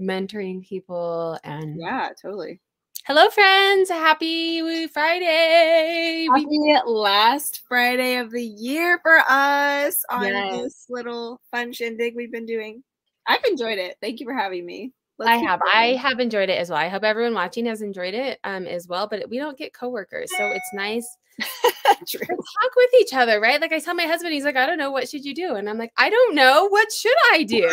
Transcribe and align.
mentoring 0.00 0.66
people 0.66 1.38
and 1.44 1.78
Yeah, 1.80 2.10
totally. 2.20 2.60
hello 3.06 3.28
friends 3.30 3.88
happy 3.88 4.86
friday 4.88 6.28
We- 6.32 6.42
Happy 6.74 6.90
last 6.90 7.62
Friday 7.68 8.16
of 8.16 8.30
the 8.30 8.42
year 8.44 8.98
for 9.02 9.18
us 9.28 10.04
on 10.10 10.24
Yes. 10.26 10.62
this 10.62 10.86
little 10.88 11.40
fun 11.50 11.72
shindig 11.72 12.14
we've 12.16 12.32
been 12.32 12.46
doing. 12.46 12.82
I've 13.26 13.44
enjoyed 13.44 13.78
it. 13.78 13.96
Thank 14.00 14.20
you 14.20 14.26
for 14.26 14.34
having 14.34 14.64
me. 14.66 14.92
Let's 15.18 15.30
i 15.30 15.36
have 15.36 15.60
i 15.72 15.94
have 15.94 16.20
enjoyed 16.20 16.50
it 16.50 16.58
as 16.58 16.68
well 16.68 16.78
i 16.78 16.88
hope 16.88 17.02
everyone 17.02 17.32
watching 17.32 17.64
has 17.64 17.80
enjoyed 17.80 18.12
it 18.12 18.38
um 18.44 18.66
as 18.66 18.86
well 18.86 19.06
but 19.08 19.30
we 19.30 19.38
don't 19.38 19.56
get 19.56 19.72
coworkers 19.72 20.30
so 20.36 20.46
it's 20.50 20.70
nice 20.74 21.08
to 21.40 22.18
talk 22.18 22.72
with 22.76 22.90
each 23.00 23.14
other 23.14 23.40
right 23.40 23.58
like 23.58 23.72
i 23.72 23.78
tell 23.78 23.94
my 23.94 24.02
husband 24.04 24.34
he's 24.34 24.44
like 24.44 24.56
i 24.56 24.66
don't 24.66 24.76
know 24.76 24.90
what 24.90 25.08
should 25.08 25.24
you 25.24 25.34
do 25.34 25.54
and 25.54 25.70
i'm 25.70 25.78
like 25.78 25.90
i 25.96 26.10
don't 26.10 26.34
know 26.34 26.66
what 26.68 26.92
should 26.92 27.16
i 27.32 27.42
do 27.44 27.66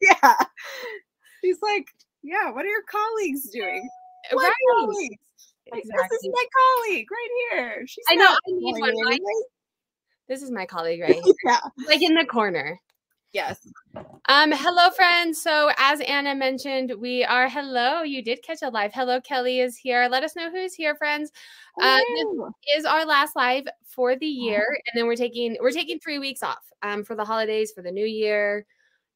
yeah. 0.00 0.34
He's 1.42 1.60
like, 1.62 1.86
yeah, 2.22 2.50
what 2.50 2.64
are 2.64 2.68
your 2.68 2.82
colleagues 2.82 3.48
doing? 3.50 3.88
What 4.32 4.44
right 4.44 4.52
colleagues? 4.78 5.16
Like, 5.72 5.84
This 5.84 6.22
is 6.24 6.30
my 6.32 6.44
colleague 6.58 7.08
right 7.10 7.28
here. 7.52 7.86
She's 7.86 8.04
i 8.08 8.14
know 8.16 8.26
i 8.26 8.38
need 8.48 8.74
one 8.80 9.18
this 10.28 10.42
is 10.42 10.50
my 10.50 10.66
colleague 10.66 11.00
right 11.00 11.14
here, 11.24 11.34
Yeah. 11.44 11.60
like 11.86 12.02
in 12.02 12.14
the 12.14 12.24
corner 12.24 12.78
Yes. 13.32 13.60
Um, 14.28 14.50
hello, 14.50 14.90
friends. 14.90 15.40
So, 15.40 15.70
as 15.78 16.00
Anna 16.00 16.34
mentioned, 16.34 16.92
we 16.98 17.22
are 17.24 17.48
hello. 17.48 18.02
You 18.02 18.24
did 18.24 18.42
catch 18.42 18.62
a 18.62 18.68
live. 18.68 18.92
Hello, 18.92 19.20
Kelly 19.20 19.60
is 19.60 19.76
here. 19.76 20.08
Let 20.10 20.24
us 20.24 20.34
know 20.34 20.50
who's 20.50 20.74
here, 20.74 20.96
friends. 20.96 21.30
Uh, 21.80 22.00
this 22.16 22.26
is 22.78 22.84
our 22.84 23.06
last 23.06 23.36
live 23.36 23.68
for 23.84 24.16
the 24.16 24.26
year, 24.26 24.66
and 24.86 24.98
then 24.98 25.06
we're 25.06 25.14
taking 25.14 25.56
we're 25.60 25.70
taking 25.70 26.00
three 26.00 26.18
weeks 26.18 26.42
off 26.42 26.58
um 26.82 27.04
for 27.04 27.14
the 27.14 27.24
holidays 27.24 27.70
for 27.70 27.82
the 27.82 27.92
new 27.92 28.04
year. 28.04 28.66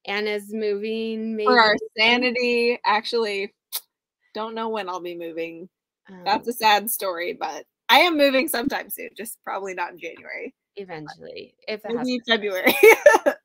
Anna's 0.06 0.52
moving. 0.52 1.36
Maybe 1.36 1.46
for 1.46 1.58
our 1.58 1.76
sanity, 1.98 2.78
actually, 2.84 3.54
don't 4.34 4.54
know 4.54 4.68
when 4.68 4.88
I'll 4.88 5.00
be 5.00 5.16
moving. 5.16 5.68
um, 6.08 6.20
That's 6.24 6.48
a 6.48 6.52
sad 6.52 6.90
story, 6.90 7.32
but 7.38 7.64
I 7.88 8.00
am 8.00 8.16
moving 8.16 8.48
sometime 8.48 8.90
soon, 8.90 9.10
just 9.16 9.38
probably 9.44 9.74
not 9.74 9.92
in 9.92 9.98
January. 9.98 10.54
eventually 10.76 11.54
if 11.68 11.82
Maybe 11.84 12.20
February. 12.26 12.74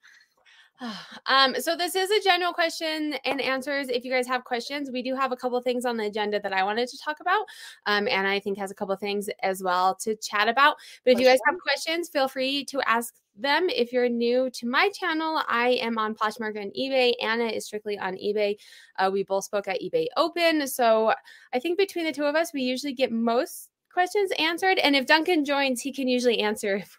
um, 1.26 1.56
so 1.60 1.76
this 1.76 1.96
is 1.96 2.10
a 2.10 2.22
general 2.22 2.54
question 2.54 3.14
and 3.26 3.42
answers. 3.42 3.90
If 3.90 4.06
you 4.06 4.12
guys 4.12 4.28
have 4.28 4.44
questions, 4.44 4.90
we 4.92 5.02
do 5.02 5.16
have 5.16 5.32
a 5.32 5.36
couple 5.36 5.60
things 5.62 5.86
on 5.86 5.98
the 5.98 6.06
agenda 6.06 6.40
that 6.40 6.54
I 6.54 6.64
wanted 6.64 6.88
to 6.90 6.98
talk 6.98 7.20
about. 7.20 7.46
Um, 7.86 8.08
and 8.08 8.28
I 8.28 8.40
think 8.40 8.58
has 8.58 8.72
a 8.72 8.76
couple 8.76 8.96
things 8.96 9.30
as 9.44 9.62
well 9.62 9.96
to 9.96 10.16
chat 10.16 10.48
about. 10.48 10.78
But 11.04 11.14
if 11.14 11.20
you 11.20 11.26
guys 11.26 11.40
have 11.46 11.56
questions, 11.60 12.10
feel 12.10 12.28
free 12.28 12.66
to 12.66 12.82
ask 12.88 13.16
them. 13.36 13.70
If 13.70 13.94
you're 13.94 14.10
new 14.10 14.50
to 14.52 14.68
my 14.68 14.90
channel, 14.90 15.42
I 15.48 15.80
am 15.82 15.98
on 15.98 16.16
Poshmark 16.16 16.60
and 16.60 16.74
eBay. 16.74 17.14
Anna 17.22 17.46
is 17.46 17.66
strictly 17.66 17.98
on 17.98 18.16
eBay. 18.16 18.58
Uh, 18.98 19.10
we 19.12 19.24
both 19.24 19.46
spoke 19.46 19.68
at 19.68 19.82
eBay 19.82 20.08
Open. 20.18 20.68
So 20.68 21.14
I 21.54 21.60
think 21.60 21.78
between 21.78 22.06
the 22.06 22.12
two 22.12 22.26
of 22.26 22.36
us, 22.36 22.54
we 22.54 22.62
usually 22.62 22.94
get 22.94 23.12
most 23.12 23.70
questions 23.92 24.32
answered. 24.38 24.78
And 24.80 24.96
if 24.96 25.06
Duncan 25.06 25.46
joins, 25.46 25.82
he 25.82 25.92
can 25.92 26.08
usually 26.08 26.40
answer 26.40 26.76
if 26.78 26.98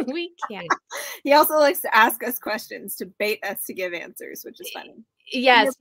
we 0.06 0.34
can't. 0.50 0.66
he 1.24 1.32
also 1.32 1.54
likes 1.58 1.80
to 1.80 1.94
ask 1.94 2.22
us 2.22 2.38
questions 2.38 2.96
to 2.96 3.06
bait 3.06 3.42
us 3.44 3.64
to 3.66 3.74
give 3.74 3.92
answers, 3.92 4.44
which 4.44 4.60
is 4.60 4.70
funny. 4.72 4.94
Yes, 5.32 5.74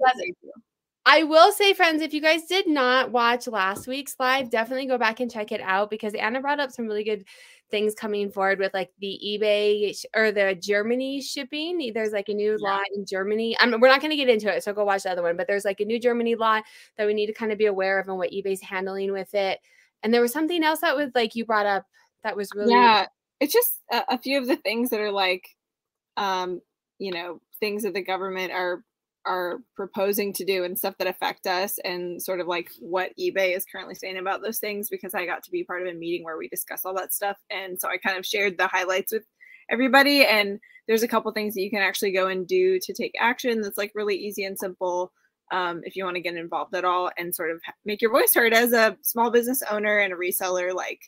I 1.06 1.24
will 1.24 1.52
say, 1.52 1.74
friends, 1.74 2.02
if 2.02 2.14
you 2.14 2.22
guys 2.22 2.46
did 2.46 2.66
not 2.66 3.12
watch 3.12 3.48
last 3.48 3.88
week's 3.88 4.16
live, 4.20 4.50
definitely 4.50 4.86
go 4.86 4.98
back 4.98 5.20
and 5.20 5.30
check 5.30 5.52
it 5.52 5.60
out 5.60 5.90
because 5.90 6.14
Anna 6.14 6.40
brought 6.40 6.62
up 6.62 6.72
some 6.72 6.86
really 6.86 7.04
good 7.04 7.26
things 7.70 7.94
coming 7.94 8.32
forward 8.32 8.60
with 8.60 8.74
like 8.74 8.90
the 9.00 9.20
eBay 9.26 10.00
sh- 10.00 10.06
or 10.16 10.32
the 10.32 10.56
Germany 10.56 11.22
shipping. 11.22 11.92
There's 11.94 12.14
like 12.14 12.30
a 12.30 12.34
new 12.34 12.58
Yeah. 12.62 12.70
law 12.70 12.82
in 12.96 13.06
Germany. 13.06 13.58
I 13.60 13.66
mean, 13.66 13.82
we're 13.82 13.90
not 13.90 14.00
going 14.00 14.12
to 14.12 14.16
get 14.16 14.30
into 14.30 14.54
it, 14.54 14.64
so 14.64 14.72
go 14.72 14.86
watch 14.86 15.04
the 15.04 15.12
other 15.12 15.24
one. 15.24 15.36
But 15.36 15.48
there's 15.48 15.66
like 15.66 15.82
a 15.82 15.86
new 15.86 16.00
Germany 16.00 16.36
law 16.36 16.62
that 16.98 17.06
we 17.06 17.14
need 17.14 17.28
to 17.28 17.34
kind 17.34 17.52
of 17.52 17.58
be 17.58 17.66
aware 17.66 18.00
of 18.00 18.08
and 18.08 18.18
what 18.18 18.32
eBay's 18.32 18.62
handling 18.62 19.12
with 19.12 19.34
it. 19.34 19.60
And 20.04 20.14
there 20.14 20.22
was 20.22 20.32
something 20.32 20.64
else 20.64 20.80
that 20.82 20.96
was 20.96 21.10
like 21.16 21.36
you 21.36 21.46
brought 21.46 21.66
up 21.66 21.86
that 22.24 22.38
was 22.38 22.50
really 22.56 22.72
Yeah, 22.76 23.08
it's 23.44 23.54
just 23.54 23.82
a, 23.92 24.04
a 24.12 24.18
few 24.18 24.38
of 24.38 24.48
the 24.48 24.56
things 24.56 24.90
that 24.90 25.02
are 25.02 25.12
like, 25.12 25.46
um, 26.16 26.62
you 26.98 27.12
know, 27.12 27.42
things 27.60 27.84
that 27.84 27.94
the 27.94 28.02
government 28.02 28.54
are 28.54 28.84
are 29.26 29.60
proposing 29.76 30.34
to 30.34 30.44
do 30.44 30.66
and 30.66 30.78
stuff 30.78 30.96
that 30.98 31.08
affect 31.08 31.48
us 31.48 31.80
and 31.86 32.22
sort 32.22 32.42
of 32.42 32.48
like 32.48 32.70
what 32.80 33.12
eBay 33.18 33.56
is 33.56 33.64
currently 33.64 33.96
saying 33.96 34.18
about 34.18 34.42
those 34.42 34.60
things 34.60 34.90
because 34.90 35.14
I 35.14 35.26
got 35.26 35.44
to 35.44 35.52
be 35.52 35.64
part 35.64 35.82
of 35.82 35.88
a 35.88 35.98
meeting 35.98 36.26
where 36.26 36.38
we 36.38 36.50
discuss 36.50 36.84
all 36.84 36.94
that 36.96 37.14
stuff. 37.14 37.38
And 37.50 37.80
so 37.80 37.88
I 37.88 37.98
kind 37.98 38.18
of 38.18 38.26
shared 38.26 38.58
the 38.58 38.68
highlights 38.68 39.14
with 39.14 39.24
everybody. 39.70 40.26
And 40.26 40.60
there's 40.88 41.04
a 41.04 41.08
couple 41.08 41.32
things 41.32 41.54
that 41.54 41.62
you 41.62 41.70
can 41.70 41.82
actually 41.82 42.12
go 42.12 42.28
and 42.28 42.46
do 42.46 42.80
to 42.82 42.94
take 42.94 43.14
action 43.18 43.62
that's 43.62 43.78
like 43.78 43.94
really 43.96 44.16
easy 44.16 44.44
and 44.44 44.60
simple 44.60 45.14
um, 45.54 45.82
if 45.86 45.96
you 45.96 46.04
want 46.04 46.16
to 46.16 46.22
get 46.22 46.36
involved 46.36 46.76
at 46.76 46.84
all 46.84 47.10
and 47.18 47.34
sort 47.34 47.52
of 47.52 47.62
make 47.86 48.02
your 48.02 48.12
voice 48.12 48.34
heard 48.34 48.54
as 48.54 48.74
a 48.74 48.98
small 49.04 49.32
business 49.32 49.64
owner 49.70 50.00
and 50.00 50.12
a 50.12 50.18
reseller 50.18 50.74
like 50.74 51.00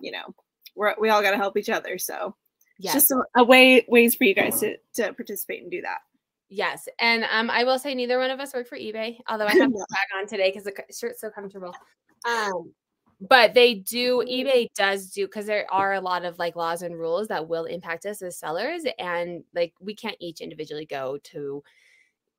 you 0.00 0.12
know 0.12 0.34
we're, 0.74 0.94
we 1.00 1.08
all 1.08 1.22
got 1.22 1.30
to 1.32 1.36
help 1.36 1.56
each 1.56 1.70
other 1.70 1.98
so 1.98 2.34
yes. 2.78 2.94
just 2.94 3.10
a, 3.10 3.22
a 3.36 3.44
way 3.44 3.84
ways 3.88 4.14
for 4.14 4.24
you 4.24 4.34
guys 4.34 4.60
to, 4.60 4.76
to 4.94 5.12
participate 5.12 5.62
and 5.62 5.70
do 5.70 5.80
that 5.82 5.98
Yes, 6.54 6.86
and 6.98 7.24
um, 7.32 7.48
I 7.48 7.64
will 7.64 7.78
say 7.78 7.94
neither 7.94 8.18
one 8.18 8.30
of 8.30 8.38
us 8.38 8.52
work 8.52 8.68
for 8.68 8.76
eBay, 8.76 9.16
although 9.26 9.46
I 9.46 9.52
have 9.56 9.70
No. 9.70 9.86
bag 9.88 10.20
on 10.20 10.26
today 10.26 10.50
because 10.50 10.64
the 10.64 10.74
shirt's 10.94 11.22
so 11.22 11.30
comfortable. 11.30 11.74
Um, 12.28 12.74
but 13.26 13.54
they 13.54 13.76
do 13.76 14.22
eBay 14.28 14.66
does 14.76 15.10
do 15.12 15.26
because 15.26 15.46
there 15.46 15.66
are 15.72 15.94
a 15.94 16.00
lot 16.02 16.26
of 16.26 16.38
like 16.38 16.54
laws 16.54 16.82
and 16.82 16.98
rules 16.98 17.28
that 17.28 17.48
will 17.48 17.64
impact 17.64 18.04
us 18.04 18.20
as 18.20 18.38
sellers, 18.38 18.82
and 18.98 19.44
like 19.54 19.72
we 19.80 19.94
can't 19.94 20.16
each 20.20 20.42
individually 20.42 20.84
go 20.84 21.18
to 21.24 21.62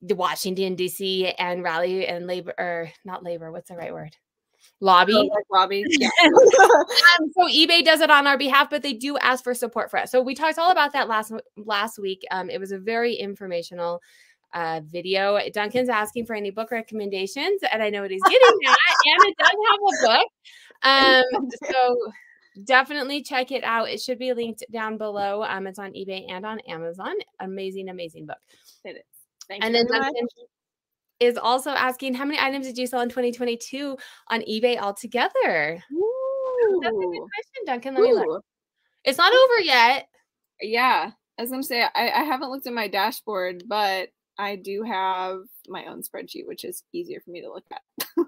the 0.03 0.13
Washington 0.13 0.75
D.C. 0.75 1.33
and 1.39 1.63
rally 1.63 2.05
and 2.05 2.27
labor 2.27 2.53
or 2.59 2.91
not 3.03 3.23
labor. 3.23 3.51
What's 3.51 3.69
the 3.69 3.77
right 3.77 3.93
word? 3.93 4.15
Lobby. 4.83 5.13
Oh, 5.15 5.21
like 5.21 5.45
lobby 5.49 5.85
yeah 5.89 6.09
Um, 6.23 7.31
so 7.33 7.47
eBay 7.47 7.83
does 7.85 8.01
it 8.01 8.11
on 8.11 8.27
our 8.27 8.37
behalf, 8.37 8.69
but 8.69 8.81
they 8.83 8.93
do 8.93 9.17
ask 9.19 9.41
for 9.43 9.53
support 9.53 9.89
for 9.89 9.97
us. 9.97 10.11
So 10.11 10.21
we 10.21 10.35
talked 10.35 10.59
all 10.59 10.71
about 10.71 10.91
that 10.93 11.07
last 11.07 11.31
last 11.55 11.97
week. 11.99 12.21
Um, 12.31 12.49
it 12.49 12.59
was 12.59 12.73
a 12.73 12.77
very 12.77 13.15
informational 13.15 14.01
uh, 14.53 14.81
video. 14.85 15.39
Duncan's 15.53 15.87
asking 15.89 16.25
for 16.25 16.35
any 16.35 16.51
book 16.51 16.69
recommendations, 16.69 17.61
and 17.71 17.81
I 17.81 17.89
know 17.89 18.01
what 18.01 18.11
he's 18.11 18.21
getting 18.23 18.57
at. 18.67 18.77
and 19.05 19.19
it 19.25 19.37
does 19.37 19.49
have 19.71 19.79
a 19.79 20.17
book. 20.17 20.27
Um, 21.33 21.49
so 21.71 22.11
definitely 22.65 23.21
check 23.23 23.51
it 23.51 23.63
out. 23.63 23.89
It 23.89 24.01
should 24.01 24.19
be 24.19 24.33
linked 24.33 24.65
down 24.69 24.97
below. 24.97 25.43
Um, 25.43 25.65
it's 25.65 25.79
on 25.79 25.93
eBay 25.93 26.25
and 26.29 26.45
on 26.45 26.59
Amazon. 26.67 27.13
Amazing, 27.39 27.87
amazing 27.87 28.25
book. 28.25 28.37
it 28.83 28.97
is 28.97 29.03
thank 29.47 29.63
And 29.63 29.73
you 29.73 29.85
then. 29.87 30.01
Duncan 30.01 30.27
is 31.25 31.37
also 31.37 31.71
asking 31.71 32.13
how 32.13 32.25
many 32.25 32.39
items 32.39 32.65
did 32.67 32.77
you 32.77 32.87
sell 32.87 33.01
in 33.01 33.09
2022 33.09 33.97
on 34.29 34.41
eBay 34.41 34.77
altogether? 34.79 35.31
That's 36.81 36.95
a 36.95 36.99
good 36.99 37.19
question, 37.19 37.65
Duncan. 37.65 37.93
Let 37.95 38.03
me 38.03 38.13
look. 38.13 38.43
It's 39.03 39.17
not 39.17 39.33
over 39.33 39.61
yet. 39.61 40.07
yeah 40.61 41.11
as 41.39 41.39
i 41.39 41.41
was 41.41 41.51
gonna 41.51 41.63
say 41.63 41.81
I, 41.81 42.09
I 42.11 42.23
haven't 42.23 42.51
looked 42.51 42.67
at 42.67 42.73
my 42.73 42.87
dashboard 42.87 43.63
but 43.67 44.09
i 44.37 44.55
do 44.55 44.83
have 44.83 45.39
my 45.67 45.85
own 45.85 46.03
spreadsheet 46.03 46.47
which 46.47 46.63
is 46.63 46.83
easier 46.93 47.19
for 47.21 47.31
me 47.31 47.41
to 47.41 47.49
look 47.49 47.65
at 47.71 47.81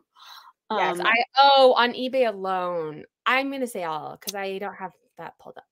Yes, 0.71 0.99
Um, 0.99 1.05
I 1.05 1.13
oh 1.43 1.75
on 1.77 1.93
eBay 1.93 2.27
alone. 2.27 3.03
I'm 3.27 3.51
gonna 3.51 3.67
say 3.67 3.83
all 3.83 4.17
because 4.19 4.33
I 4.33 4.57
don't 4.57 4.73
have 4.73 4.91
that 5.19 5.37
pulled 5.37 5.57
up. 5.57 5.65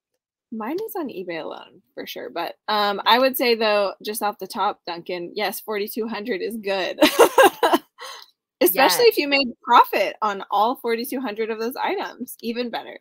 Mine 0.55 0.77
is 0.85 0.95
on 0.95 1.07
eBay 1.09 1.41
alone 1.43 1.81
for 1.95 2.05
sure. 2.05 2.29
But 2.29 2.55
um, 2.67 3.01
I 3.05 3.17
would 3.19 3.35
say 3.35 3.55
though, 3.55 3.93
just 4.05 4.21
off 4.21 4.37
the 4.39 4.47
top, 4.47 4.81
Duncan, 4.85 5.31
yes, 5.35 5.59
forty 5.59 5.87
two 5.87 6.07
hundred 6.07 6.41
is 6.41 6.57
good. 6.57 6.99
Especially 8.61 9.05
if 9.05 9.17
you 9.17 9.27
made 9.27 9.47
profit 9.63 10.15
on 10.21 10.43
all 10.51 10.75
forty 10.75 11.05
two 11.05 11.19
hundred 11.19 11.49
of 11.49 11.59
those 11.59 11.75
items, 11.75 12.35
even 12.41 12.69
better. 12.69 12.97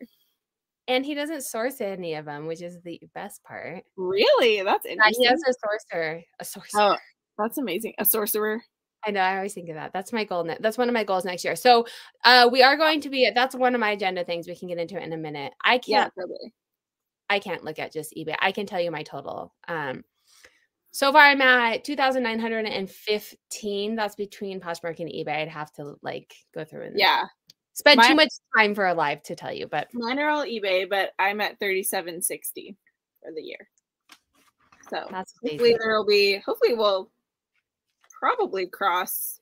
And 0.87 1.05
he 1.05 1.13
doesn't 1.13 1.43
source 1.43 1.79
any 1.79 2.15
of 2.15 2.25
them, 2.25 2.45
which 2.47 2.61
is 2.61 2.77
the 2.83 2.99
best 3.15 3.41
part. 3.43 3.83
Really, 3.95 4.61
that's 4.63 4.85
Yeah, 4.85 4.91
interesting. 4.93 5.23
he 5.23 5.27
has 5.29 5.41
a 5.47 5.95
sourcer. 5.95 6.23
A 6.39 6.43
sourcer. 6.43 6.75
Oh, 6.75 6.97
that's 7.37 7.57
amazing. 7.57 7.93
A 7.99 8.03
sorcerer. 8.05 8.61
I 9.05 9.11
know. 9.11 9.21
I 9.21 9.35
always 9.37 9.53
think 9.53 9.69
of 9.69 9.75
that. 9.75 9.93
That's 9.93 10.11
my 10.11 10.23
goal. 10.25 10.43
Ne- 10.43 10.57
that's 10.59 10.77
one 10.77 10.89
of 10.89 10.93
my 10.93 11.03
goals 11.05 11.23
next 11.23 11.45
year. 11.45 11.55
So, 11.55 11.85
uh, 12.25 12.49
we 12.51 12.63
are 12.63 12.75
going 12.77 12.99
to 13.01 13.09
be. 13.09 13.29
That's 13.33 13.55
one 13.55 13.75
of 13.75 13.79
my 13.79 13.91
agenda 13.91 14.25
things. 14.25 14.47
We 14.47 14.55
can 14.57 14.67
get 14.69 14.77
into 14.77 14.97
it 14.97 15.03
in 15.03 15.13
a 15.13 15.17
minute. 15.17 15.53
I 15.63 15.77
can't. 15.77 16.11
totally. 16.19 16.53
I 17.29 17.39
can't 17.39 17.63
look 17.63 17.79
at 17.79 17.93
just 17.93 18.13
eBay. 18.15 18.35
I 18.39 18.51
can 18.51 18.65
tell 18.65 18.81
you 18.81 18.91
my 18.91 19.03
total. 19.03 19.53
Um, 19.67 20.03
so 20.91 21.11
far 21.11 21.21
I'm 21.21 21.41
at 21.41 21.83
two 21.83 21.95
thousand 21.95 22.23
nine 22.23 22.39
hundred 22.39 22.65
and 22.65 22.89
fifteen. 22.89 23.95
That's 23.95 24.15
between 24.15 24.59
Poshmark 24.59 24.99
and 24.99 25.09
eBay. 25.09 25.41
I'd 25.41 25.47
have 25.47 25.71
to 25.73 25.95
like 26.01 26.33
go 26.53 26.63
through 26.63 26.83
and 26.83 26.99
Yeah, 26.99 27.23
spend 27.73 28.01
too 28.03 28.15
much 28.15 28.29
time 28.55 28.75
for 28.75 28.85
a 28.85 28.93
live 28.93 29.23
to 29.23 29.35
tell 29.35 29.51
you, 29.51 29.67
but 29.67 29.87
mine 29.93 30.19
are 30.19 30.29
all 30.29 30.45
eBay, 30.45 30.87
but 30.89 31.13
I'm 31.17 31.41
at 31.41 31.59
thirty 31.59 31.83
seven 31.83 32.21
sixty 32.21 32.77
for 33.23 33.31
the 33.33 33.41
year. 33.41 33.67
So 34.89 35.07
that's 35.09 35.33
hopefully 35.43 35.75
there 35.79 35.97
will 35.97 36.05
be. 36.05 36.37
Hopefully 36.45 36.75
we'll 36.75 37.09
probably 38.19 38.67
cross 38.67 39.39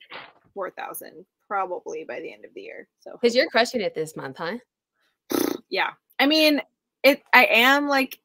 four 0.54 0.70
thousand 0.70 1.26
probably 1.48 2.06
by 2.06 2.22
the 2.22 2.32
end 2.32 2.46
of 2.46 2.54
the 2.54 2.62
year. 2.62 2.88
So 3.02 3.12
Because 3.20 3.36
you're 3.36 3.50
crushing 3.50 3.82
it 3.82 3.94
this 3.94 4.16
month, 4.16 4.38
huh? 4.38 4.58
yeah 5.70 5.92
i 6.20 6.26
mean 6.26 6.62
it 7.04 7.22
i 7.34 7.46
am 7.46 7.88
like 7.88 8.20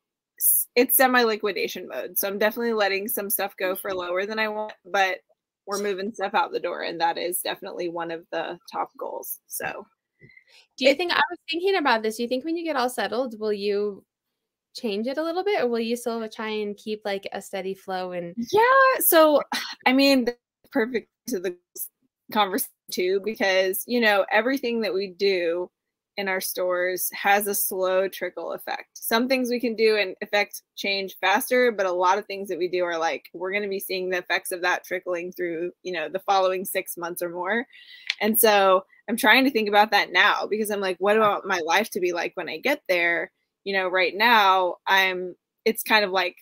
it's 0.75 0.97
semi 0.97 1.23
liquidation 1.23 1.89
mode 1.89 2.19
so 2.19 2.29
i'm 2.29 2.39
definitely 2.39 2.73
letting 2.73 3.09
some 3.09 3.31
stuff 3.31 3.55
go 3.57 3.75
for 3.75 3.93
lower 3.93 4.27
than 4.27 4.39
i 4.39 4.49
want 4.49 4.73
but 4.85 5.19
we're 5.67 5.83
moving 5.83 6.13
stuff 6.13 6.35
out 6.35 6.53
the 6.53 6.61
door 6.61 6.83
and 6.83 7.01
that 7.01 7.19
is 7.19 7.41
definitely 7.41 7.89
one 7.89 8.11
of 8.11 8.25
the 8.31 8.59
top 8.73 8.91
goals 8.99 9.41
so 9.47 9.87
do 10.79 10.85
you 10.85 10.95
think 10.95 11.13
I 11.13 11.23
was 11.31 11.39
thinking 11.51 11.77
about 11.77 12.03
this? 12.03 12.17
Do 12.17 12.23
you 12.23 12.29
think 12.29 12.45
when 12.45 12.57
you 12.57 12.65
get 12.65 12.77
all 12.77 12.91
settled, 12.91 13.39
will 13.39 13.53
you 13.53 14.05
change 14.77 15.07
it 15.07 15.17
a 15.17 15.23
little 15.23 15.43
bit 15.43 15.63
or 15.63 15.69
will 15.69 15.81
you 15.81 15.97
still 15.97 16.29
try 16.29 16.49
and 16.49 16.77
keep 16.77 17.01
like 17.05 17.27
a 17.33 17.41
steady 17.41 17.73
flow 17.73 18.13
and 18.13 18.35
yeah 18.53 19.01
so 19.01 19.41
i 19.87 19.93
mean 19.93 20.27
perfect 20.71 21.09
to 21.27 21.41
the 21.41 21.57
conversation 22.31 22.69
too 22.93 23.19
because 23.25 23.85
you 23.87 23.99
know 24.01 24.27
everything 24.31 24.83
that 24.83 24.93
we 24.93 25.09
do 25.19 25.71
in 26.17 26.29
our 26.29 26.41
stores 26.41 27.11
has 27.13 27.47
a 27.47 27.55
slow 27.55 28.09
trickle 28.09 28.53
effect 28.53 28.91
some 28.95 29.29
things 29.29 29.51
we 29.51 29.61
can 29.61 29.75
do 29.75 29.97
and 29.97 30.15
affect 30.23 30.63
change 30.77 31.17
faster 31.21 31.71
but 31.71 31.87
a 31.87 31.93
lot 31.93 32.19
of 32.19 32.27
things 32.27 32.49
that 32.49 32.59
we 32.59 32.69
do 32.69 32.85
are 32.85 32.99
like 32.99 33.29
we're 33.35 33.51
going 33.51 33.63
to 33.63 33.69
be 33.69 33.81
seeing 33.81 34.09
the 34.09 34.19
effects 34.19 34.51
of 34.51 34.63
that 34.63 34.85
trickling 34.85 35.31
through 35.33 35.71
you 35.83 35.93
know 35.93 36.09
the 36.09 36.19
following 36.21 36.65
six 36.65 36.97
months 36.97 37.23
or 37.23 37.29
more 37.29 37.67
and 38.21 38.41
so 38.41 38.85
I'm 39.09 39.17
trying 39.17 39.45
to 39.45 39.51
think 39.51 39.69
about 39.69 39.93
that 39.93 40.13
now 40.13 40.47
because 40.47 40.71
I'm 40.71 40.81
like, 40.81 40.97
what 40.99 41.17
about 41.17 41.47
my 41.47 41.61
life 41.65 41.91
to 41.91 42.01
be 42.01 42.13
like 42.13 42.33
when 42.35 42.49
I 42.49 42.59
get 42.59 42.83
there? 42.89 43.31
You 43.65 43.75
know, 43.75 43.89
right 43.89 44.15
now 44.15 44.77
I'm 44.87 45.37
it's 45.65 45.83
kind 45.83 46.05
of 46.05 46.11
like 46.11 46.37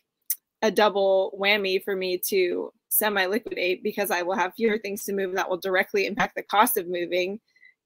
a 0.62 0.70
double 0.70 1.36
whammy 1.40 1.82
for 1.82 1.94
me 1.94 2.18
to 2.28 2.72
semi 2.88 3.26
liquidate 3.26 3.82
because 3.82 4.10
I 4.10 4.22
will 4.22 4.36
have 4.36 4.54
fewer 4.54 4.78
things 4.78 5.04
to 5.04 5.12
move 5.12 5.34
that 5.34 5.48
will 5.48 5.58
directly 5.58 6.06
impact 6.06 6.36
the 6.36 6.42
cost 6.42 6.76
of 6.76 6.88
moving, 6.88 7.40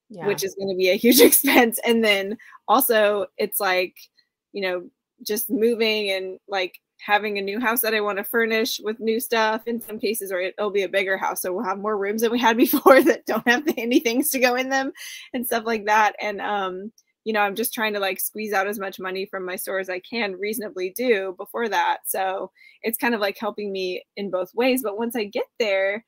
yeah. 0.09 0.27
which 0.27 0.45
is 0.45 0.55
going 0.55 0.69
to 0.69 0.77
be 0.77 0.91
a 0.91 0.95
huge 0.95 1.21
expense. 1.21 1.79
And 1.85 2.05
then 2.05 2.37
also 2.67 3.27
it's 3.37 3.61
like, 3.61 3.95
you 4.53 4.63
know, 4.63 4.89
just 5.27 5.51
moving 5.51 6.11
and 6.11 6.39
like 6.49 6.79
having 7.01 7.39
a 7.39 7.43
new 7.43 7.61
house 7.61 7.81
that 7.81 7.95
I 7.95 8.01
want 8.01 8.19
to 8.19 8.25
furnish 8.25 8.81
with 8.83 9.01
new 9.01 9.21
stuff 9.21 9.67
in 9.67 9.81
some 9.81 9.99
cases, 9.99 10.33
or 10.33 10.41
it'll 10.41 10.71
be 10.71 10.83
a 10.83 10.89
bigger 10.89 11.17
house. 11.17 11.43
So 11.43 11.53
we'll 11.53 11.65
have 11.65 11.79
more 11.79 11.97
rooms 11.97 12.23
than 12.23 12.33
we 12.33 12.39
had 12.39 12.57
before 12.57 13.03
that 13.03 13.27
don't 13.27 13.47
have 13.47 13.65
any 13.77 14.01
things 14.01 14.31
to 14.31 14.39
go 14.39 14.55
in 14.55 14.69
them 14.69 14.93
and 15.33 15.47
stuff 15.47 15.65
like 15.65 15.87
that. 15.87 16.15
And, 16.21 16.41
um, 16.41 16.93
you 17.25 17.33
know, 17.33 17.41
I'm 17.41 17.55
just 17.55 17.75
trying 17.75 17.93
to 17.93 18.01
like 18.01 18.21
squeeze 18.21 18.53
out 18.53 18.67
as 18.67 18.79
much 18.79 18.99
money 18.99 19.27
from 19.27 19.45
my 19.45 19.57
store 19.57 19.79
as 19.79 19.91
I 19.91 20.01
can 20.01 20.33
reasonably 20.35 20.95
do 20.97 21.35
before 21.37 21.69
that. 21.69 21.99
So 22.07 22.51
it's 22.83 22.97
kind 22.97 23.15
of 23.15 23.21
like 23.21 23.37
helping 23.39 23.71
me 23.71 24.03
in 24.17 24.31
both 24.31 24.55
ways. 24.55 24.83
But 24.83 24.97
once 24.97 25.15
I 25.15 25.25
get 25.25 25.45
there, 25.59 26.05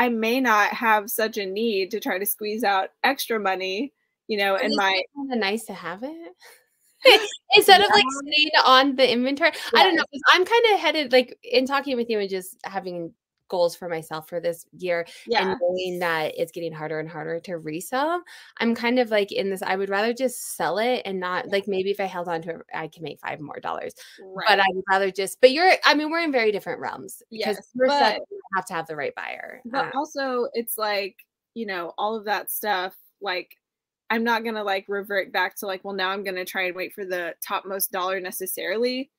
I 0.00 0.08
may 0.08 0.40
not 0.40 0.70
have 0.70 1.10
such 1.10 1.36
a 1.36 1.44
need 1.44 1.90
to 1.90 2.00
try 2.00 2.18
to 2.18 2.24
squeeze 2.24 2.64
out 2.64 2.88
extra 3.04 3.38
money, 3.38 3.92
you 4.28 4.38
know, 4.38 4.56
and 4.56 4.72
my 4.74 5.02
kind 5.14 5.30
of 5.30 5.38
nice 5.38 5.66
to 5.66 5.74
have 5.74 6.02
it. 6.02 6.32
instead 7.54 7.80
yeah. 7.80 7.86
of 7.86 7.90
like 7.90 8.04
staying 8.24 8.50
on 8.64 8.96
the 8.96 9.12
inventory. 9.12 9.50
Yes. 9.52 9.70
I 9.74 9.82
don't 9.84 9.96
know. 9.96 10.04
I'm 10.32 10.46
kind 10.46 10.64
of 10.72 10.80
headed 10.80 11.12
like 11.12 11.38
in 11.44 11.66
talking 11.66 11.98
with 11.98 12.08
you 12.08 12.18
and 12.18 12.30
just 12.30 12.56
having 12.64 13.12
goals 13.50 13.76
for 13.76 13.88
myself 13.88 14.28
for 14.28 14.40
this 14.40 14.64
year 14.78 15.06
yeah. 15.26 15.42
and 15.42 15.60
knowing 15.60 15.98
that 15.98 16.32
it's 16.36 16.52
getting 16.52 16.72
harder 16.72 16.98
and 16.98 17.08
harder 17.08 17.40
to 17.40 17.58
resell. 17.58 18.22
I'm 18.58 18.74
kind 18.74 18.98
of 18.98 19.10
like 19.10 19.32
in 19.32 19.50
this, 19.50 19.62
I 19.62 19.76
would 19.76 19.90
rather 19.90 20.14
just 20.14 20.56
sell 20.56 20.78
it 20.78 21.02
and 21.04 21.20
not 21.20 21.48
like 21.48 21.68
maybe 21.68 21.90
if 21.90 22.00
I 22.00 22.04
held 22.04 22.28
on 22.28 22.40
to 22.42 22.50
it, 22.50 22.62
I 22.72 22.88
can 22.88 23.02
make 23.02 23.20
five 23.20 23.40
more 23.40 23.60
dollars. 23.60 23.94
Right. 24.22 24.46
But 24.48 24.60
I 24.60 24.66
would 24.72 24.84
rather 24.88 25.10
just, 25.10 25.40
but 25.40 25.50
you're, 25.50 25.72
I 25.84 25.94
mean, 25.94 26.10
we're 26.10 26.20
in 26.20 26.32
very 26.32 26.52
different 26.52 26.80
realms 26.80 27.22
because 27.30 27.56
yes, 27.56 27.68
but, 27.74 27.98
set, 27.98 28.20
have 28.54 28.66
to 28.66 28.74
have 28.74 28.86
the 28.86 28.96
right 28.96 29.14
buyer. 29.14 29.60
But 29.64 29.86
um, 29.86 29.92
also, 29.94 30.48
it's 30.54 30.78
like, 30.78 31.16
you 31.54 31.66
know, 31.66 31.92
all 31.98 32.16
of 32.16 32.24
that 32.24 32.50
stuff, 32.50 32.96
like 33.20 33.56
I'm 34.10 34.24
not 34.24 34.44
gonna 34.44 34.64
like 34.64 34.86
revert 34.88 35.32
back 35.32 35.56
to 35.56 35.66
like, 35.66 35.84
well, 35.84 35.94
now 35.94 36.10
I'm 36.10 36.24
gonna 36.24 36.44
try 36.44 36.64
and 36.64 36.74
wait 36.74 36.92
for 36.92 37.04
the 37.04 37.34
topmost 37.46 37.92
dollar 37.92 38.20
necessarily. 38.20 39.10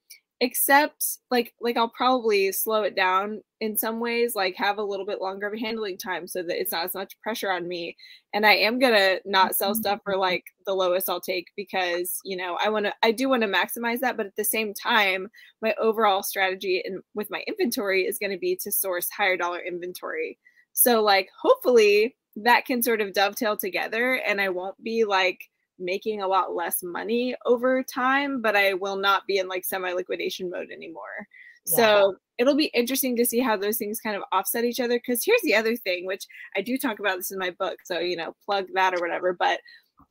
Except 0.43 1.05
like 1.29 1.53
like 1.61 1.77
I'll 1.77 1.87
probably 1.87 2.51
slow 2.51 2.81
it 2.81 2.95
down 2.95 3.43
in 3.59 3.77
some 3.77 3.99
ways, 3.99 4.33
like 4.35 4.55
have 4.57 4.79
a 4.79 4.83
little 4.83 5.05
bit 5.05 5.21
longer 5.21 5.45
of 5.45 5.53
a 5.53 5.59
handling 5.59 5.99
time 5.99 6.27
so 6.27 6.41
that 6.41 6.59
it's 6.59 6.71
not 6.71 6.85
as 6.85 6.95
much 6.95 7.19
pressure 7.21 7.51
on 7.51 7.67
me. 7.67 7.95
And 8.33 8.43
I 8.43 8.53
am 8.53 8.79
gonna 8.79 9.19
not 9.23 9.55
sell 9.55 9.75
stuff 9.75 9.99
for 10.03 10.13
mm-hmm. 10.13 10.21
like 10.21 10.43
the 10.65 10.73
lowest 10.73 11.09
I'll 11.09 11.21
take 11.21 11.49
because 11.55 12.19
you 12.25 12.35
know 12.35 12.57
I 12.59 12.69
wanna 12.69 12.91
I 13.03 13.11
do 13.11 13.29
want 13.29 13.43
to 13.43 13.47
maximize 13.47 13.99
that, 13.99 14.17
but 14.17 14.25
at 14.25 14.35
the 14.35 14.43
same 14.43 14.73
time, 14.73 15.29
my 15.61 15.75
overall 15.79 16.23
strategy 16.23 16.81
and 16.83 17.03
with 17.13 17.29
my 17.29 17.43
inventory 17.47 18.07
is 18.07 18.17
gonna 18.17 18.39
be 18.39 18.57
to 18.63 18.71
source 18.71 19.09
higher 19.15 19.37
dollar 19.37 19.59
inventory. 19.59 20.39
So 20.73 21.03
like 21.03 21.29
hopefully 21.39 22.15
that 22.37 22.65
can 22.65 22.81
sort 22.81 23.01
of 23.01 23.13
dovetail 23.13 23.57
together 23.57 24.13
and 24.13 24.41
I 24.41 24.49
won't 24.49 24.81
be 24.83 25.03
like 25.05 25.39
making 25.79 26.21
a 26.21 26.27
lot 26.27 26.55
less 26.55 26.83
money 26.83 27.35
over 27.45 27.83
time, 27.83 28.41
but 28.41 28.55
I 28.55 28.73
will 28.73 28.97
not 28.97 29.25
be 29.27 29.37
in 29.37 29.47
like 29.47 29.65
semi 29.65 29.91
liquidation 29.91 30.49
mode 30.49 30.69
anymore. 30.71 31.27
Yeah. 31.65 31.75
So 31.75 32.15
it'll 32.37 32.55
be 32.55 32.71
interesting 32.73 33.15
to 33.17 33.25
see 33.25 33.39
how 33.39 33.55
those 33.55 33.77
things 33.77 33.99
kind 33.99 34.15
of 34.15 34.23
offset 34.31 34.65
each 34.65 34.79
other. 34.79 34.97
Because 34.97 35.23
here's 35.23 35.41
the 35.43 35.55
other 35.55 35.75
thing, 35.75 36.05
which 36.05 36.25
I 36.55 36.61
do 36.61 36.77
talk 36.77 36.99
about 36.99 37.17
this 37.17 37.31
in 37.31 37.37
my 37.37 37.51
book. 37.51 37.77
So, 37.83 37.99
you 37.99 38.15
know, 38.15 38.35
plug 38.45 38.65
that 38.73 38.93
or 38.93 38.99
whatever. 38.99 39.33
But 39.33 39.59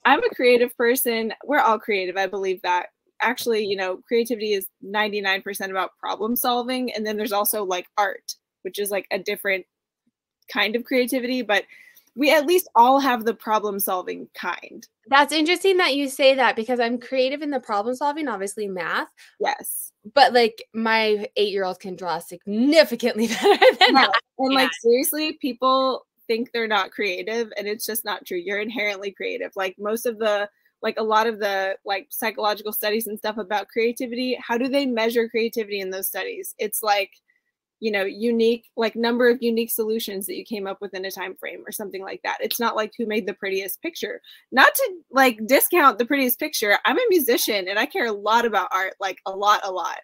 I'm 0.04 0.22
a 0.22 0.34
creative 0.34 0.76
person. 0.76 1.32
We're 1.44 1.60
all 1.60 1.78
creative. 1.78 2.16
I 2.16 2.26
believe 2.26 2.62
that. 2.62 2.88
Actually, 3.22 3.66
you 3.66 3.76
know, 3.76 3.98
creativity 4.08 4.54
is 4.54 4.66
99% 4.82 5.70
about 5.70 5.96
problem 5.98 6.36
solving. 6.36 6.90
And 6.92 7.04
then 7.04 7.16
there's 7.16 7.32
also 7.32 7.64
like 7.64 7.86
art, 7.98 8.34
which 8.62 8.78
is 8.78 8.90
like 8.90 9.06
a 9.10 9.18
different 9.18 9.66
kind 10.50 10.74
of 10.74 10.84
creativity. 10.84 11.42
But 11.42 11.64
we 12.16 12.32
at 12.32 12.46
least 12.46 12.68
all 12.74 13.00
have 13.00 13.24
the 13.24 13.34
problem 13.34 13.78
solving 13.78 14.28
kind. 14.34 14.86
That's 15.06 15.32
interesting 15.32 15.76
that 15.78 15.94
you 15.94 16.08
say 16.08 16.34
that 16.34 16.56
because 16.56 16.80
I'm 16.80 16.98
creative 16.98 17.42
in 17.42 17.50
the 17.50 17.60
problem 17.60 17.94
solving, 17.94 18.28
obviously 18.28 18.68
math. 18.68 19.08
Yes. 19.38 19.92
But 20.14 20.32
like 20.32 20.62
my 20.72 21.28
eight 21.36 21.52
year 21.52 21.64
old 21.64 21.80
can 21.80 21.96
draw 21.96 22.18
significantly 22.18 23.26
better 23.42 23.76
than 23.78 23.94
yeah. 23.94 24.08
And 24.38 24.54
like 24.54 24.70
seriously, 24.80 25.38
people 25.40 26.06
think 26.26 26.52
they're 26.52 26.68
not 26.68 26.90
creative 26.90 27.52
and 27.56 27.66
it's 27.66 27.86
just 27.86 28.04
not 28.04 28.24
true. 28.24 28.38
You're 28.38 28.60
inherently 28.60 29.10
creative. 29.10 29.52
Like 29.56 29.76
most 29.78 30.06
of 30.06 30.18
the 30.18 30.48
like 30.82 30.98
a 30.98 31.02
lot 31.02 31.26
of 31.26 31.38
the 31.38 31.76
like 31.84 32.06
psychological 32.10 32.72
studies 32.72 33.06
and 33.06 33.18
stuff 33.18 33.36
about 33.36 33.68
creativity, 33.68 34.38
how 34.40 34.56
do 34.56 34.68
they 34.68 34.86
measure 34.86 35.28
creativity 35.28 35.80
in 35.80 35.90
those 35.90 36.08
studies? 36.08 36.54
It's 36.58 36.82
like 36.82 37.10
you 37.80 37.90
know 37.90 38.04
unique 38.04 38.66
like 38.76 38.94
number 38.94 39.28
of 39.28 39.42
unique 39.42 39.70
solutions 39.70 40.26
that 40.26 40.36
you 40.36 40.44
came 40.44 40.66
up 40.66 40.80
with 40.80 40.94
in 40.94 41.04
a 41.06 41.10
time 41.10 41.34
frame 41.34 41.64
or 41.66 41.72
something 41.72 42.02
like 42.02 42.20
that. 42.22 42.38
It's 42.40 42.60
not 42.60 42.76
like 42.76 42.92
who 42.96 43.06
made 43.06 43.26
the 43.26 43.34
prettiest 43.34 43.82
picture. 43.82 44.20
Not 44.52 44.74
to 44.74 44.92
like 45.10 45.46
discount 45.46 45.98
the 45.98 46.06
prettiest 46.06 46.38
picture 46.38 46.78
i'm 46.84 46.98
a 46.98 47.02
musician 47.08 47.68
and 47.68 47.78
i 47.78 47.86
care 47.86 48.06
a 48.06 48.12
lot 48.12 48.44
about 48.44 48.68
art 48.72 48.94
like 49.00 49.18
a 49.26 49.30
lot 49.30 49.60
a 49.64 49.72
lot. 49.72 49.98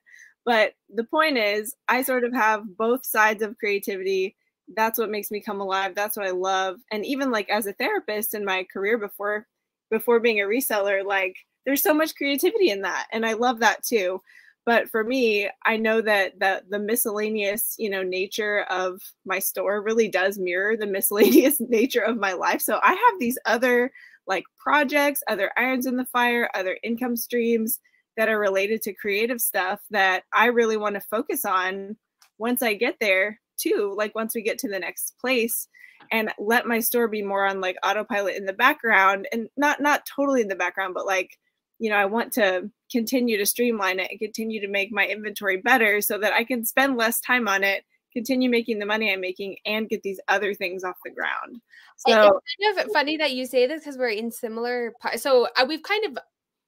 But 0.45 0.73
the 0.93 1.05
point 1.05 1.39
is 1.39 1.75
i 1.89 2.03
sort 2.03 2.25
of 2.25 2.35
have 2.35 2.77
both 2.77 3.07
sides 3.07 3.43
of 3.43 3.59
creativity. 3.59 4.37
That's 4.75 4.99
what 4.99 5.11
makes 5.11 5.31
me 5.31 5.41
come 5.41 5.61
alive. 5.61 5.95
That's 5.95 6.17
what 6.17 6.27
i 6.27 6.31
love. 6.31 6.77
And 6.91 7.05
even 7.07 7.31
like 7.31 7.49
as 7.51 7.67
a 7.67 7.73
therapist 7.75 8.35
in 8.35 8.45
my 8.45 8.67
career 8.73 8.99
before 8.99 9.47
before 9.91 10.21
being 10.21 10.41
a 10.41 10.45
reseller 10.45 11.05
like 11.05 11.37
there's 11.65 11.83
so 11.83 11.95
much 11.95 12.15
creativity 12.17 12.71
in 12.71 12.83
that 12.83 13.07
and 13.13 13.25
i 13.25 13.33
love 13.33 13.61
that 13.61 13.85
too 13.85 14.21
but 14.67 14.91
for 14.91 15.05
me 15.05 15.49
i 15.65 15.77
know 15.77 16.03
that 16.03 16.39
the, 16.39 16.63
the 16.69 16.79
miscellaneous 16.79 17.75
you 17.79 17.89
know 17.89 18.03
nature 18.03 18.67
of 18.69 19.01
my 19.25 19.39
store 19.39 19.81
really 19.81 20.09
does 20.09 20.39
mirror 20.39 20.77
the 20.77 20.87
miscellaneous 20.97 21.61
nature 21.61 22.03
of 22.03 22.19
my 22.19 22.33
life. 22.33 22.61
So 22.61 22.79
i 22.83 22.91
have 22.91 23.19
these 23.19 23.39
other 23.47 23.91
like 24.27 24.45
projects 24.59 25.23
other 25.29 25.51
irons 25.57 25.87
in 25.87 25.97
the 25.97 26.05
fire 26.05 26.51
other 26.55 26.79
income 26.83 27.17
streams 27.17 27.79
that 28.17 28.29
are 28.29 28.39
related 28.39 28.83
to 28.83 28.93
creative 28.93 29.41
stuff 29.41 29.81
that 29.91 30.25
i 30.35 30.47
really 30.47 30.77
want 30.77 30.95
to 30.97 31.01
focus 31.01 31.45
on 31.45 31.97
once 32.39 32.63
i 32.63 32.75
get 32.75 32.97
there 33.01 33.41
too 33.57 33.95
like 33.97 34.15
once 34.15 34.35
we 34.35 34.43
get 34.43 34.59
to 34.59 34.69
the 34.69 34.79
next 34.79 35.15
place 35.21 35.69
and 36.13 36.33
let 36.39 36.67
my 36.67 36.81
store 36.81 37.09
be 37.09 37.23
more 37.23 37.47
on 37.47 37.61
like 37.61 37.77
autopilot 37.85 38.37
in 38.37 38.45
the 38.45 38.53
background 38.53 39.29
and 39.33 39.49
not 39.57 39.81
not 39.81 40.05
totally 40.07 40.41
in 40.41 40.49
the 40.49 40.57
background 40.57 40.93
but 40.93 41.07
like 41.07 41.39
you 41.79 41.91
know, 41.91 41.97
I 41.97 42.07
want 42.07 42.33
to 42.35 42.71
continue 42.91 43.37
to 43.37 43.47
streamline 43.47 44.01
it 44.01 44.11
and 44.11 44.19
continue 44.19 44.61
to 44.61 44.69
make 44.69 44.93
my 44.93 45.07
inventory 45.07 45.59
better 45.59 46.01
so 46.01 46.19
that 46.19 46.33
I 46.33 46.45
can 46.45 46.65
spend 46.65 46.97
less 46.97 47.21
time 47.21 47.49
on 47.49 47.65
it, 47.65 47.85
continue 48.13 48.49
making 48.49 48.79
the 48.79 48.87
money 48.87 49.13
I'm 49.13 49.21
making, 49.21 49.57
and 49.67 49.89
get 49.89 50.03
these 50.03 50.21
other 50.29 50.55
things 50.55 50.85
off 50.85 50.97
the 51.05 51.11
ground. 51.11 51.61
So 51.97 52.41
it's 52.59 52.77
kind 52.77 52.87
of 52.87 52.93
funny 52.93 53.17
that 53.19 53.33
you 53.33 53.47
say 53.47 53.67
this 53.67 53.81
because 53.81 53.99
we're 53.99 54.09
in 54.09 54.31
similar. 54.31 54.93
So 55.17 55.49
uh, 55.57 55.67
we've 55.69 55.83
kind 55.83 56.05
of 56.07 56.19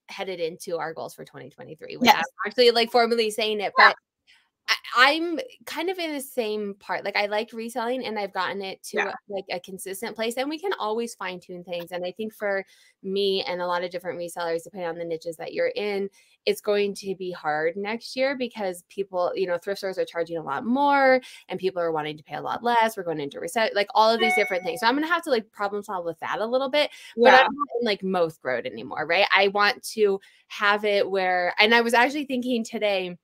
headed 0.08 0.40
into 0.40 0.78
our 0.78 0.94
goals 0.94 1.14
for 1.14 1.24
2023 1.24 1.98
without 1.98 2.14
yes. 2.14 2.24
actually 2.46 2.70
like 2.70 2.90
formally 2.90 3.30
saying 3.30 3.60
it, 3.60 3.72
yeah. 3.78 3.88
but 3.88 3.96
I'm 4.96 5.38
kind 5.64 5.90
of 5.90 5.98
in 5.98 6.12
the 6.12 6.20
same 6.20 6.74
part. 6.80 7.04
Like 7.04 7.16
I 7.16 7.26
like 7.26 7.52
reselling 7.52 8.04
and 8.04 8.18
I've 8.18 8.32
gotten 8.32 8.62
it 8.62 8.82
to 8.84 8.96
yeah. 8.96 9.12
like 9.28 9.44
a 9.50 9.60
consistent 9.60 10.16
place 10.16 10.36
and 10.36 10.48
we 10.48 10.58
can 10.58 10.72
always 10.78 11.14
fine 11.14 11.40
tune 11.40 11.62
things. 11.62 11.92
And 11.92 12.04
I 12.04 12.12
think 12.12 12.34
for 12.34 12.64
me 13.02 13.44
and 13.46 13.60
a 13.60 13.66
lot 13.66 13.84
of 13.84 13.90
different 13.90 14.18
resellers, 14.18 14.64
depending 14.64 14.88
on 14.88 14.98
the 14.98 15.04
niches 15.04 15.36
that 15.36 15.52
you're 15.52 15.72
in, 15.76 16.10
it's 16.46 16.60
going 16.60 16.94
to 16.94 17.14
be 17.14 17.30
hard 17.30 17.76
next 17.76 18.16
year 18.16 18.36
because 18.36 18.82
people, 18.88 19.30
you 19.34 19.46
know, 19.46 19.58
thrift 19.58 19.78
stores 19.78 19.98
are 19.98 20.04
charging 20.04 20.38
a 20.38 20.42
lot 20.42 20.64
more 20.64 21.20
and 21.48 21.60
people 21.60 21.80
are 21.80 21.92
wanting 21.92 22.16
to 22.16 22.24
pay 22.24 22.36
a 22.36 22.42
lot 22.42 22.64
less. 22.64 22.96
We're 22.96 23.02
going 23.04 23.20
into 23.20 23.38
reset, 23.38 23.76
like 23.76 23.88
all 23.94 24.12
of 24.12 24.18
these 24.18 24.34
different 24.34 24.64
things. 24.64 24.80
So 24.80 24.86
I'm 24.86 24.94
going 24.94 25.06
to 25.06 25.12
have 25.12 25.24
to 25.24 25.30
like 25.30 25.50
problem 25.52 25.82
solve 25.82 26.04
with 26.04 26.18
that 26.20 26.40
a 26.40 26.46
little 26.46 26.70
bit, 26.70 26.90
yeah. 27.16 27.30
but 27.30 27.34
I'm 27.34 27.54
not 27.54 27.68
in 27.80 27.86
like 27.86 28.02
most 28.02 28.40
growth 28.40 28.64
anymore, 28.64 29.06
right? 29.06 29.26
I 29.32 29.48
want 29.48 29.82
to 29.94 30.18
have 30.48 30.84
it 30.84 31.08
where, 31.08 31.54
and 31.58 31.74
I 31.74 31.82
was 31.82 31.94
actually 31.94 32.24
thinking 32.24 32.64
today, 32.64 33.16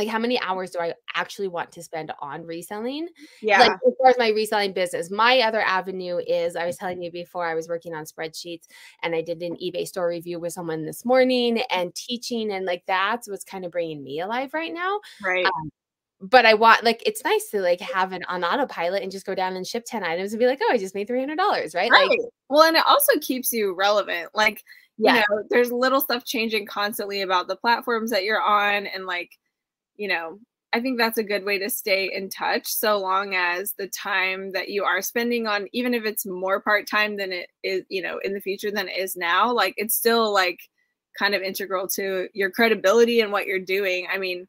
like 0.00 0.08
how 0.08 0.18
many 0.18 0.40
hours 0.40 0.70
do 0.70 0.80
I 0.80 0.94
actually 1.14 1.48
want 1.48 1.72
to 1.72 1.82
spend 1.82 2.10
on 2.20 2.46
reselling? 2.46 3.08
Yeah. 3.42 3.60
Like 3.60 3.72
as 3.72 3.92
far 4.00 4.10
as 4.10 4.18
my 4.18 4.28
reselling 4.30 4.72
business. 4.72 5.10
My 5.10 5.40
other 5.40 5.60
avenue 5.60 6.20
is 6.26 6.56
I 6.56 6.64
was 6.64 6.78
telling 6.78 7.02
you 7.02 7.12
before 7.12 7.46
I 7.46 7.54
was 7.54 7.68
working 7.68 7.94
on 7.94 8.04
spreadsheets 8.04 8.64
and 9.02 9.14
I 9.14 9.20
did 9.20 9.42
an 9.42 9.56
eBay 9.62 9.86
store 9.86 10.08
review 10.08 10.40
with 10.40 10.54
someone 10.54 10.86
this 10.86 11.04
morning 11.04 11.60
and 11.70 11.94
teaching 11.94 12.50
and 12.50 12.64
like 12.64 12.82
that's 12.86 13.28
what's 13.28 13.44
kind 13.44 13.66
of 13.66 13.72
bringing 13.72 14.02
me 14.02 14.20
alive 14.20 14.54
right 14.54 14.72
now. 14.72 15.00
right. 15.22 15.44
Um, 15.44 15.70
but 16.22 16.44
I 16.44 16.54
want 16.54 16.84
like 16.84 17.02
it's 17.06 17.24
nice 17.24 17.48
to 17.50 17.60
like 17.60 17.80
have 17.80 18.12
it 18.12 18.22
on 18.28 18.44
autopilot 18.44 19.02
and 19.02 19.12
just 19.12 19.24
go 19.26 19.34
down 19.34 19.56
and 19.56 19.66
ship 19.66 19.84
10 19.86 20.04
items 20.04 20.32
and 20.32 20.40
be 20.40 20.46
like, 20.46 20.60
oh, 20.62 20.72
I 20.72 20.78
just 20.78 20.94
made 20.94 21.08
$300, 21.08 21.36
right? 21.38 21.90
right. 21.90 22.08
Like, 22.08 22.18
well, 22.48 22.62
and 22.62 22.76
it 22.76 22.84
also 22.86 23.18
keeps 23.20 23.52
you 23.52 23.74
relevant. 23.74 24.28
Like, 24.34 24.62
yeah. 24.98 25.14
you 25.14 25.20
know, 25.20 25.42
there's 25.48 25.72
little 25.72 26.00
stuff 26.00 26.24
changing 26.24 26.66
constantly 26.66 27.22
about 27.22 27.48
the 27.48 27.56
platforms 27.56 28.10
that 28.10 28.24
you're 28.24 28.42
on 28.42 28.86
and 28.86 29.06
like, 29.06 29.30
you 30.00 30.08
know, 30.08 30.38
I 30.72 30.80
think 30.80 30.98
that's 30.98 31.18
a 31.18 31.22
good 31.22 31.44
way 31.44 31.58
to 31.58 31.68
stay 31.68 32.10
in 32.10 32.30
touch 32.30 32.66
so 32.66 32.98
long 32.98 33.34
as 33.34 33.74
the 33.74 33.86
time 33.86 34.52
that 34.52 34.70
you 34.70 34.82
are 34.82 35.02
spending 35.02 35.46
on 35.46 35.66
even 35.74 35.92
if 35.92 36.06
it's 36.06 36.24
more 36.24 36.62
part-time 36.62 37.18
than 37.18 37.32
it 37.32 37.50
is, 37.62 37.82
you 37.90 38.00
know, 38.00 38.18
in 38.24 38.32
the 38.32 38.40
future 38.40 38.70
than 38.70 38.88
it 38.88 38.96
is 38.96 39.14
now, 39.14 39.52
like 39.52 39.74
it's 39.76 39.94
still 39.94 40.32
like 40.32 40.58
kind 41.18 41.34
of 41.34 41.42
integral 41.42 41.86
to 41.88 42.28
your 42.32 42.50
credibility 42.50 43.20
and 43.20 43.30
what 43.30 43.46
you're 43.46 43.58
doing. 43.58 44.06
I 44.10 44.16
mean, 44.16 44.48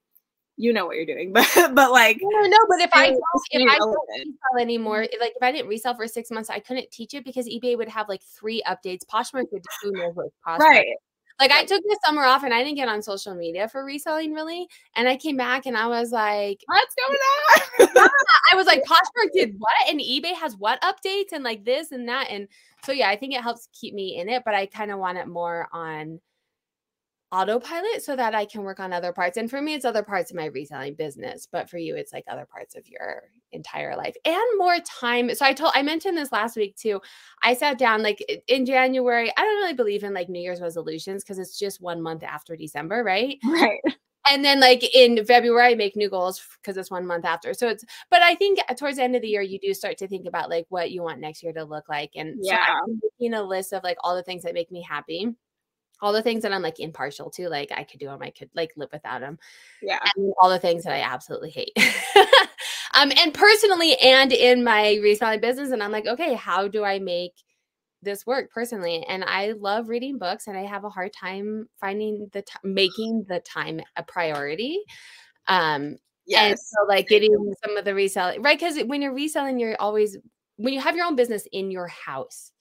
you 0.55 0.72
know 0.72 0.86
what 0.86 0.96
you're 0.96 1.05
doing, 1.05 1.34
but 1.34 1.50
but 1.74 1.91
like 1.91 2.20
no, 2.22 2.48
no, 2.48 2.58
but 2.70 2.79
if 2.79 2.91
I 2.93 3.08
don't, 3.10 3.22
if 3.51 3.70
I 3.70 3.77
don't 3.77 3.98
resell 4.15 4.62
anymore, 4.62 5.01
like 5.20 5.34
if 5.36 5.43
I 5.43 5.51
didn't 5.51 5.67
resell 5.67 5.96
for 5.96 6.08
six 6.08 6.31
months, 6.31 6.50
I 6.50 6.60
couldn't 6.60 6.89
teach 6.91 7.13
it 7.13 7.25
because 7.25 7.46
eBay 7.46 7.77
would 7.77 7.89
have 7.89 8.08
like 8.08 8.22
three 8.39 8.63
updates. 8.65 9.01
Poshmark 9.12 9.48
would 9.51 9.65
do 9.84 10.12
what 10.13 10.27
Poshmark. 10.48 10.60
right. 10.60 10.86
Like 11.41 11.51
I 11.51 11.65
took 11.65 11.81
the 11.81 12.00
summer 12.05 12.24
off 12.24 12.43
and 12.43 12.53
I 12.53 12.63
didn't 12.63 12.75
get 12.75 12.88
on 12.88 13.01
social 13.01 13.33
media 13.33 13.67
for 13.67 13.83
reselling 13.83 14.31
really. 14.31 14.67
And 14.95 15.10
I 15.10 15.17
came 15.17 15.38
back 15.38 15.65
and 15.65 15.75
I 15.75 15.88
was 15.88 16.12
like, 16.12 16.62
What's 16.67 16.93
going 17.79 17.89
on? 17.98 18.10
I 18.51 18.55
was 18.55 18.67
like, 18.67 18.83
Poshmark 18.88 19.31
did 19.33 19.55
what? 19.57 19.89
And 19.89 20.00
eBay 20.00 20.36
has 20.36 20.55
what 20.55 20.79
updates 20.83 21.31
and 21.31 21.43
like 21.43 21.65
this 21.65 21.91
and 21.91 22.07
that. 22.07 22.27
And 22.29 22.48
so 22.86 22.91
yeah, 22.91 23.10
I 23.10 23.15
think 23.15 23.33
it 23.33 23.41
helps 23.41 23.69
keep 23.74 23.95
me 23.95 24.19
in 24.19 24.29
it, 24.29 24.43
but 24.45 24.53
I 24.53 24.67
kind 24.67 24.91
of 24.91 25.00
want 25.00 25.17
it 25.17 25.27
more 25.27 25.67
on 25.74 26.21
autopilot 27.31 28.03
so 28.03 28.15
that 28.15 28.35
I 28.35 28.45
can 28.45 28.63
work 28.63 28.79
on 28.79 28.91
other 28.91 29.13
parts. 29.13 29.38
And 29.38 29.50
for 29.50 29.61
me, 29.61 29.73
it's 29.73 29.85
other 29.85 30.03
parts 30.03 30.31
of 30.31 30.38
my 30.38 30.45
reselling 30.45 30.95
business, 30.95 31.47
but 31.50 31.69
for 31.69 31.77
you, 31.77 31.95
it's 31.95 32.11
like 32.11 32.25
other 32.27 32.45
parts 32.45 32.75
of 32.75 32.88
your 32.88 33.23
entire 33.53 33.95
life 33.95 34.15
and 34.25 34.57
more 34.57 34.79
time. 34.79 35.33
So 35.35 35.45
I 35.45 35.53
told 35.53 35.71
I 35.75 35.81
mentioned 35.81 36.17
this 36.17 36.31
last 36.31 36.57
week 36.57 36.75
too. 36.75 37.01
I 37.43 37.53
sat 37.53 37.77
down 37.77 38.03
like 38.03 38.23
in 38.47 38.65
January. 38.65 39.31
I 39.35 39.41
don't 39.41 39.55
really 39.57 39.73
believe 39.73 40.03
in 40.03 40.13
like 40.13 40.29
New 40.29 40.41
Year's 40.41 40.61
resolutions 40.61 41.23
because 41.23 41.39
it's 41.39 41.57
just 41.57 41.81
one 41.81 42.01
month 42.01 42.23
after 42.23 42.55
December, 42.55 43.03
right? 43.03 43.38
right. 43.45 43.79
and 44.29 44.43
then 44.43 44.59
like 44.59 44.83
in 44.93 45.25
February 45.25 45.71
I 45.71 45.75
make 45.75 45.95
new 45.95 46.09
goals 46.09 46.41
because 46.61 46.77
it's 46.77 46.91
one 46.91 47.05
month 47.07 47.25
after. 47.25 47.53
So 47.53 47.69
it's 47.69 47.85
but 48.09 48.21
I 48.21 48.35
think 48.35 48.59
uh, 48.69 48.73
towards 48.73 48.97
the 48.97 49.03
end 49.03 49.15
of 49.15 49.21
the 49.21 49.29
year 49.29 49.41
you 49.41 49.59
do 49.59 49.73
start 49.73 49.97
to 50.00 50.07
think 50.07 50.27
about 50.27 50.50
like 50.50 50.65
what 50.69 50.91
you 50.91 51.01
want 51.01 51.19
next 51.21 51.43
year 51.43 51.53
to 51.53 51.63
look 51.63 51.88
like. 51.89 52.11
And 52.15 52.35
so 52.43 52.51
Yeah. 52.51 52.65
I'm 52.83 53.00
making 53.19 53.33
a 53.33 53.43
list 53.43 53.73
of 53.73 53.83
like 53.83 53.97
all 54.03 54.15
the 54.15 54.23
things 54.23 54.43
that 54.43 54.53
make 54.53 54.71
me 54.71 54.81
happy. 54.88 55.33
All 56.01 56.13
the 56.13 56.22
things 56.24 56.43
that 56.43 56.51
I'm 56.53 56.62
like 56.62 56.79
impartial 56.79 57.29
to, 57.31 57.50
like 57.50 57.72
I 57.72 57.84
could 57.84 58.00
do 58.00 58.08
them, 58.08 58.22
I 58.22 58.31
could 58.31 58.50
like 58.55 58.72
live 58.75 58.89
without 58.91 59.22
them, 59.22 59.38
Yeah. 59.81 60.00
and 60.15 60.34
all 60.41 60.50
the 60.50 60.60
things 60.60 60.84
that 60.84 60.93
I 60.93 61.01
absolutely 61.01 61.51
hate. 61.51 61.72
um, 62.96 63.12
and 63.17 63.34
personally, 63.34 63.96
and 63.98 64.31
in 64.34 64.63
my 64.63 64.96
reselling 65.01 65.41
business, 65.41 65.72
and 65.72 65.81
I'm 65.84 65.91
like, 65.91 66.08
okay, 66.08 66.34
how 66.34 66.67
do 66.67 66.84
I 66.84 67.00
make 67.00 67.34
this 68.01 68.25
work 68.25 68.51
personally? 68.51 69.05
And 69.08 69.24
I 69.24 69.51
love 69.53 69.89
reading 69.89 70.17
books, 70.17 70.48
and 70.48 70.58
I 70.58 70.63
have 70.65 70.84
a 70.86 70.89
hard 70.89 71.13
time 71.13 71.67
finding 71.79 72.29
the 72.34 72.41
t- 72.41 72.53
making 72.63 73.25
the 73.29 73.39
time 73.41 73.81
a 73.96 74.03
priority. 74.03 74.79
Um, 75.48 75.98
and 76.36 76.55
Yes. 76.55 76.72
so 76.72 76.86
like 76.88 77.08
getting 77.08 77.53
some 77.65 77.77
of 77.77 77.86
the 77.86 77.93
reselling, 77.96 78.41
right? 78.41 78.58
Because 78.58 78.77
when 78.86 79.01
you're 79.01 79.13
reselling, 79.13 79.60
you're 79.60 79.75
always 79.79 80.17
when 80.58 80.74
you 80.74 80.79
have 80.79 80.96
your 80.96 81.05
own 81.05 81.15
business 81.15 81.48
in 81.51 81.72
your 81.72 81.88
house, 81.88 82.51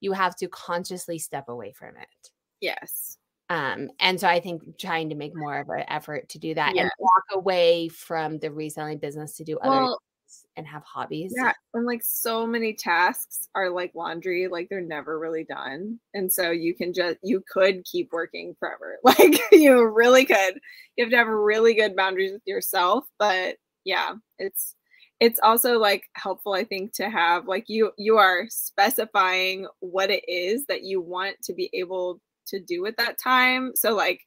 you 0.00 0.12
have 0.12 0.34
to 0.36 0.48
consciously 0.48 1.18
step 1.18 1.48
away 1.48 1.72
from 1.72 1.96
it. 1.96 2.29
Yes. 2.60 3.16
Um, 3.48 3.90
and 3.98 4.20
so 4.20 4.28
I 4.28 4.38
think 4.38 4.78
trying 4.78 5.08
to 5.08 5.16
make 5.16 5.34
more 5.34 5.58
of 5.58 5.68
an 5.70 5.84
effort 5.88 6.28
to 6.30 6.38
do 6.38 6.54
that 6.54 6.74
Yeah. 6.76 6.82
and 6.82 6.90
walk 7.00 7.24
away 7.32 7.88
from 7.88 8.38
the 8.38 8.50
reselling 8.52 8.98
business 8.98 9.36
to 9.38 9.44
do 9.44 9.58
other 9.58 9.70
Well, 9.70 10.00
things 10.26 10.46
and 10.56 10.66
have 10.68 10.84
hobbies. 10.84 11.34
yeah. 11.36 11.52
And 11.74 11.84
like 11.84 12.02
so 12.04 12.46
many 12.46 12.74
tasks 12.74 13.48
are 13.56 13.68
like 13.68 13.92
laundry, 13.96 14.46
like 14.46 14.68
they're 14.68 14.80
never 14.80 15.18
really 15.18 15.42
done. 15.42 15.98
And 16.14 16.32
so 16.32 16.52
you 16.52 16.76
can 16.76 16.92
just, 16.92 17.16
you 17.24 17.42
could 17.52 17.84
keep 17.84 18.12
working 18.12 18.54
forever. 18.60 18.98
Like 19.04 19.40
you 19.50 19.84
really 19.84 20.24
could. 20.24 20.60
You 20.96 21.04
have 21.04 21.10
to 21.10 21.16
have 21.16 21.26
really 21.26 21.74
good 21.74 21.96
boundaries 21.96 22.32
with 22.32 22.42
yourself. 22.46 23.04
But 23.18 23.56
yeah, 23.84 24.14
it's, 24.38 24.76
it's 25.18 25.40
also 25.42 25.78
like 25.78 26.04
helpful 26.14 26.54
i 26.54 26.64
think 26.64 26.94
to 26.94 27.10
have 27.10 27.46
like 27.46 27.64
you 27.68 27.92
you 27.98 28.16
are 28.16 28.46
specifying 28.48 29.66
what 29.80 30.08
it 30.10 30.24
is 30.26 30.64
that 30.64 30.82
you 30.82 30.98
want 30.98 31.36
to 31.42 31.52
be 31.52 31.68
able 31.74 32.18
to 32.50 32.60
do 32.60 32.86
at 32.86 32.96
that 32.98 33.18
time. 33.18 33.72
So 33.74 33.94
like 33.94 34.20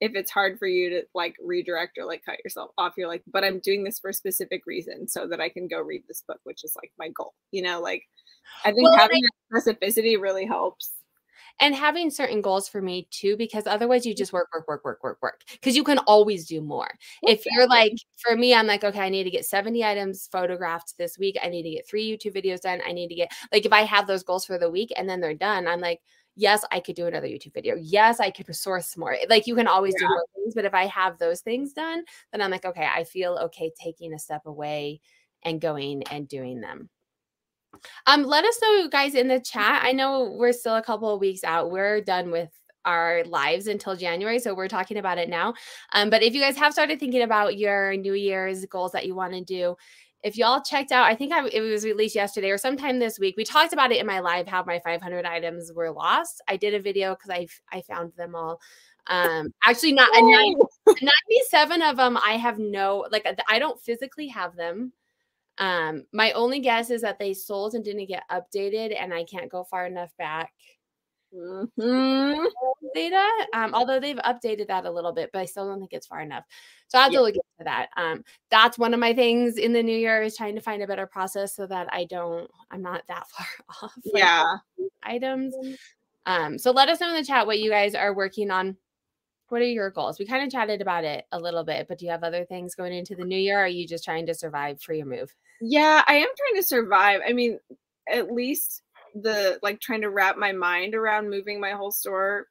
if 0.00 0.12
it's 0.14 0.30
hard 0.30 0.58
for 0.58 0.66
you 0.66 0.90
to 0.90 1.02
like 1.14 1.36
redirect 1.44 1.98
or 1.98 2.06
like 2.06 2.24
cut 2.24 2.38
yourself 2.42 2.70
off 2.78 2.94
you're 2.96 3.08
like 3.08 3.22
but 3.30 3.44
i'm 3.44 3.60
doing 3.60 3.84
this 3.84 3.98
for 3.98 4.10
a 4.10 4.14
specific 4.14 4.62
reason 4.66 5.06
so 5.06 5.26
that 5.26 5.40
i 5.40 5.48
can 5.48 5.68
go 5.68 5.80
read 5.80 6.02
this 6.08 6.24
book 6.26 6.40
which 6.44 6.64
is 6.64 6.74
like 6.76 6.90
my 6.98 7.08
goal 7.10 7.34
you 7.50 7.62
know 7.62 7.80
like 7.80 8.02
i 8.64 8.72
think 8.72 8.88
Well, 8.88 8.98
having 8.98 9.22
that 9.22 9.62
specificity 9.62 10.20
really 10.20 10.46
helps. 10.46 10.92
And 11.62 11.74
having 11.74 12.10
certain 12.10 12.40
goals 12.40 12.68
for 12.68 12.80
me 12.80 13.06
too 13.10 13.36
because 13.36 13.66
otherwise 13.66 14.06
you 14.06 14.14
just 14.14 14.32
work 14.32 14.48
work 14.54 14.66
work 14.66 14.82
work 14.82 15.02
work 15.02 15.18
work 15.20 15.42
because 15.50 15.76
you 15.76 15.84
can 15.84 15.98
always 15.98 16.46
do 16.46 16.62
more. 16.62 16.88
If 17.22 17.44
you're 17.44 17.66
like 17.66 17.92
for 18.16 18.34
me 18.34 18.54
i'm 18.54 18.66
like 18.66 18.82
okay 18.82 19.00
i 19.00 19.08
need 19.10 19.24
to 19.24 19.30
get 19.30 19.44
70 19.44 19.84
items 19.84 20.26
photographed 20.32 20.94
this 20.96 21.18
week. 21.18 21.36
I 21.42 21.48
need 21.48 21.64
to 21.64 21.70
get 21.70 21.86
three 21.86 22.10
youtube 22.10 22.34
videos 22.34 22.60
done. 22.60 22.80
I 22.86 22.92
need 22.92 23.08
to 23.08 23.14
get 23.14 23.30
like 23.52 23.66
if 23.66 23.72
i 23.74 23.82
have 23.82 24.06
those 24.06 24.22
goals 24.22 24.46
for 24.46 24.58
the 24.58 24.70
week 24.70 24.90
and 24.96 25.08
then 25.08 25.20
they're 25.20 25.34
done 25.34 25.66
i'm 25.66 25.80
like 25.80 26.00
yes 26.36 26.64
i 26.70 26.80
could 26.80 26.96
do 26.96 27.06
another 27.06 27.26
youtube 27.26 27.54
video 27.54 27.74
yes 27.76 28.20
i 28.20 28.30
could 28.30 28.54
source 28.54 28.96
more 28.96 29.16
like 29.28 29.46
you 29.46 29.54
can 29.54 29.66
always 29.66 29.94
do 29.94 30.06
more 30.06 30.24
things 30.34 30.54
but 30.54 30.64
if 30.64 30.74
i 30.74 30.86
have 30.86 31.18
those 31.18 31.40
things 31.40 31.72
done 31.72 32.02
then 32.32 32.40
i'm 32.40 32.50
like 32.50 32.64
okay 32.64 32.88
i 32.94 33.04
feel 33.04 33.38
okay 33.42 33.70
taking 33.80 34.14
a 34.14 34.18
step 34.18 34.42
away 34.46 35.00
and 35.44 35.60
going 35.60 36.02
and 36.10 36.28
doing 36.28 36.60
them 36.60 36.88
um, 38.06 38.24
let 38.24 38.44
us 38.44 38.58
know, 38.60 38.88
guys, 38.88 39.14
in 39.14 39.28
the 39.28 39.40
chat. 39.40 39.82
I 39.84 39.92
know 39.92 40.34
we're 40.36 40.52
still 40.52 40.76
a 40.76 40.82
couple 40.82 41.12
of 41.12 41.20
weeks 41.20 41.44
out. 41.44 41.70
We're 41.70 42.00
done 42.00 42.30
with 42.30 42.50
our 42.84 43.24
lives 43.24 43.66
until 43.66 43.96
January, 43.96 44.38
so 44.38 44.54
we're 44.54 44.68
talking 44.68 44.96
about 44.96 45.18
it 45.18 45.28
now. 45.28 45.54
Um, 45.92 46.10
but 46.10 46.22
if 46.22 46.34
you 46.34 46.40
guys 46.40 46.56
have 46.56 46.72
started 46.72 46.98
thinking 46.98 47.22
about 47.22 47.58
your 47.58 47.96
New 47.96 48.14
Year's 48.14 48.64
goals 48.66 48.92
that 48.92 49.06
you 49.06 49.14
want 49.14 49.34
to 49.34 49.44
do, 49.44 49.76
if 50.22 50.36
y'all 50.36 50.60
checked 50.60 50.92
out, 50.92 51.04
I 51.04 51.14
think 51.14 51.32
I, 51.32 51.46
it 51.48 51.60
was 51.60 51.84
released 51.84 52.14
yesterday 52.14 52.50
or 52.50 52.58
sometime 52.58 52.98
this 52.98 53.18
week. 53.18 53.36
We 53.36 53.44
talked 53.44 53.72
about 53.72 53.92
it 53.92 53.98
in 53.98 54.06
my 54.06 54.20
live 54.20 54.46
how 54.46 54.62
my 54.64 54.78
500 54.80 55.24
items 55.24 55.72
were 55.72 55.90
lost. 55.90 56.42
I 56.46 56.56
did 56.56 56.74
a 56.74 56.80
video 56.80 57.14
because 57.14 57.30
I 57.30 57.46
I 57.76 57.82
found 57.82 58.12
them 58.16 58.34
all. 58.34 58.60
Um, 59.06 59.52
actually, 59.66 59.92
not 59.92 60.14
a 60.14 60.20
nine- 60.20 60.56
97 60.86 61.82
of 61.82 61.96
them. 61.96 62.18
I 62.18 62.32
have 62.32 62.58
no 62.58 63.06
like 63.10 63.26
I 63.48 63.58
don't 63.58 63.80
physically 63.80 64.28
have 64.28 64.56
them. 64.56 64.92
Um, 65.58 66.04
my 66.12 66.32
only 66.32 66.60
guess 66.60 66.90
is 66.90 67.02
that 67.02 67.18
they 67.18 67.34
sold 67.34 67.74
and 67.74 67.84
didn't 67.84 68.06
get 68.06 68.24
updated, 68.30 68.96
and 68.98 69.12
I 69.12 69.24
can't 69.24 69.50
go 69.50 69.64
far 69.64 69.86
enough 69.86 70.10
back 70.18 70.52
Mhm. 71.32 72.46
data. 72.94 73.28
Um, 73.52 73.74
although 73.74 74.00
they've 74.00 74.16
updated 74.16 74.66
that 74.68 74.84
a 74.84 74.90
little 74.90 75.12
bit, 75.12 75.30
but 75.32 75.40
I 75.40 75.44
still 75.44 75.66
don't 75.66 75.78
think 75.78 75.92
it's 75.92 76.06
far 76.06 76.20
enough. 76.20 76.44
So 76.88 76.98
I 76.98 77.02
have 77.04 77.12
Yeah. 77.12 77.18
to 77.18 77.22
look 77.24 77.34
into 77.34 77.64
that. 77.64 77.88
Um, 77.96 78.24
that's 78.50 78.78
one 78.78 78.94
of 78.94 79.00
my 79.00 79.14
things 79.14 79.56
in 79.58 79.72
the 79.72 79.82
new 79.82 79.96
year 79.96 80.22
is 80.22 80.36
trying 80.36 80.54
to 80.56 80.60
find 80.60 80.82
a 80.82 80.86
better 80.86 81.06
process 81.06 81.54
so 81.54 81.66
that 81.66 81.88
I 81.92 82.04
don't, 82.04 82.50
I'm 82.70 82.82
not 82.82 83.02
that 83.08 83.26
far 83.28 83.46
off. 83.82 83.94
yeah 84.04 84.56
items. 85.02 85.54
Um, 86.26 86.58
so 86.58 86.70
let 86.70 86.88
us 86.88 87.00
know 87.00 87.08
in 87.08 87.14
the 87.14 87.24
chat 87.24 87.46
what 87.46 87.58
you 87.58 87.70
guys 87.70 87.94
are 87.94 88.14
working 88.14 88.50
on. 88.50 88.76
What 89.48 89.62
are 89.62 89.64
your 89.64 89.90
goals? 89.90 90.18
We 90.18 90.26
kind 90.26 90.44
of 90.44 90.50
chatted 90.52 90.80
about 90.80 91.04
it 91.04 91.26
a 91.32 91.38
little 91.40 91.64
bit, 91.64 91.88
but 91.88 91.98
do 91.98 92.04
you 92.04 92.10
have 92.12 92.22
other 92.22 92.44
things 92.44 92.74
going 92.74 92.92
into 92.92 93.16
the 93.16 93.24
new 93.24 93.38
year? 93.38 93.58
Or 93.58 93.64
are 93.64 93.68
you 93.68 93.86
just 93.86 94.04
trying 94.04 94.26
to 94.26 94.34
survive 94.34 94.80
for 94.80 94.92
your 94.92 95.06
move? 95.06 95.34
Yeah, 95.60 96.04
I 96.06 96.14
am 96.14 96.28
trying 96.36 96.62
to 96.62 96.66
survive. 96.66 97.20
I 97.26 97.32
mean, 97.32 97.58
at 98.08 98.30
least 98.32 98.82
the 99.14 99.58
like 99.62 99.80
trying 99.80 100.02
to 100.02 100.10
wrap 100.10 100.36
my 100.36 100.52
mind 100.52 100.94
around 100.94 101.30
moving 101.30 101.60
my 101.60 101.72
whole 101.72 101.90
store 101.90 102.46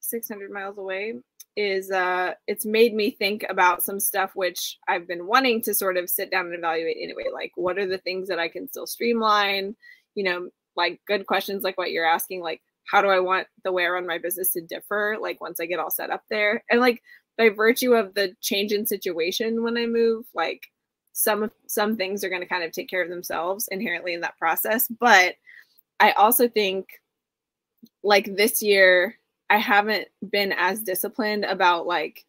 600 0.00 0.50
miles 0.50 0.78
away 0.78 1.14
is 1.56 1.90
uh 1.90 2.32
it's 2.46 2.64
made 2.64 2.94
me 2.94 3.10
think 3.10 3.44
about 3.48 3.82
some 3.82 4.00
stuff 4.00 4.30
which 4.34 4.78
I've 4.88 5.06
been 5.06 5.26
wanting 5.26 5.60
to 5.62 5.74
sort 5.74 5.96
of 5.96 6.08
sit 6.08 6.30
down 6.30 6.46
and 6.46 6.54
evaluate 6.54 6.96
anyway 7.00 7.26
like 7.32 7.52
what 7.56 7.78
are 7.78 7.86
the 7.86 7.98
things 7.98 8.28
that 8.28 8.38
I 8.38 8.48
can 8.48 8.68
still 8.68 8.86
streamline? 8.86 9.76
You 10.14 10.24
know 10.24 10.48
like 10.76 11.00
good 11.06 11.26
questions 11.26 11.62
like 11.62 11.76
what 11.76 11.90
you're 11.90 12.06
asking 12.06 12.42
like 12.42 12.62
how 12.90 13.00
do 13.02 13.08
I 13.08 13.20
want 13.20 13.46
the 13.64 13.72
way 13.72 13.84
I 13.84 13.90
run 13.90 14.06
my 14.06 14.18
business 14.18 14.50
to 14.52 14.60
differ 14.60 15.16
like 15.20 15.40
once 15.40 15.60
I 15.60 15.66
get 15.66 15.78
all 15.78 15.90
set 15.90 16.10
up 16.10 16.24
there? 16.30 16.64
And 16.70 16.80
like 16.80 17.02
by 17.38 17.48
virtue 17.48 17.94
of 17.94 18.14
the 18.14 18.34
change 18.40 18.72
in 18.72 18.86
situation 18.86 19.62
when 19.62 19.76
I 19.76 19.86
move 19.86 20.26
like 20.34 20.68
some 21.12 21.50
some 21.66 21.96
things 21.96 22.24
are 22.24 22.28
going 22.28 22.40
to 22.40 22.48
kind 22.48 22.64
of 22.64 22.72
take 22.72 22.88
care 22.88 23.02
of 23.02 23.10
themselves 23.10 23.68
inherently 23.70 24.14
in 24.14 24.22
that 24.22 24.38
process 24.38 24.88
but 24.98 25.34
i 26.02 26.10
also 26.12 26.48
think 26.48 27.00
like 28.02 28.36
this 28.36 28.62
year 28.62 29.16
i 29.48 29.56
haven't 29.56 30.08
been 30.30 30.52
as 30.52 30.80
disciplined 30.82 31.44
about 31.44 31.86
like 31.86 32.26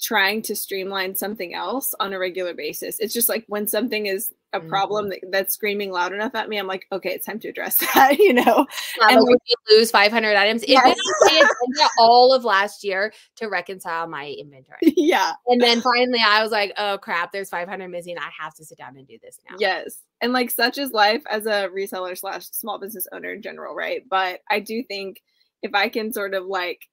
trying 0.00 0.42
to 0.42 0.56
streamline 0.56 1.14
something 1.14 1.54
else 1.54 1.94
on 2.00 2.12
a 2.12 2.18
regular 2.18 2.54
basis. 2.54 2.98
It's 2.98 3.14
just 3.14 3.28
like 3.28 3.44
when 3.48 3.68
something 3.68 4.06
is 4.06 4.32
a 4.52 4.60
problem 4.60 5.06
mm-hmm. 5.06 5.10
that, 5.10 5.32
that's 5.32 5.54
screaming 5.54 5.92
loud 5.92 6.12
enough 6.12 6.34
at 6.34 6.48
me, 6.48 6.58
I'm 6.58 6.66
like, 6.66 6.86
okay, 6.90 7.10
it's 7.10 7.26
time 7.26 7.38
to 7.40 7.48
address 7.48 7.76
that, 7.94 8.18
you 8.18 8.32
know. 8.32 8.66
and 9.02 9.22
like, 9.22 9.38
you 9.46 9.76
lose 9.76 9.90
500 9.90 10.36
items. 10.36 10.64
Yes. 10.66 10.96
It 11.22 11.50
all 11.98 12.32
of 12.32 12.44
last 12.44 12.82
year 12.82 13.12
to 13.36 13.48
reconcile 13.48 14.08
my 14.08 14.34
inventory. 14.38 14.78
Yeah. 14.82 15.32
And 15.46 15.60
then 15.60 15.80
finally, 15.80 16.20
I 16.26 16.42
was 16.42 16.50
like, 16.50 16.72
oh 16.78 16.98
crap, 16.98 17.32
there's 17.32 17.50
500 17.50 17.88
missing. 17.88 18.16
I 18.18 18.30
have 18.42 18.54
to 18.54 18.64
sit 18.64 18.78
down 18.78 18.96
and 18.96 19.06
do 19.06 19.18
this 19.22 19.38
now. 19.48 19.56
Yes. 19.58 19.98
And 20.20 20.32
like 20.32 20.50
such 20.50 20.78
is 20.78 20.92
life 20.92 21.22
as 21.30 21.46
a 21.46 21.68
reseller 21.68 22.18
slash 22.18 22.46
small 22.50 22.78
business 22.78 23.06
owner 23.12 23.32
in 23.32 23.42
general, 23.42 23.74
right? 23.74 24.02
But 24.08 24.40
I 24.50 24.60
do 24.60 24.82
think 24.82 25.22
if 25.62 25.74
I 25.74 25.88
can 25.88 26.12
sort 26.12 26.34
of 26.34 26.46
like 26.46 26.88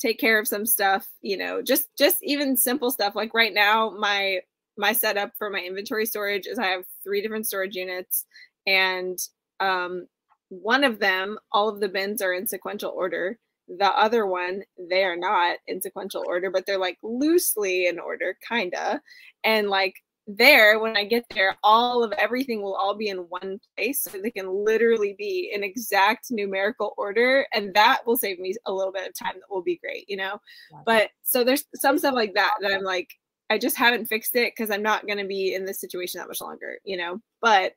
take 0.00 0.18
care 0.18 0.38
of 0.38 0.48
some 0.48 0.66
stuff 0.66 1.08
you 1.22 1.36
know 1.36 1.62
just 1.62 1.88
just 1.98 2.18
even 2.22 2.56
simple 2.56 2.90
stuff. 2.90 3.14
Like 3.14 3.34
right 3.34 3.54
now 3.54 3.90
my 3.98 4.40
my 4.76 4.92
setup 4.92 5.32
for 5.38 5.50
my 5.50 5.60
inventory 5.60 6.04
storage 6.06 6.46
is 6.48 6.58
i 6.58 6.66
have 6.66 6.84
three 7.04 7.22
different 7.22 7.46
storage 7.46 7.76
units 7.76 8.26
and 8.66 9.18
um 9.60 10.06
one 10.50 10.84
of 10.84 10.98
them 11.00 11.38
all 11.52 11.68
of 11.68 11.80
the 11.80 11.88
bins 11.88 12.22
are 12.22 12.32
in 12.34 12.46
sequential 12.46 12.92
order. 12.94 13.38
The 13.68 13.86
other 13.86 14.26
one 14.26 14.62
they 14.78 15.04
are 15.04 15.16
not 15.16 15.58
in 15.66 15.80
sequential 15.82 16.24
order 16.26 16.50
but 16.50 16.66
they're 16.66 16.78
like 16.78 16.98
loosely 17.02 17.86
in 17.86 17.98
order 17.98 18.36
kinda. 18.48 19.00
And 19.44 19.68
like 19.70 20.03
there 20.26 20.78
when 20.78 20.96
i 20.96 21.04
get 21.04 21.24
there 21.34 21.56
all 21.62 22.02
of 22.02 22.10
everything 22.12 22.62
will 22.62 22.74
all 22.74 22.96
be 22.96 23.08
in 23.08 23.18
one 23.28 23.60
place 23.76 24.02
so 24.02 24.18
they 24.18 24.30
can 24.30 24.48
literally 24.48 25.14
be 25.18 25.50
in 25.54 25.62
exact 25.62 26.30
numerical 26.30 26.94
order 26.96 27.46
and 27.52 27.74
that 27.74 28.00
will 28.06 28.16
save 28.16 28.38
me 28.38 28.54
a 28.64 28.72
little 28.72 28.92
bit 28.92 29.06
of 29.06 29.14
time 29.14 29.34
that 29.34 29.50
will 29.50 29.62
be 29.62 29.76
great 29.76 30.08
you 30.08 30.16
know? 30.16 30.40
But 30.86 31.10
so 31.22 31.44
there's 31.44 31.64
some 31.74 31.98
stuff 31.98 32.14
like 32.14 32.32
that 32.34 32.54
that 32.62 32.72
i'm 32.72 32.84
like 32.84 33.10
i 33.50 33.58
just 33.58 33.76
haven't 33.76 34.06
fixed 34.06 34.34
it 34.34 34.54
because 34.56 34.70
i'm 34.70 34.82
not 34.82 35.06
going 35.06 35.18
to 35.18 35.26
be 35.26 35.54
in 35.54 35.66
this 35.66 35.80
situation 35.80 36.18
that 36.18 36.28
much 36.28 36.40
longer 36.40 36.78
you 36.84 36.96
know? 36.96 37.20
But 37.42 37.74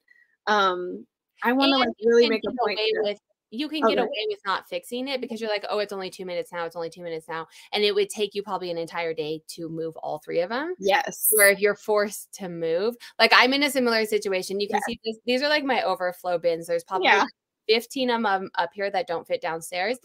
um 0.48 1.06
i 1.44 1.52
want 1.52 1.72
to 1.72 1.78
like 1.78 1.90
really 2.06 2.30
make 2.30 2.44
a 2.48 2.66
point 2.66 2.80
with 3.02 3.20
you 3.50 3.70
can 3.70 3.82
get 3.82 3.98
away 3.98 4.26
with 4.30 4.40
not 4.46 4.68
fixing 4.68 5.08
it 5.08 5.22
because 5.22 5.40
you're 5.40 5.50
like, 5.50 5.66
oh, 5.70 5.80
it's 5.80 5.94
only 5.94 6.10
two 6.10 6.26
minutes 6.26 6.52
now. 6.52 6.66
It's 6.66 6.76
only 6.76 6.90
two 6.90 7.02
minutes 7.02 7.28
now. 7.28 7.48
And 7.72 7.84
it 7.84 7.96
would 7.96 8.10
take 8.10 8.36
you 8.36 8.44
probably 8.44 8.72
an 8.72 8.78
entire 8.78 9.14
day 9.14 9.42
to 9.50 9.70
move 9.70 9.96
all 9.98 10.20
three 10.20 10.42
of 10.42 10.50
them. 10.50 10.76
Yes. 10.80 11.30
Where 11.32 11.50
if 11.50 11.60
you're 11.60 11.76
forced 11.76 12.34
to 12.34 12.50
move, 12.50 12.96
like 13.20 13.32
I'm 13.34 13.54
in 13.54 13.64
a 13.64 13.70
similar 13.70 14.06
situation. 14.06 14.60
You 14.60 14.68
can 14.68 14.78
yeah. 14.78 14.86
see 14.88 15.00
this, 15.06 15.18
these 15.26 15.42
are 15.42 15.50
like 15.50 15.64
my 15.64 15.82
overflow 15.84 16.38
bins. 16.38 16.68
There's 16.68 16.84
probably 16.84 17.08
yeah. 17.08 17.26
15 17.70 18.10
of 18.10 18.24
them 18.24 18.50
up 18.56 18.72
here 18.74 18.90
that 18.92 19.08
don't 19.08 19.28
fit 19.28 19.42
downstairs, 19.42 19.98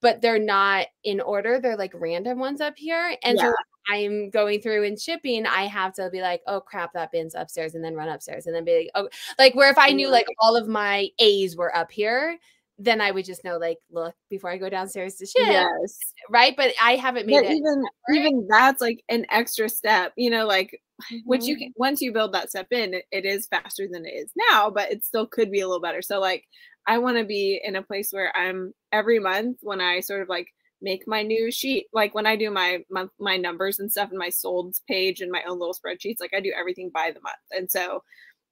but 0.00 0.20
they're 0.20 0.38
not 0.38 0.86
in 1.04 1.20
order. 1.20 1.60
They're 1.60 1.76
like 1.76 1.92
random 1.94 2.38
ones 2.38 2.60
up 2.60 2.74
here. 2.76 3.16
And 3.22 3.38
yeah. 3.38 3.44
so 3.44 3.54
I'm 3.88 4.30
going 4.30 4.60
through 4.60 4.84
and 4.84 5.00
shipping, 5.00 5.46
I 5.46 5.62
have 5.62 5.94
to 5.94 6.10
be 6.10 6.20
like, 6.20 6.42
oh 6.46 6.60
crap, 6.60 6.92
that 6.92 7.10
bin's 7.10 7.34
upstairs, 7.34 7.74
and 7.74 7.82
then 7.82 7.94
run 7.94 8.08
upstairs, 8.08 8.46
and 8.46 8.54
then 8.54 8.64
be 8.64 8.76
like, 8.78 8.90
oh, 8.94 9.08
like 9.38 9.54
where 9.54 9.70
if 9.70 9.78
I 9.78 9.90
knew 9.92 10.06
mm-hmm. 10.06 10.12
like 10.12 10.26
all 10.40 10.56
of 10.56 10.68
my 10.68 11.08
A's 11.18 11.56
were 11.56 11.74
up 11.74 11.90
here, 11.90 12.36
then 12.78 13.00
I 13.00 13.10
would 13.10 13.24
just 13.24 13.42
know, 13.44 13.56
like, 13.56 13.78
look, 13.90 14.14
before 14.30 14.50
I 14.50 14.56
go 14.56 14.68
downstairs 14.68 15.16
to 15.16 15.26
ship, 15.26 15.34
yes, 15.38 15.98
right. 16.30 16.54
But 16.56 16.72
I 16.80 16.94
haven't 16.94 17.26
made 17.26 17.42
but 17.42 17.44
it. 17.44 17.56
Even 17.56 17.84
even 18.14 18.46
that's 18.48 18.80
like 18.80 19.02
an 19.08 19.26
extra 19.30 19.68
step, 19.68 20.12
you 20.16 20.30
know, 20.30 20.46
like 20.46 20.80
mm-hmm. 21.02 21.18
which 21.24 21.44
you 21.44 21.56
mm-hmm. 21.56 21.64
can 21.64 21.72
once 21.76 22.00
you 22.00 22.12
build 22.12 22.32
that 22.34 22.50
step 22.50 22.68
in, 22.70 22.94
it, 22.94 23.04
it 23.10 23.24
is 23.24 23.48
faster 23.48 23.88
than 23.90 24.06
it 24.06 24.10
is 24.10 24.30
now, 24.50 24.70
but 24.70 24.92
it 24.92 25.04
still 25.04 25.26
could 25.26 25.50
be 25.50 25.60
a 25.60 25.66
little 25.66 25.82
better. 25.82 26.02
So 26.02 26.20
like, 26.20 26.44
I 26.86 26.98
want 26.98 27.18
to 27.18 27.24
be 27.24 27.60
in 27.62 27.74
a 27.76 27.82
place 27.82 28.12
where 28.12 28.34
I'm 28.36 28.72
every 28.92 29.18
month 29.18 29.58
when 29.62 29.80
I 29.80 30.00
sort 30.00 30.22
of 30.22 30.28
like 30.28 30.46
make 30.80 31.08
my 31.08 31.22
new 31.22 31.50
sheet, 31.50 31.86
like 31.92 32.14
when 32.14 32.26
I 32.26 32.36
do 32.36 32.50
my 32.52 32.84
month 32.88 33.10
my 33.18 33.36
numbers 33.36 33.80
and 33.80 33.90
stuff 33.90 34.10
and 34.10 34.18
my 34.18 34.28
solds 34.28 34.80
page 34.86 35.20
and 35.20 35.32
my 35.32 35.42
own 35.48 35.58
little 35.58 35.74
spreadsheets, 35.74 36.20
like 36.20 36.32
I 36.32 36.40
do 36.40 36.52
everything 36.56 36.90
by 36.94 37.10
the 37.12 37.20
month, 37.20 37.36
and 37.50 37.68
so 37.68 38.04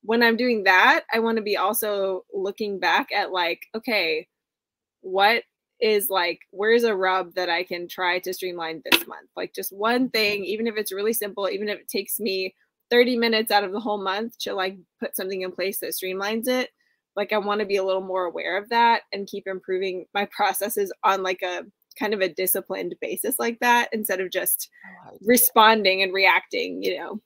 when 0.06 0.22
I'm 0.22 0.36
doing 0.36 0.62
that, 0.64 1.04
I 1.12 1.18
want 1.18 1.36
to 1.36 1.42
be 1.42 1.56
also 1.56 2.24
looking 2.32 2.78
back 2.78 3.08
at 3.12 3.32
like, 3.32 3.66
okay, 3.74 4.28
what 5.00 5.42
is 5.80 6.08
like, 6.08 6.38
where's 6.52 6.84
a 6.84 6.94
rub 6.94 7.34
that 7.34 7.50
I 7.50 7.64
can 7.64 7.88
try 7.88 8.20
to 8.20 8.32
streamline 8.32 8.82
this 8.84 9.04
month? 9.08 9.28
Like 9.36 9.52
just 9.52 9.72
one 9.72 10.08
thing, 10.08 10.44
even 10.44 10.68
if 10.68 10.76
it's 10.76 10.92
really 10.92 11.12
simple, 11.12 11.48
even 11.48 11.68
if 11.68 11.80
it 11.80 11.88
takes 11.88 12.20
me 12.20 12.54
30 12.88 13.18
minutes 13.18 13.50
out 13.50 13.64
of 13.64 13.72
the 13.72 13.80
whole 13.80 14.00
month 14.00 14.38
to 14.38 14.54
like 14.54 14.78
put 15.00 15.16
something 15.16 15.42
in 15.42 15.50
place 15.50 15.80
that 15.80 15.90
streamlines 15.90 16.46
it. 16.46 16.70
Like 17.16 17.32
I 17.32 17.38
want 17.38 17.58
to 17.60 17.66
be 17.66 17.76
a 17.76 17.84
little 17.84 18.02
more 18.02 18.26
aware 18.26 18.56
of 18.56 18.68
that 18.68 19.02
and 19.12 19.26
keep 19.26 19.48
improving 19.48 20.06
my 20.14 20.28
processes 20.30 20.92
on 21.02 21.24
like 21.24 21.42
a 21.42 21.64
kind 21.98 22.14
of 22.14 22.20
a 22.20 22.28
disciplined 22.28 22.94
basis 23.00 23.40
like 23.40 23.58
that 23.58 23.88
instead 23.92 24.20
of 24.20 24.30
just 24.30 24.68
responding 25.22 26.02
and 26.02 26.12
reacting, 26.12 26.82
you 26.82 26.96
know 26.96 27.20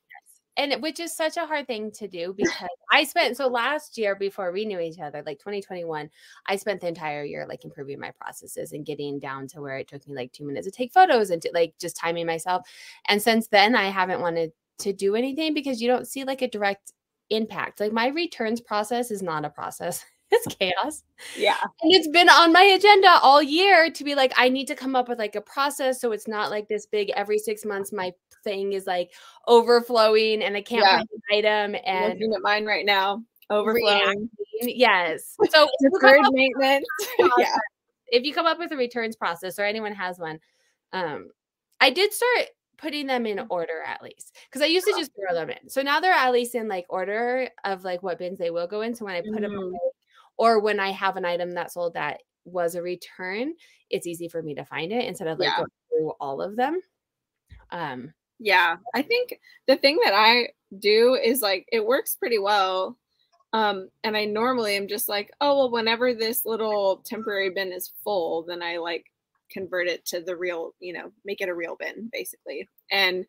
and 0.56 0.82
which 0.82 1.00
is 1.00 1.16
such 1.16 1.36
a 1.36 1.46
hard 1.46 1.66
thing 1.66 1.90
to 1.92 2.08
do 2.08 2.34
because 2.36 2.52
I 2.92 3.04
spent 3.04 3.36
so 3.36 3.46
last 3.48 3.96
year 3.96 4.14
before 4.16 4.52
we 4.52 4.64
knew 4.64 4.80
each 4.80 4.98
other, 4.98 5.22
like 5.24 5.38
2021, 5.38 6.10
I 6.46 6.56
spent 6.56 6.80
the 6.80 6.88
entire 6.88 7.24
year 7.24 7.46
like 7.48 7.64
improving 7.64 8.00
my 8.00 8.10
processes 8.20 8.72
and 8.72 8.84
getting 8.84 9.18
down 9.18 9.46
to 9.48 9.60
where 9.60 9.78
it 9.78 9.88
took 9.88 10.06
me 10.06 10.14
like 10.14 10.32
two 10.32 10.44
minutes 10.44 10.66
to 10.66 10.70
take 10.70 10.92
photos 10.92 11.30
and 11.30 11.40
to, 11.42 11.50
like 11.54 11.74
just 11.80 11.96
timing 11.96 12.26
myself. 12.26 12.66
And 13.08 13.22
since 13.22 13.48
then, 13.48 13.74
I 13.74 13.88
haven't 13.88 14.20
wanted 14.20 14.52
to 14.80 14.92
do 14.92 15.14
anything 15.14 15.54
because 15.54 15.80
you 15.80 15.88
don't 15.88 16.08
see 16.08 16.24
like 16.24 16.42
a 16.42 16.48
direct 16.48 16.92
impact. 17.30 17.80
Like 17.80 17.92
my 17.92 18.08
returns 18.08 18.60
process 18.60 19.10
is 19.10 19.22
not 19.22 19.44
a 19.44 19.50
process. 19.50 20.04
It's 20.32 20.54
chaos. 20.54 21.02
Yeah. 21.36 21.56
And 21.82 21.92
it's 21.92 22.08
been 22.08 22.28
on 22.28 22.52
my 22.52 22.62
agenda 22.62 23.18
all 23.20 23.42
year 23.42 23.90
to 23.90 24.04
be 24.04 24.14
like, 24.14 24.32
I 24.36 24.48
need 24.48 24.66
to 24.68 24.76
come 24.76 24.94
up 24.94 25.08
with 25.08 25.18
like 25.18 25.34
a 25.34 25.40
process 25.40 26.00
so 26.00 26.12
it's 26.12 26.28
not 26.28 26.50
like 26.50 26.68
this 26.68 26.86
big 26.86 27.10
every 27.10 27.38
six 27.38 27.64
months 27.64 27.92
my 27.92 28.12
thing 28.44 28.72
is 28.72 28.86
like 28.86 29.12
overflowing 29.46 30.42
and 30.42 30.56
I 30.56 30.62
can't 30.62 30.82
yeah. 30.82 30.96
find 30.98 31.08
an 31.10 31.36
item 31.36 31.76
and 31.84 32.12
looking 32.14 32.34
at 32.34 32.42
mine 32.42 32.64
right 32.64 32.86
now. 32.86 33.22
Overflowing. 33.50 34.28
Reacting. 34.62 34.78
Yes. 34.78 35.36
So 35.50 35.68
deferred 35.82 36.20
maintenance. 36.30 36.86
yeah. 37.38 37.56
If 38.08 38.24
you 38.24 38.32
come 38.32 38.46
up 38.46 38.58
with 38.58 38.72
a 38.72 38.76
returns 38.76 39.16
process 39.16 39.58
or 39.58 39.64
anyone 39.64 39.94
has 39.94 40.18
one, 40.18 40.38
um, 40.92 41.30
I 41.80 41.90
did 41.90 42.12
start 42.12 42.48
putting 42.76 43.06
them 43.06 43.26
in 43.26 43.46
order 43.50 43.82
at 43.86 44.02
least 44.02 44.36
because 44.48 44.62
I 44.62 44.66
used 44.66 44.86
to 44.86 44.94
just 44.98 45.12
throw 45.14 45.34
them 45.34 45.50
in. 45.50 45.68
So 45.68 45.82
now 45.82 46.00
they're 46.00 46.12
at 46.12 46.32
least 46.32 46.54
in 46.54 46.66
like 46.68 46.86
order 46.88 47.48
of 47.64 47.84
like 47.84 48.02
what 48.02 48.18
bins 48.18 48.38
they 48.38 48.50
will 48.50 48.66
go 48.66 48.80
in. 48.80 48.94
So 48.94 49.04
when 49.04 49.14
I 49.14 49.20
put 49.20 49.32
mm-hmm. 49.32 49.42
them 49.42 49.54
away, 49.54 49.78
or 50.40 50.58
when 50.58 50.80
I 50.80 50.90
have 50.90 51.18
an 51.18 51.26
item 51.26 51.52
that 51.52 51.70
sold 51.70 51.92
that 51.94 52.22
was 52.46 52.74
a 52.74 52.80
return, 52.80 53.52
it's 53.90 54.06
easy 54.06 54.26
for 54.26 54.42
me 54.42 54.54
to 54.54 54.64
find 54.64 54.90
it 54.90 55.04
instead 55.04 55.28
of 55.28 55.38
like 55.38 55.50
yeah. 55.50 55.56
going 55.58 55.68
through 55.90 56.12
all 56.18 56.40
of 56.40 56.56
them. 56.56 56.80
Um, 57.70 58.14
yeah, 58.38 58.76
I 58.94 59.02
think 59.02 59.38
the 59.68 59.76
thing 59.76 59.98
that 60.02 60.14
I 60.14 60.48
do 60.78 61.14
is 61.22 61.42
like 61.42 61.66
it 61.70 61.86
works 61.86 62.14
pretty 62.14 62.38
well. 62.38 62.96
Um, 63.52 63.90
and 64.02 64.16
I 64.16 64.24
normally 64.24 64.76
am 64.76 64.88
just 64.88 65.10
like, 65.10 65.30
oh 65.42 65.58
well, 65.58 65.70
whenever 65.70 66.14
this 66.14 66.46
little 66.46 67.02
temporary 67.04 67.50
bin 67.50 67.70
is 67.70 67.92
full, 68.02 68.42
then 68.44 68.62
I 68.62 68.78
like 68.78 69.04
convert 69.52 69.88
it 69.88 70.06
to 70.06 70.22
the 70.22 70.36
real, 70.36 70.72
you 70.80 70.94
know, 70.94 71.12
make 71.22 71.42
it 71.42 71.50
a 71.50 71.54
real 71.54 71.76
bin 71.78 72.08
basically. 72.10 72.66
And 72.90 73.26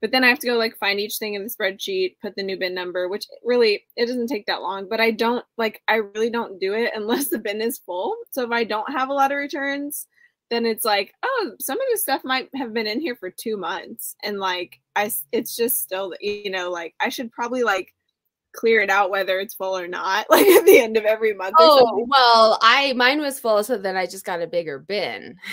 but 0.00 0.12
then 0.12 0.24
I 0.24 0.28
have 0.28 0.38
to 0.40 0.46
go 0.46 0.56
like 0.56 0.78
find 0.78 0.98
each 0.98 1.16
thing 1.16 1.34
in 1.34 1.44
the 1.44 1.50
spreadsheet, 1.50 2.16
put 2.22 2.34
the 2.34 2.42
new 2.42 2.58
bin 2.58 2.74
number, 2.74 3.08
which 3.08 3.26
really 3.44 3.84
it 3.96 4.06
doesn't 4.06 4.28
take 4.28 4.46
that 4.46 4.62
long, 4.62 4.88
but 4.88 5.00
I 5.00 5.10
don't 5.10 5.44
like 5.58 5.82
I 5.88 5.96
really 5.96 6.30
don't 6.30 6.58
do 6.58 6.74
it 6.74 6.92
unless 6.96 7.28
the 7.28 7.38
bin 7.38 7.60
is 7.60 7.78
full. 7.78 8.16
So 8.30 8.44
if 8.44 8.50
I 8.50 8.64
don't 8.64 8.90
have 8.90 9.08
a 9.08 9.14
lot 9.14 9.32
of 9.32 9.38
returns, 9.38 10.06
then 10.50 10.66
it's 10.66 10.84
like, 10.84 11.12
oh, 11.22 11.52
some 11.60 11.80
of 11.80 11.86
this 11.90 12.02
stuff 12.02 12.22
might 12.24 12.48
have 12.56 12.72
been 12.72 12.86
in 12.86 13.00
here 13.00 13.14
for 13.14 13.30
2 13.30 13.56
months. 13.56 14.16
And 14.24 14.38
like 14.38 14.80
I 14.96 15.10
it's 15.32 15.56
just 15.56 15.82
still 15.82 16.14
you 16.20 16.50
know, 16.50 16.70
like 16.70 16.94
I 17.00 17.08
should 17.10 17.30
probably 17.32 17.62
like 17.62 17.94
clear 18.52 18.80
it 18.80 18.90
out 18.90 19.10
whether 19.10 19.38
it's 19.38 19.54
full 19.54 19.78
or 19.78 19.86
not 19.86 20.26
like 20.30 20.44
at 20.44 20.64
the 20.64 20.80
end 20.80 20.96
of 20.96 21.04
every 21.04 21.32
month 21.32 21.54
oh 21.60 22.04
well 22.08 22.58
i 22.62 22.92
mine 22.94 23.20
was 23.20 23.38
full 23.38 23.62
so 23.62 23.78
then 23.78 23.96
i 23.96 24.06
just 24.06 24.24
got 24.24 24.42
a 24.42 24.46
bigger 24.48 24.78
bin. 24.78 25.36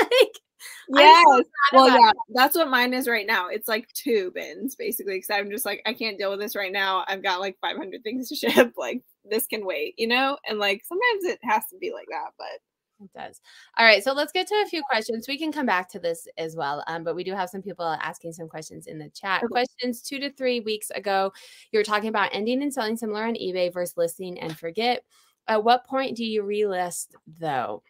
Like 0.00 0.40
Yes. 0.88 1.24
So 1.26 1.42
well, 1.72 1.88
yeah, 1.88 2.10
it. 2.10 2.16
that's 2.34 2.56
what 2.56 2.70
mine 2.70 2.94
is 2.94 3.08
right 3.08 3.26
now. 3.26 3.48
It's 3.48 3.68
like 3.68 3.88
two 3.92 4.30
bins 4.34 4.76
basically 4.76 5.16
because 5.16 5.30
I'm 5.30 5.50
just 5.50 5.66
like, 5.66 5.82
I 5.86 5.92
can't 5.92 6.18
deal 6.18 6.30
with 6.30 6.40
this 6.40 6.56
right 6.56 6.72
now. 6.72 7.04
I've 7.08 7.22
got 7.22 7.40
like 7.40 7.56
500 7.60 8.02
things 8.02 8.28
to 8.28 8.36
ship. 8.36 8.74
Like, 8.76 9.02
this 9.24 9.46
can 9.46 9.66
wait, 9.66 9.94
you 9.96 10.06
know? 10.06 10.38
And 10.48 10.58
like, 10.58 10.82
sometimes 10.84 11.24
it 11.24 11.40
has 11.42 11.64
to 11.70 11.78
be 11.78 11.92
like 11.92 12.06
that, 12.10 12.30
but. 12.38 12.60
It 12.98 13.12
does. 13.12 13.42
All 13.76 13.84
right. 13.84 14.02
So 14.02 14.12
let's 14.12 14.32
get 14.32 14.46
to 14.46 14.62
a 14.64 14.68
few 14.68 14.82
questions. 14.88 15.26
We 15.28 15.36
can 15.38 15.52
come 15.52 15.66
back 15.66 15.90
to 15.90 15.98
this 15.98 16.26
as 16.38 16.56
well. 16.56 16.82
Um, 16.86 17.04
but 17.04 17.14
we 17.14 17.24
do 17.24 17.34
have 17.34 17.50
some 17.50 17.60
people 17.60 17.84
asking 17.84 18.32
some 18.32 18.48
questions 18.48 18.86
in 18.86 18.98
the 18.98 19.10
chat. 19.10 19.42
Okay. 19.42 19.50
Questions 19.50 20.00
two 20.00 20.18
to 20.20 20.32
three 20.32 20.60
weeks 20.60 20.90
ago, 20.90 21.32
you 21.72 21.78
were 21.78 21.84
talking 21.84 22.08
about 22.08 22.30
ending 22.32 22.62
and 22.62 22.72
selling 22.72 22.96
similar 22.96 23.24
on 23.24 23.34
eBay 23.34 23.70
versus 23.70 23.98
listing 23.98 24.40
and 24.40 24.58
forget. 24.58 25.02
At 25.46 25.62
what 25.62 25.86
point 25.86 26.16
do 26.16 26.24
you 26.24 26.42
relist 26.42 27.08
though? 27.38 27.82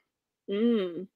Mm. 0.50 1.06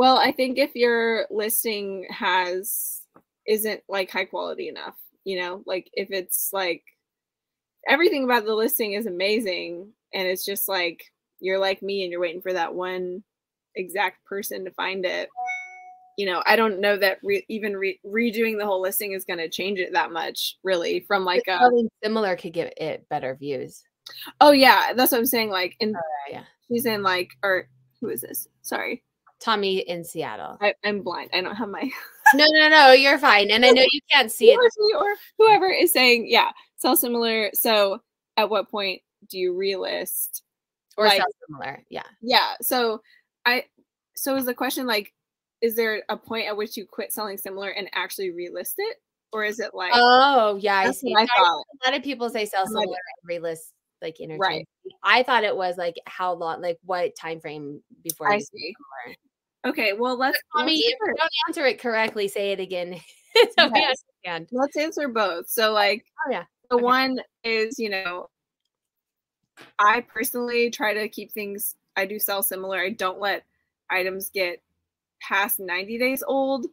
Well, 0.00 0.16
I 0.16 0.32
think 0.32 0.56
if 0.56 0.74
your 0.74 1.26
listing 1.30 2.06
has 2.08 3.02
isn't 3.46 3.82
like 3.86 4.10
high 4.10 4.24
quality 4.24 4.70
enough, 4.70 4.94
you 5.24 5.38
know, 5.38 5.62
like 5.66 5.90
if 5.92 6.10
it's 6.10 6.48
like 6.54 6.82
everything 7.86 8.24
about 8.24 8.46
the 8.46 8.54
listing 8.54 8.94
is 8.94 9.04
amazing 9.04 9.92
and 10.14 10.26
it's 10.26 10.46
just 10.46 10.70
like 10.70 11.02
you're 11.38 11.58
like 11.58 11.82
me 11.82 12.02
and 12.02 12.10
you're 12.10 12.22
waiting 12.22 12.40
for 12.40 12.54
that 12.54 12.74
one 12.74 13.22
exact 13.76 14.24
person 14.24 14.64
to 14.64 14.70
find 14.70 15.04
it, 15.04 15.28
you 16.16 16.24
know, 16.24 16.42
I 16.46 16.56
don't 16.56 16.80
know 16.80 16.96
that 16.96 17.18
re- 17.22 17.44
even 17.50 17.76
re- 17.76 18.00
redoing 18.02 18.56
the 18.56 18.64
whole 18.64 18.80
listing 18.80 19.12
is 19.12 19.26
going 19.26 19.40
to 19.40 19.50
change 19.50 19.80
it 19.80 19.92
that 19.92 20.12
much, 20.12 20.56
really. 20.64 21.00
From 21.00 21.26
like 21.26 21.46
a 21.46 21.70
similar 22.02 22.36
could 22.36 22.54
give 22.54 22.72
it 22.78 23.06
better 23.10 23.34
views. 23.34 23.82
Oh 24.40 24.52
yeah, 24.52 24.94
that's 24.94 25.12
what 25.12 25.18
I'm 25.18 25.26
saying. 25.26 25.50
Like 25.50 25.76
in 25.78 25.94
uh, 25.94 26.00
yeah, 26.30 26.44
she's 26.68 26.86
in 26.86 27.02
like 27.02 27.32
or 27.42 27.68
who 28.00 28.08
is 28.08 28.22
this? 28.22 28.48
Sorry, 28.62 29.02
Tommy 29.40 29.78
in 29.78 30.04
Seattle. 30.04 30.58
I, 30.60 30.74
am 30.84 31.02
blind. 31.02 31.30
I 31.32 31.40
don't 31.40 31.56
have 31.56 31.68
my. 31.68 31.90
no, 32.34 32.46
no, 32.50 32.68
no. 32.68 32.92
You're 32.92 33.18
fine, 33.18 33.50
and 33.50 33.64
I 33.64 33.70
know 33.70 33.84
you 33.90 34.00
can't 34.10 34.30
see 34.30 34.50
it. 34.50 34.58
Or 34.58 35.14
whoever 35.38 35.70
is 35.70 35.92
saying, 35.92 36.26
yeah, 36.28 36.50
sell 36.76 36.96
similar. 36.96 37.50
So, 37.54 38.02
at 38.36 38.50
what 38.50 38.70
point 38.70 39.02
do 39.28 39.38
you 39.38 39.52
relist? 39.52 40.42
Or 40.96 41.06
like, 41.06 41.18
sell 41.18 41.26
similar? 41.48 41.82
Yeah. 41.88 42.04
Yeah. 42.20 42.54
So, 42.62 43.02
I. 43.44 43.64
So 44.14 44.36
is 44.36 44.44
the 44.44 44.52
question 44.52 44.86
like 44.86 45.14
is 45.60 45.76
there 45.76 46.02
a 46.08 46.16
point 46.16 46.46
at 46.46 46.56
which 46.56 46.76
you 46.76 46.86
quit 46.86 47.12
selling 47.12 47.36
similar 47.36 47.70
and 47.70 47.88
actually 47.94 48.30
relist 48.30 48.74
it? 48.78 48.96
Or 49.32 49.44
is 49.44 49.60
it 49.60 49.74
like 49.74 49.92
Oh 49.94 50.56
yeah, 50.60 50.76
I 50.76 50.90
see. 50.90 51.14
I 51.16 51.26
thought. 51.26 51.64
A 51.84 51.90
lot 51.90 51.96
of 51.98 52.02
people 52.02 52.28
say 52.30 52.46
sell 52.46 52.66
similar 52.66 52.84
and 52.86 53.42
relist 53.42 53.72
like 54.02 54.18
interchange. 54.18 54.40
Right. 54.40 54.68
I 55.04 55.22
thought 55.22 55.44
it 55.44 55.56
was 55.56 55.76
like 55.76 55.94
how 56.06 56.32
long, 56.32 56.60
like 56.60 56.78
what 56.84 57.14
time 57.14 57.40
frame 57.40 57.80
before 58.02 58.30
I 58.30 58.38
see. 58.38 58.74
Similar. 59.06 59.16
Okay, 59.66 59.92
well 59.92 60.16
let's 60.16 60.38
I 60.54 60.64
mean 60.64 60.78
if 60.78 60.96
you 61.00 61.14
don't 61.16 61.30
answer 61.48 61.66
it 61.66 61.80
correctly, 61.80 62.28
say 62.28 62.52
it 62.52 62.60
again. 62.60 63.00
so 63.58 63.70
yes. 63.74 64.02
Let's 64.52 64.76
answer 64.76 65.08
both. 65.08 65.48
So 65.48 65.72
like 65.72 66.04
oh 66.26 66.30
yeah. 66.30 66.44
The 66.70 66.76
okay. 66.76 66.84
one 66.84 67.20
is, 67.42 67.78
you 67.78 67.90
know, 67.90 68.28
I 69.78 70.02
personally 70.02 70.70
try 70.70 70.94
to 70.94 71.08
keep 71.08 71.32
things 71.32 71.74
I 71.96 72.06
do 72.06 72.18
sell 72.18 72.42
similar. 72.42 72.78
I 72.78 72.90
don't 72.90 73.20
let 73.20 73.44
items 73.90 74.30
get 74.30 74.62
past 75.20 75.58
90 75.58 75.98
days 75.98 76.22
old 76.26 76.66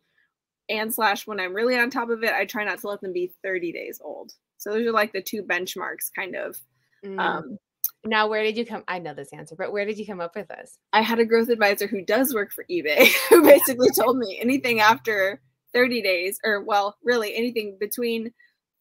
and 0.70 0.94
slash 0.94 1.26
when 1.26 1.40
I'm 1.40 1.54
really 1.54 1.78
on 1.78 1.90
top 1.90 2.10
of 2.10 2.24
it, 2.24 2.34
I 2.34 2.46
try 2.46 2.64
not 2.64 2.80
to 2.80 2.90
let 2.90 3.02
them 3.02 3.14
be 3.14 3.32
30 3.44 3.72
days 3.72 4.02
old. 4.04 4.34
So 4.58 4.72
those 4.72 4.86
are 4.88 4.92
like 4.92 5.14
the 5.14 5.22
two 5.22 5.44
benchmarks 5.44 6.12
kind 6.16 6.36
of. 6.36 6.58
Mm. 7.06 7.20
Um, 7.20 7.58
now, 8.06 8.28
where 8.28 8.44
did 8.44 8.58
you 8.58 8.66
come? 8.66 8.84
I 8.88 9.00
know 9.00 9.14
this 9.14 9.34
answer, 9.34 9.56
but 9.56 9.72
where 9.72 9.86
did 9.86 9.98
you 9.98 10.06
come 10.06 10.22
up 10.22 10.36
with 10.36 10.48
this? 10.48 10.78
I 10.94 11.02
had 11.02 11.20
a 11.20 11.26
growth 11.26 11.50
advisor 11.50 11.88
who 11.88 12.04
does 12.04 12.34
work 12.34 12.52
for 12.52 12.66
eBay 12.70 13.10
who 13.30 13.44
basically 13.44 13.90
told 13.92 14.18
me 14.18 14.40
anything 14.42 14.80
after 14.80 15.42
30 15.74 16.02
days, 16.02 16.40
or 16.44 16.64
well, 16.64 16.98
really 17.04 17.36
anything 17.36 17.78
between 17.80 18.32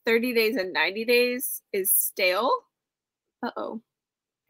30 0.07 0.35
days 0.35 0.57
and 0.57 0.73
90 0.73 1.05
days 1.05 1.63
is 1.73 1.93
stale. 1.93 2.53
Uh 3.43 3.51
oh, 3.57 3.83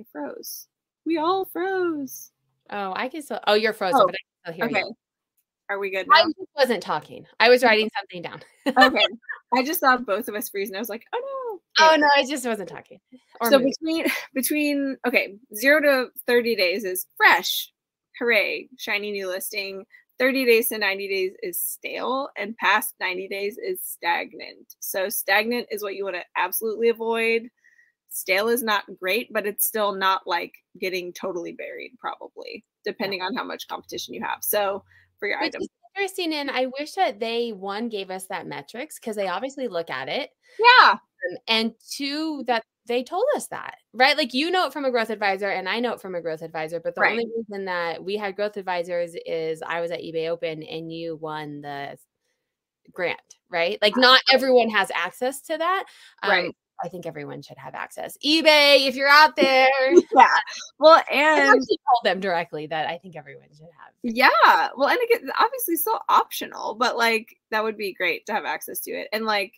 I 0.01 0.05
froze. 0.13 0.69
We 1.05 1.19
all 1.19 1.45
froze. 1.45 2.31
Oh, 2.71 2.93
I 2.95 3.09
can 3.09 3.23
still. 3.23 3.41
Oh, 3.47 3.55
you're 3.55 3.73
frozen, 3.73 4.01
oh, 4.03 4.07
but 4.07 4.15
I 4.15 4.19
can 4.19 4.55
still 4.55 4.55
hear 4.55 4.79
okay. 4.79 4.87
you. 4.87 4.95
Are 5.69 5.79
we 5.79 5.91
good 5.91 6.07
now? 6.09 6.17
I 6.17 6.25
wasn't 6.57 6.83
talking. 6.83 7.27
I 7.41 7.49
was 7.49 7.65
writing 7.65 7.91
something 7.99 8.23
down. 8.23 8.43
okay. 8.67 9.07
I 9.55 9.65
just 9.65 9.81
saw 9.81 9.97
both 9.97 10.29
of 10.29 10.35
us 10.35 10.49
freeze 10.49 10.69
and 10.69 10.77
I 10.77 10.81
was 10.81 10.89
like, 10.89 11.05
oh 11.13 11.21
no. 11.21 11.46
Oh 11.79 11.97
no, 11.99 12.07
I 12.17 12.25
just 12.27 12.47
wasn't 12.47 12.69
talking. 12.69 13.01
Or 13.41 13.51
so 13.51 13.59
between 13.59 14.07
between 14.35 14.97
okay, 15.07 15.37
zero 15.55 15.81
to 15.83 16.07
30 16.27 16.57
days 16.57 16.85
is 16.85 17.07
fresh. 17.17 17.73
Hooray. 18.19 18.69
Shiny 18.79 19.13
new 19.13 19.29
listing. 19.29 19.85
30 20.19 20.47
days 20.47 20.69
to 20.69 20.79
90 20.79 21.09
days 21.09 21.33
is 21.43 21.61
stale 21.61 22.31
and 22.39 22.57
past 22.57 22.95
90 23.01 23.29
days 23.29 23.59
is 23.59 23.81
stagnant. 23.83 24.75
So 24.81 25.11
stagnant 25.11 25.67
is 25.71 25.83
what 25.83 25.95
you 25.95 26.05
want 26.05 26.17
to 26.17 26.23
absolutely 26.37 26.89
avoid. 26.89 27.49
Stale 28.09 28.49
is 28.49 28.63
not 28.63 28.85
great, 28.99 29.31
but 29.31 29.47
it's 29.47 29.67
still 29.67 29.93
not 29.93 30.23
like 30.27 30.55
getting 30.81 31.13
totally 31.13 31.53
buried, 31.53 31.93
probably, 32.01 32.65
depending 32.83 33.21
on 33.21 33.35
how 33.35 33.45
much 33.45 33.69
competition 33.69 34.15
you 34.15 34.23
have. 34.25 34.39
So 34.41 34.83
for 35.19 35.29
your 35.29 35.39
Which 35.41 35.55
item. 35.55 35.67
interesting. 35.95 36.33
And 36.35 36.51
I 36.51 36.67
wish 36.79 36.93
that 36.93 37.21
they 37.21 37.53
one 37.53 37.89
gave 37.91 38.11
us 38.11 38.27
that 38.27 38.47
metrics 38.47 38.99
because 38.99 39.17
they 39.17 39.29
obviously 39.29 39.69
look 39.69 39.91
at 39.91 40.09
it. 40.09 40.31
Yeah. 40.59 40.97
And 41.49 41.75
two, 41.91 42.45
that 42.47 42.65
they 42.87 43.03
told 43.03 43.25
us 43.35 43.49
that, 43.49 43.77
right? 43.93 44.17
Like 44.17 44.33
you 44.33 44.51
know 44.51 44.67
it 44.67 44.73
from 44.73 44.85
a 44.85 44.91
growth 44.91 45.11
advisor 45.11 45.51
and 45.51 45.69
I 45.69 45.81
know 45.81 45.93
it 45.93 46.01
from 46.01 46.15
a 46.15 46.23
growth 46.23 46.43
advisor. 46.43 46.81
But 46.81 46.95
the 46.95 47.01
right. 47.01 47.13
only 47.13 47.27
reason 47.37 47.65
that 47.67 48.03
we 48.03 48.17
had 48.17 48.37
growth 48.37 48.57
advisors 48.57 49.15
is 49.27 49.63
I 49.67 49.81
was 49.81 49.91
at 49.91 50.01
eBay 50.01 50.29
Open 50.29 50.63
and 50.63 50.93
you 50.93 51.17
won 51.17 51.61
the 51.63 51.99
grant, 52.93 53.21
right? 53.51 53.79
Like 53.83 53.97
not 53.97 54.21
everyone 54.33 54.71
has 54.71 54.91
access 54.95 55.41
to 55.43 55.59
that. 55.59 55.85
Um, 56.23 56.31
right. 56.31 56.57
I 56.85 56.89
think 56.89 57.07
everyone 57.07 57.41
should 57.41 57.57
have 57.57 57.75
access. 57.75 58.19
eBay, 58.25 58.87
if 58.87 58.97
you're 58.97 59.09
out 59.09 59.35
there. 59.37 59.69
yeah. 60.15 60.39
Well, 60.79 61.03
and 61.11 61.41
I 61.41 61.53
told 61.53 62.05
them 62.05 62.21
directly 62.21 62.67
that 62.67 62.87
I 62.87 62.99
think 62.99 63.17
everyone 63.17 63.49
should 63.51 63.63
have. 63.63 63.95
Yeah. 64.03 64.69
Well, 64.77 64.89
and 64.89 64.99
again, 65.05 65.31
obviously 65.39 65.77
still 65.77 66.01
optional, 66.09 66.75
but 66.75 66.97
like 66.97 67.37
that 67.51 67.65
would 67.65 67.77
be 67.77 67.95
great 67.95 68.27
to 68.27 68.33
have 68.33 68.45
access 68.45 68.81
to 68.81 68.91
it. 68.93 69.09
And 69.13 69.25
like, 69.25 69.55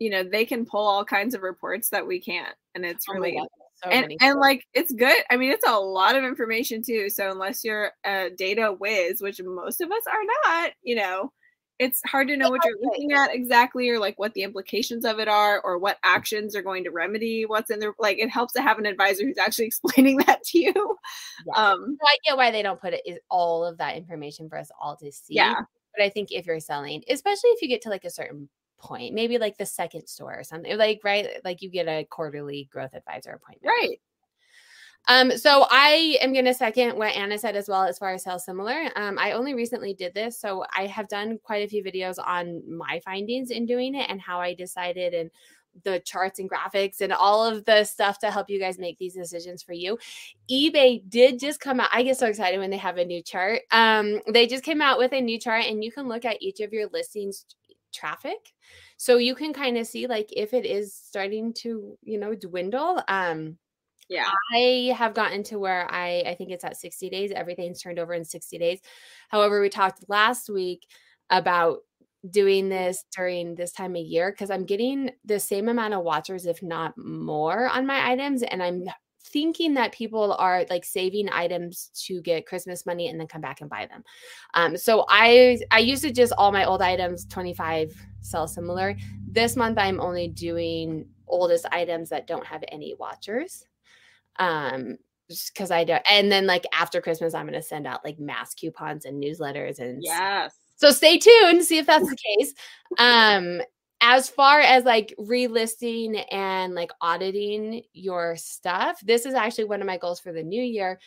you 0.00 0.10
know, 0.10 0.24
they 0.24 0.44
can 0.44 0.66
pull 0.66 0.86
all 0.86 1.04
kinds 1.04 1.34
of 1.34 1.42
reports 1.42 1.90
that 1.90 2.06
we 2.06 2.20
can't. 2.20 2.54
And 2.74 2.84
it's 2.84 3.06
oh 3.08 3.14
really 3.14 3.38
so 3.74 3.90
and, 3.90 4.12
and 4.20 4.40
like 4.40 4.66
it's 4.74 4.92
good. 4.92 5.16
I 5.30 5.36
mean, 5.36 5.52
it's 5.52 5.66
a 5.66 5.78
lot 5.78 6.16
of 6.16 6.24
information 6.24 6.82
too. 6.82 7.08
So 7.08 7.30
unless 7.30 7.64
you're 7.64 7.92
a 8.04 8.30
data 8.30 8.74
whiz, 8.78 9.20
which 9.20 9.40
most 9.42 9.80
of 9.80 9.90
us 9.90 10.02
are 10.10 10.52
not, 10.52 10.72
you 10.82 10.96
know, 10.96 11.32
it's 11.80 12.02
hard 12.04 12.28
to 12.28 12.36
know 12.36 12.50
what 12.50 12.60
you're 12.62 12.76
looking 12.82 13.12
at 13.12 13.34
exactly 13.34 13.88
or 13.88 13.98
like 13.98 14.18
what 14.18 14.34
the 14.34 14.42
implications 14.42 15.06
of 15.06 15.18
it 15.18 15.28
are 15.28 15.60
or 15.62 15.78
what 15.78 15.96
actions 16.04 16.54
are 16.54 16.60
going 16.60 16.84
to 16.84 16.90
remedy 16.90 17.46
what's 17.46 17.70
in 17.70 17.78
there 17.80 17.94
like 17.98 18.18
it 18.18 18.28
helps 18.28 18.52
to 18.52 18.60
have 18.60 18.78
an 18.78 18.84
advisor 18.84 19.24
who's 19.24 19.38
actually 19.38 19.64
explaining 19.72 20.18
that 20.18 20.42
to 20.44 20.58
you 20.58 20.96
yeah. 21.46 21.54
um 21.54 21.96
so 21.98 22.06
i 22.06 22.16
get 22.22 22.36
why 22.36 22.50
they 22.50 22.62
don't 22.62 22.80
put 22.80 22.92
it 22.92 23.00
is 23.06 23.18
all 23.30 23.64
of 23.64 23.78
that 23.78 23.96
information 23.96 24.48
for 24.48 24.58
us 24.58 24.70
all 24.78 24.94
to 24.94 25.10
see 25.10 25.34
yeah 25.34 25.54
but 25.96 26.04
i 26.04 26.10
think 26.10 26.30
if 26.30 26.44
you're 26.44 26.60
selling 26.60 27.02
especially 27.08 27.50
if 27.50 27.62
you 27.62 27.68
get 27.68 27.80
to 27.80 27.88
like 27.88 28.04
a 28.04 28.10
certain 28.10 28.48
point 28.80 29.14
maybe 29.14 29.38
like 29.38 29.56
the 29.58 29.66
second 29.66 30.06
store 30.06 30.38
or 30.38 30.44
something 30.44 30.76
like 30.76 31.00
right 31.04 31.28
like 31.44 31.62
you 31.62 31.70
get 31.70 31.86
a 31.86 32.04
quarterly 32.04 32.68
growth 32.72 32.94
advisor 32.94 33.30
appointment 33.30 33.72
right 33.80 34.00
um, 35.08 35.36
so 35.36 35.66
I 35.70 36.18
am 36.20 36.32
going 36.32 36.44
to 36.44 36.54
second 36.54 36.96
what 36.96 37.14
Anna 37.14 37.38
said 37.38 37.56
as 37.56 37.68
well 37.68 37.84
as 37.84 37.98
far 37.98 38.12
as 38.12 38.22
sell 38.22 38.38
similar. 38.38 38.90
Um, 38.96 39.18
I 39.18 39.32
only 39.32 39.54
recently 39.54 39.94
did 39.94 40.14
this, 40.14 40.38
so 40.38 40.64
I 40.76 40.86
have 40.86 41.08
done 41.08 41.38
quite 41.42 41.64
a 41.64 41.68
few 41.68 41.82
videos 41.82 42.16
on 42.24 42.62
my 42.70 43.00
findings 43.04 43.50
in 43.50 43.66
doing 43.66 43.94
it 43.94 44.08
and 44.08 44.20
how 44.20 44.40
I 44.40 44.54
decided 44.54 45.14
and 45.14 45.30
the 45.84 46.00
charts 46.00 46.38
and 46.38 46.50
graphics 46.50 47.00
and 47.00 47.12
all 47.12 47.44
of 47.44 47.64
the 47.64 47.84
stuff 47.84 48.18
to 48.18 48.30
help 48.30 48.50
you 48.50 48.58
guys 48.58 48.78
make 48.78 48.98
these 48.98 49.14
decisions 49.14 49.62
for 49.62 49.72
you. 49.72 49.98
eBay 50.50 51.00
did 51.08 51.38
just 51.38 51.60
come 51.60 51.80
out. 51.80 51.88
I 51.92 52.02
get 52.02 52.18
so 52.18 52.26
excited 52.26 52.58
when 52.58 52.70
they 52.70 52.76
have 52.76 52.98
a 52.98 53.04
new 53.04 53.22
chart. 53.22 53.62
Um, 53.70 54.20
they 54.32 54.46
just 54.46 54.64
came 54.64 54.82
out 54.82 54.98
with 54.98 55.12
a 55.12 55.20
new 55.20 55.38
chart, 55.38 55.64
and 55.66 55.82
you 55.82 55.92
can 55.92 56.08
look 56.08 56.24
at 56.24 56.42
each 56.42 56.60
of 56.60 56.72
your 56.72 56.88
listings 56.88 57.46
traffic. 57.92 58.52
So 58.96 59.16
you 59.16 59.34
can 59.34 59.52
kind 59.52 59.76
of 59.76 59.86
see 59.86 60.06
like 60.06 60.30
if 60.32 60.54
it 60.54 60.66
is 60.66 60.94
starting 60.94 61.52
to, 61.54 61.96
you 62.02 62.18
know, 62.18 62.34
dwindle. 62.34 63.02
Um, 63.08 63.58
yeah. 64.08 64.28
I 64.52 64.92
have 64.96 65.14
gotten 65.14 65.42
to 65.44 65.58
where 65.58 65.86
I 65.90 66.22
I 66.26 66.34
think 66.34 66.50
it's 66.50 66.64
at 66.64 66.76
60 66.76 67.08
days. 67.10 67.30
Everything's 67.30 67.80
turned 67.80 67.98
over 67.98 68.12
in 68.12 68.24
60 68.24 68.58
days. 68.58 68.80
However, 69.28 69.60
we 69.60 69.68
talked 69.68 70.04
last 70.08 70.50
week 70.50 70.86
about 71.30 71.78
doing 72.28 72.68
this 72.68 73.04
during 73.16 73.54
this 73.54 73.72
time 73.72 73.96
of 73.96 74.02
year 74.02 74.30
because 74.30 74.50
I'm 74.50 74.66
getting 74.66 75.10
the 75.24 75.40
same 75.40 75.68
amount 75.68 75.94
of 75.94 76.02
watchers, 76.02 76.44
if 76.44 76.62
not 76.62 76.98
more, 76.98 77.68
on 77.68 77.86
my 77.86 78.10
items. 78.10 78.42
And 78.42 78.62
I'm 78.62 78.84
thinking 79.22 79.74
that 79.74 79.92
people 79.92 80.34
are 80.34 80.64
like 80.70 80.84
saving 80.84 81.28
items 81.30 81.90
to 82.06 82.20
get 82.22 82.46
Christmas 82.46 82.86
money 82.86 83.08
and 83.08 83.18
then 83.18 83.26
come 83.26 83.40
back 83.40 83.60
and 83.60 83.70
buy 83.70 83.86
them. 83.86 84.02
Um, 84.54 84.76
so 84.76 85.04
I 85.08 85.58
I 85.70 85.78
used 85.78 86.02
to 86.02 86.10
just 86.10 86.32
all 86.36 86.52
my 86.52 86.64
old 86.64 86.82
items 86.82 87.26
25 87.26 87.94
sell 88.20 88.48
similar. 88.48 88.96
This 89.26 89.56
month 89.56 89.78
I'm 89.78 90.00
only 90.00 90.28
doing 90.28 91.06
oldest 91.26 91.66
items 91.70 92.08
that 92.10 92.26
don't 92.26 92.46
have 92.46 92.64
any 92.68 92.94
watchers 92.98 93.64
um 94.40 94.96
just 95.30 95.54
because 95.54 95.70
I 95.70 95.84
don't. 95.84 96.02
And 96.10 96.30
then 96.30 96.46
like 96.46 96.66
after 96.72 97.00
Christmas, 97.00 97.34
I'm 97.34 97.46
gonna 97.46 97.62
send 97.62 97.86
out 97.86 98.04
like 98.04 98.18
mass 98.18 98.52
coupons 98.54 99.04
and 99.04 99.22
newsletters 99.22 99.78
and 99.78 100.02
yes. 100.02 100.54
So 100.76 100.90
stay 100.90 101.18
tuned, 101.18 101.64
see 101.64 101.78
if 101.78 101.86
that's 101.86 102.08
the 102.08 102.16
case. 102.38 102.54
Um, 102.98 103.60
as 104.00 104.28
far 104.28 104.60
as 104.60 104.84
like 104.84 105.14
relisting 105.18 106.24
and 106.32 106.74
like 106.74 106.90
auditing 107.00 107.82
your 107.92 108.36
stuff, 108.36 109.00
this 109.02 109.26
is 109.26 109.34
actually 109.34 109.64
one 109.64 109.80
of 109.80 109.86
my 109.86 109.98
goals 109.98 110.20
for 110.20 110.32
the 110.32 110.42
new 110.42 110.62
year. 110.62 110.98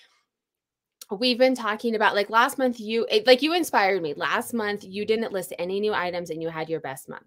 We've 1.11 1.37
been 1.37 1.55
talking 1.55 1.95
about 1.95 2.15
like 2.15 2.29
last 2.29 2.57
month, 2.57 2.79
you 2.79 3.07
like 3.25 3.41
you 3.41 3.53
inspired 3.53 4.01
me. 4.01 4.13
Last 4.13 4.53
month, 4.53 4.83
you 4.83 5.05
didn't 5.05 5.33
list 5.33 5.53
any 5.59 5.79
new 5.79 5.93
items 5.93 6.29
and 6.29 6.41
you 6.41 6.49
had 6.49 6.69
your 6.69 6.79
best 6.79 7.09
month. 7.09 7.25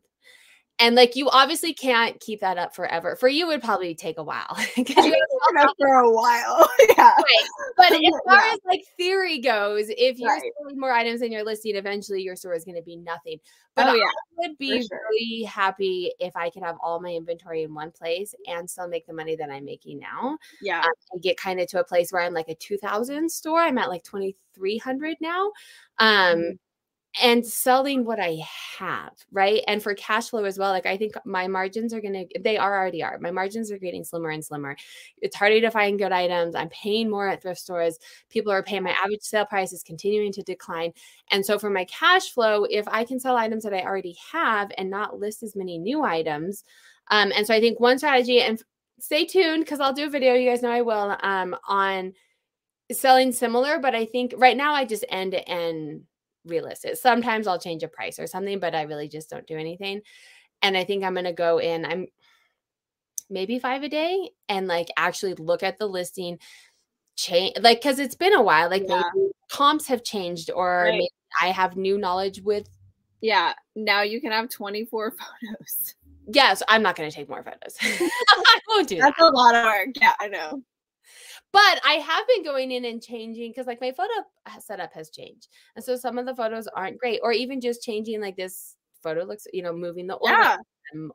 And 0.79 0.95
like 0.95 1.17
you 1.17 1.31
obviously 1.31 1.73
can't 1.73 2.21
keep 2.21 2.41
that 2.41 2.59
up 2.59 2.75
forever. 2.75 3.17
For 3.17 3.29
you, 3.29 3.47
it 3.47 3.49
would 3.49 3.63
probably 3.63 3.95
take 3.95 4.19
a 4.19 4.23
while. 4.23 4.57
because 4.77 5.07
you 5.07 5.25
up 5.59 5.75
for 5.79 5.89
a 5.89 6.11
while. 6.11 6.69
yeah. 6.97 7.13
Right. 7.13 7.47
But 7.77 7.93
as 7.93 8.01
far 8.27 8.47
yeah. 8.47 8.53
as 8.53 8.59
like 8.67 8.83
theory 8.99 9.39
goes, 9.39 9.87
if 9.89 10.19
you're 10.19 10.29
right. 10.29 10.43
selling 10.61 10.79
more 10.79 10.93
items 10.93 11.21
than 11.21 11.33
you're 11.33 11.45
listing, 11.45 11.77
eventually 11.77 12.23
your 12.23 12.37
store 12.37 12.55
is 12.55 12.65
going 12.65 12.77
to 12.77 12.83
be 12.83 12.97
nothing. 12.97 13.39
But 13.75 13.89
oh, 13.89 13.95
yeah. 13.95 14.05
I 14.05 14.49
would 14.49 14.59
be 14.59 14.83
sure. 14.83 15.01
really 15.11 15.45
happy 15.45 16.13
if 16.19 16.37
I 16.37 16.51
could 16.51 16.63
have 16.63 16.77
all 16.83 17.01
my 17.01 17.11
inventory 17.11 17.63
in 17.63 17.75
one 17.75 17.91
place 17.91 18.35
and 18.47 18.69
still 18.69 18.89
make 18.89 19.07
the 19.07 19.13
money 19.15 19.35
that 19.37 19.51
I'm 19.51 19.65
making 19.65 19.99
now. 19.99 20.37
Yeah. 20.61 20.81
Um, 20.81 20.93
and 21.13 21.23
get 21.23 21.39
kind 21.39 21.59
of 21.59 21.69
to 21.69 21.81
a 21.81 21.85
place 21.85 22.13
where 22.13 22.23
I'm 22.23 22.35
like 22.35 22.49
a 22.49 22.55
2000 22.55 23.31
store. 23.31 23.61
I'm 23.61 23.79
at 23.79 23.89
like 23.89 24.05
2300 24.05 25.17
now. 25.21 25.53
Um, 25.99 26.37
mm-hmm 26.37 26.51
and 27.23 27.47
selling 27.47 28.05
what 28.05 28.21
I 28.21 28.39
have, 28.79 29.13
right? 29.33 29.63
And 29.67 29.83
for 29.83 29.95
cash 29.95 30.31
flow 30.31 30.45
as 30.45 30.59
well, 30.59 30.71
like 30.71 30.87
I 30.87 30.97
think 30.97 31.15
my 31.25 31.47
margins 31.47 31.95
are 31.95 32.01
gonna, 32.01 32.25
they 32.41 32.57
are 32.59 32.79
already 32.79 33.03
are. 33.03 33.19
My 33.19 33.31
margins 33.31 33.73
are 33.73 33.79
getting 33.79 34.05
slimmer 34.05 34.31
and 34.31 34.45
slimmer. 34.45 34.77
It's 35.23 35.37
harder 35.37 35.61
to 35.63 35.71
find 35.71 35.99
good 35.99 36.13
items. 36.13 36.55
I'm 36.55 36.69
paying 36.69 37.09
more 37.09 37.29
at 37.29 37.43
thrift 37.43 37.61
stores. 37.61 37.99
People 38.29 38.53
are 38.53 38.63
paying 38.63 38.83
my 38.83 38.95
average 39.03 39.23
sale 39.23 39.47
price 39.47 39.73
is 39.73 39.83
continuing 39.83 40.33
to 40.33 40.43
decline. 40.43 40.93
And 41.31 41.45
so 41.45 41.59
for 41.59 41.71
my 41.71 41.85
cash 41.87 42.31
flow, 42.31 42.65
if 42.65 42.87
I 42.89 43.05
can 43.05 43.19
sell 43.19 43.37
items 43.37 43.65
that 43.65 43.75
I 43.75 43.83
already 43.83 44.17
have 44.33 44.71
and 44.77 44.91
not 44.91 45.19
list 45.19 45.43
as 45.43 45.57
many 45.57 45.79
new 45.79 46.03
items, 46.03 46.65
um, 47.11 47.33
and 47.35 47.47
so 47.47 47.55
I 47.55 47.61
think 47.61 47.81
one 47.81 47.99
strategy, 47.99 48.41
and 48.41 48.63
stay 48.99 49.25
tuned 49.25 49.65
because 49.65 49.81
I'll 49.81 49.93
do 49.93 50.07
a 50.07 50.11
video, 50.11 50.35
you 50.35 50.51
guys 50.51 50.63
know 50.63 50.71
I 50.71 50.83
will, 50.83 51.17
um, 51.23 51.57
on 51.69 52.13
selling 52.93 53.33
similar, 53.33 53.79
but 53.79 53.95
I 53.95 54.05
think 54.05 54.35
right 54.37 54.57
now 54.57 54.75
I 54.75 54.85
just 54.85 55.05
end 55.09 55.33
to 55.33 55.49
end 55.49 56.03
realistic. 56.47 56.97
Sometimes 56.97 57.47
I'll 57.47 57.59
change 57.59 57.83
a 57.83 57.89
price 57.89 58.19
or 58.19 58.27
something, 58.27 58.59
but 58.59 58.75
I 58.75 58.83
really 58.83 59.09
just 59.09 59.31
don't 59.31 59.47
do 59.47 59.57
anything. 59.57 60.01
And 60.63 60.77
I 60.77 60.85
think 60.85 61.05
I'm 61.05 61.15
going 61.15 61.25
to 61.25 61.33
go 61.33 61.59
in, 61.59 61.85
I'm 61.85 62.07
maybe 63.29 63.59
five 63.59 63.83
a 63.83 63.89
day 63.89 64.31
and 64.49 64.67
like 64.67 64.89
actually 64.97 65.35
look 65.35 65.63
at 65.63 65.79
the 65.79 65.87
listing 65.87 66.39
change 67.17 67.57
like 67.61 67.81
because 67.81 67.99
it's 67.99 68.15
been 68.15 68.35
a 68.35 68.43
while 68.43 68.69
like 68.71 68.85
yeah. 68.87 69.03
maybe 69.15 69.31
comps 69.51 69.87
have 69.87 70.05
changed 70.05 70.51
or 70.55 70.85
right. 70.85 70.93
maybe 70.93 71.09
i 71.41 71.49
have 71.49 71.77
new 71.77 71.99
knowledge 71.99 72.43
with 72.43 72.69
yeah 73.23 73.53
now 73.75 74.03
you 74.03 74.21
can 74.21 74.31
have 74.31 74.49
24 74.51 75.11
photos 75.43 75.95
yes 76.33 76.63
i'm 76.69 76.83
not 76.83 76.95
going 76.95 77.09
to 77.09 77.15
take 77.15 77.29
more 77.29 77.43
photos 77.43 77.77
i 77.81 78.61
won't 78.69 78.89
do 78.89 78.99
that's 78.99 79.19
that. 79.19 79.33
a 79.33 79.37
lot 79.37 79.55
of 79.55 79.65
work 79.65 79.89
yeah 80.01 80.13
i 80.21 80.29
know 80.29 80.63
but 81.57 81.81
I 81.87 81.95
have 81.95 82.29
been 82.29 82.45
going 82.45 82.71
in 82.71 82.85
and 82.85 83.03
changing 83.03 83.51
because 83.51 83.67
like 83.67 83.81
my 83.81 83.91
photo 83.91 84.13
setup 84.61 84.93
has 84.93 85.09
changed. 85.09 85.49
And 85.75 85.83
so 85.83 85.97
some 85.97 86.19
of 86.19 86.27
the 86.27 86.35
photos 86.35 86.67
aren't 86.67 86.99
great, 86.99 87.21
or 87.23 87.33
even 87.33 87.63
just 87.63 87.81
changing 87.83 88.21
like 88.21 88.37
this 88.37 88.77
photo 89.03 89.23
looks, 89.25 89.47
you 89.55 89.63
know, 89.63 89.73
moving 89.73 90.07
the 90.07 90.17
order. 90.17 90.35
Yeah. 90.35 90.57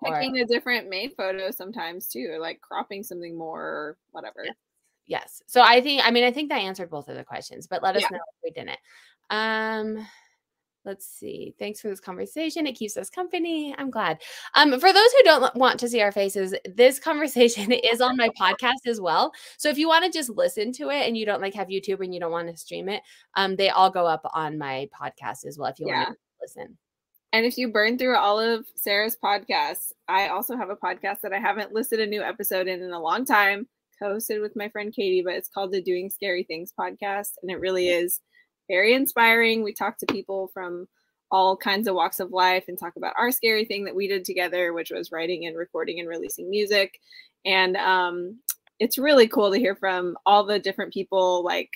Picking 0.03 0.39
or, 0.39 0.41
a 0.41 0.45
different 0.45 0.89
made 0.89 1.13
photo 1.15 1.51
sometimes 1.51 2.07
too, 2.07 2.37
like 2.41 2.59
cropping 2.59 3.03
something 3.03 3.37
more 3.37 3.61
or 3.61 3.97
whatever. 4.13 4.43
Yes. 4.43 4.55
yes. 5.05 5.43
So 5.45 5.61
I 5.61 5.79
think 5.79 6.01
I 6.03 6.09
mean 6.09 6.23
I 6.23 6.31
think 6.31 6.49
that 6.49 6.57
answered 6.57 6.89
both 6.89 7.07
of 7.07 7.15
the 7.15 7.23
questions, 7.23 7.67
but 7.67 7.83
let 7.83 7.95
us 7.95 8.01
yeah. 8.01 8.07
know 8.09 8.17
if 8.17 8.43
we 8.43 8.49
didn't. 8.49 8.79
Um 9.29 10.07
let's 10.85 11.07
see. 11.07 11.53
Thanks 11.59 11.81
for 11.81 11.89
this 11.89 11.99
conversation. 11.99 12.65
It 12.65 12.73
keeps 12.73 12.97
us 12.97 13.09
company. 13.09 13.75
I'm 13.77 13.91
glad. 13.91 14.21
Um, 14.55 14.71
for 14.79 14.93
those 14.93 15.11
who 15.13 15.23
don't 15.23 15.55
want 15.55 15.79
to 15.79 15.89
see 15.89 16.01
our 16.01 16.11
faces, 16.11 16.55
this 16.65 16.99
conversation 17.11 17.71
is 17.71 18.01
on 18.01 18.17
my 18.17 18.29
podcast 18.39 18.87
as 18.87 18.99
well. 18.99 19.31
So 19.57 19.69
if 19.69 19.77
you 19.77 19.87
want 19.87 20.05
to 20.05 20.11
just 20.11 20.29
listen 20.29 20.71
to 20.73 20.89
it 20.89 21.07
and 21.07 21.17
you 21.17 21.25
don't 21.25 21.41
like 21.41 21.53
have 21.53 21.67
YouTube 21.67 22.03
and 22.03 22.13
you 22.13 22.19
don't 22.19 22.31
want 22.31 22.49
to 22.49 22.57
stream 22.57 22.89
it, 22.89 23.01
um, 23.35 23.55
they 23.55 23.69
all 23.69 23.89
go 23.89 24.05
up 24.05 24.21
on 24.33 24.57
my 24.57 24.89
podcast 24.99 25.45
as 25.45 25.57
well 25.57 25.69
if 25.69 25.79
you 25.79 25.87
yeah. 25.87 26.05
want 26.05 26.09
to 26.09 26.15
listen. 26.41 26.77
And 27.33 27.45
if 27.45 27.57
you 27.57 27.71
burn 27.71 27.97
through 27.97 28.17
all 28.17 28.39
of 28.39 28.65
Sarah's 28.75 29.15
podcasts, 29.15 29.93
I 30.09 30.27
also 30.27 30.57
have 30.57 30.69
a 30.69 30.75
podcast 30.75 31.21
that 31.21 31.31
I 31.31 31.39
haven't 31.39 31.71
listed 31.71 32.01
a 32.01 32.07
new 32.07 32.21
episode 32.21 32.67
in 32.67 32.81
in 32.81 32.91
a 32.91 32.99
long 32.99 33.25
time, 33.25 33.67
co-hosted 34.01 34.41
with 34.41 34.53
my 34.57 34.67
friend 34.67 34.93
Katie, 34.93 35.21
but 35.21 35.35
it's 35.35 35.47
called 35.47 35.71
the 35.71 35.81
Doing 35.81 36.09
Scary 36.09 36.43
Things 36.43 36.73
podcast, 36.77 37.31
and 37.41 37.49
it 37.49 37.61
really 37.61 37.87
is 37.87 38.19
very 38.67 38.93
inspiring. 38.93 39.63
We 39.63 39.73
talk 39.73 39.97
to 39.97 40.05
people 40.05 40.49
from 40.53 40.87
all 41.31 41.55
kinds 41.55 41.87
of 41.87 41.95
walks 41.95 42.19
of 42.19 42.31
life 42.31 42.65
and 42.67 42.77
talk 42.77 42.95
about 42.97 43.13
our 43.17 43.31
scary 43.31 43.65
thing 43.65 43.85
that 43.85 43.95
we 43.95 44.07
did 44.07 44.25
together, 44.25 44.73
which 44.73 44.91
was 44.91 45.11
writing 45.11 45.45
and 45.45 45.57
recording 45.57 45.99
and 45.99 46.09
releasing 46.09 46.49
music. 46.49 46.99
And 47.45 47.77
um, 47.77 48.39
it's 48.79 48.97
really 48.97 49.27
cool 49.27 49.51
to 49.51 49.57
hear 49.57 49.75
from 49.75 50.17
all 50.25 50.45
the 50.45 50.59
different 50.59 50.93
people. 50.93 51.43
Like 51.43 51.69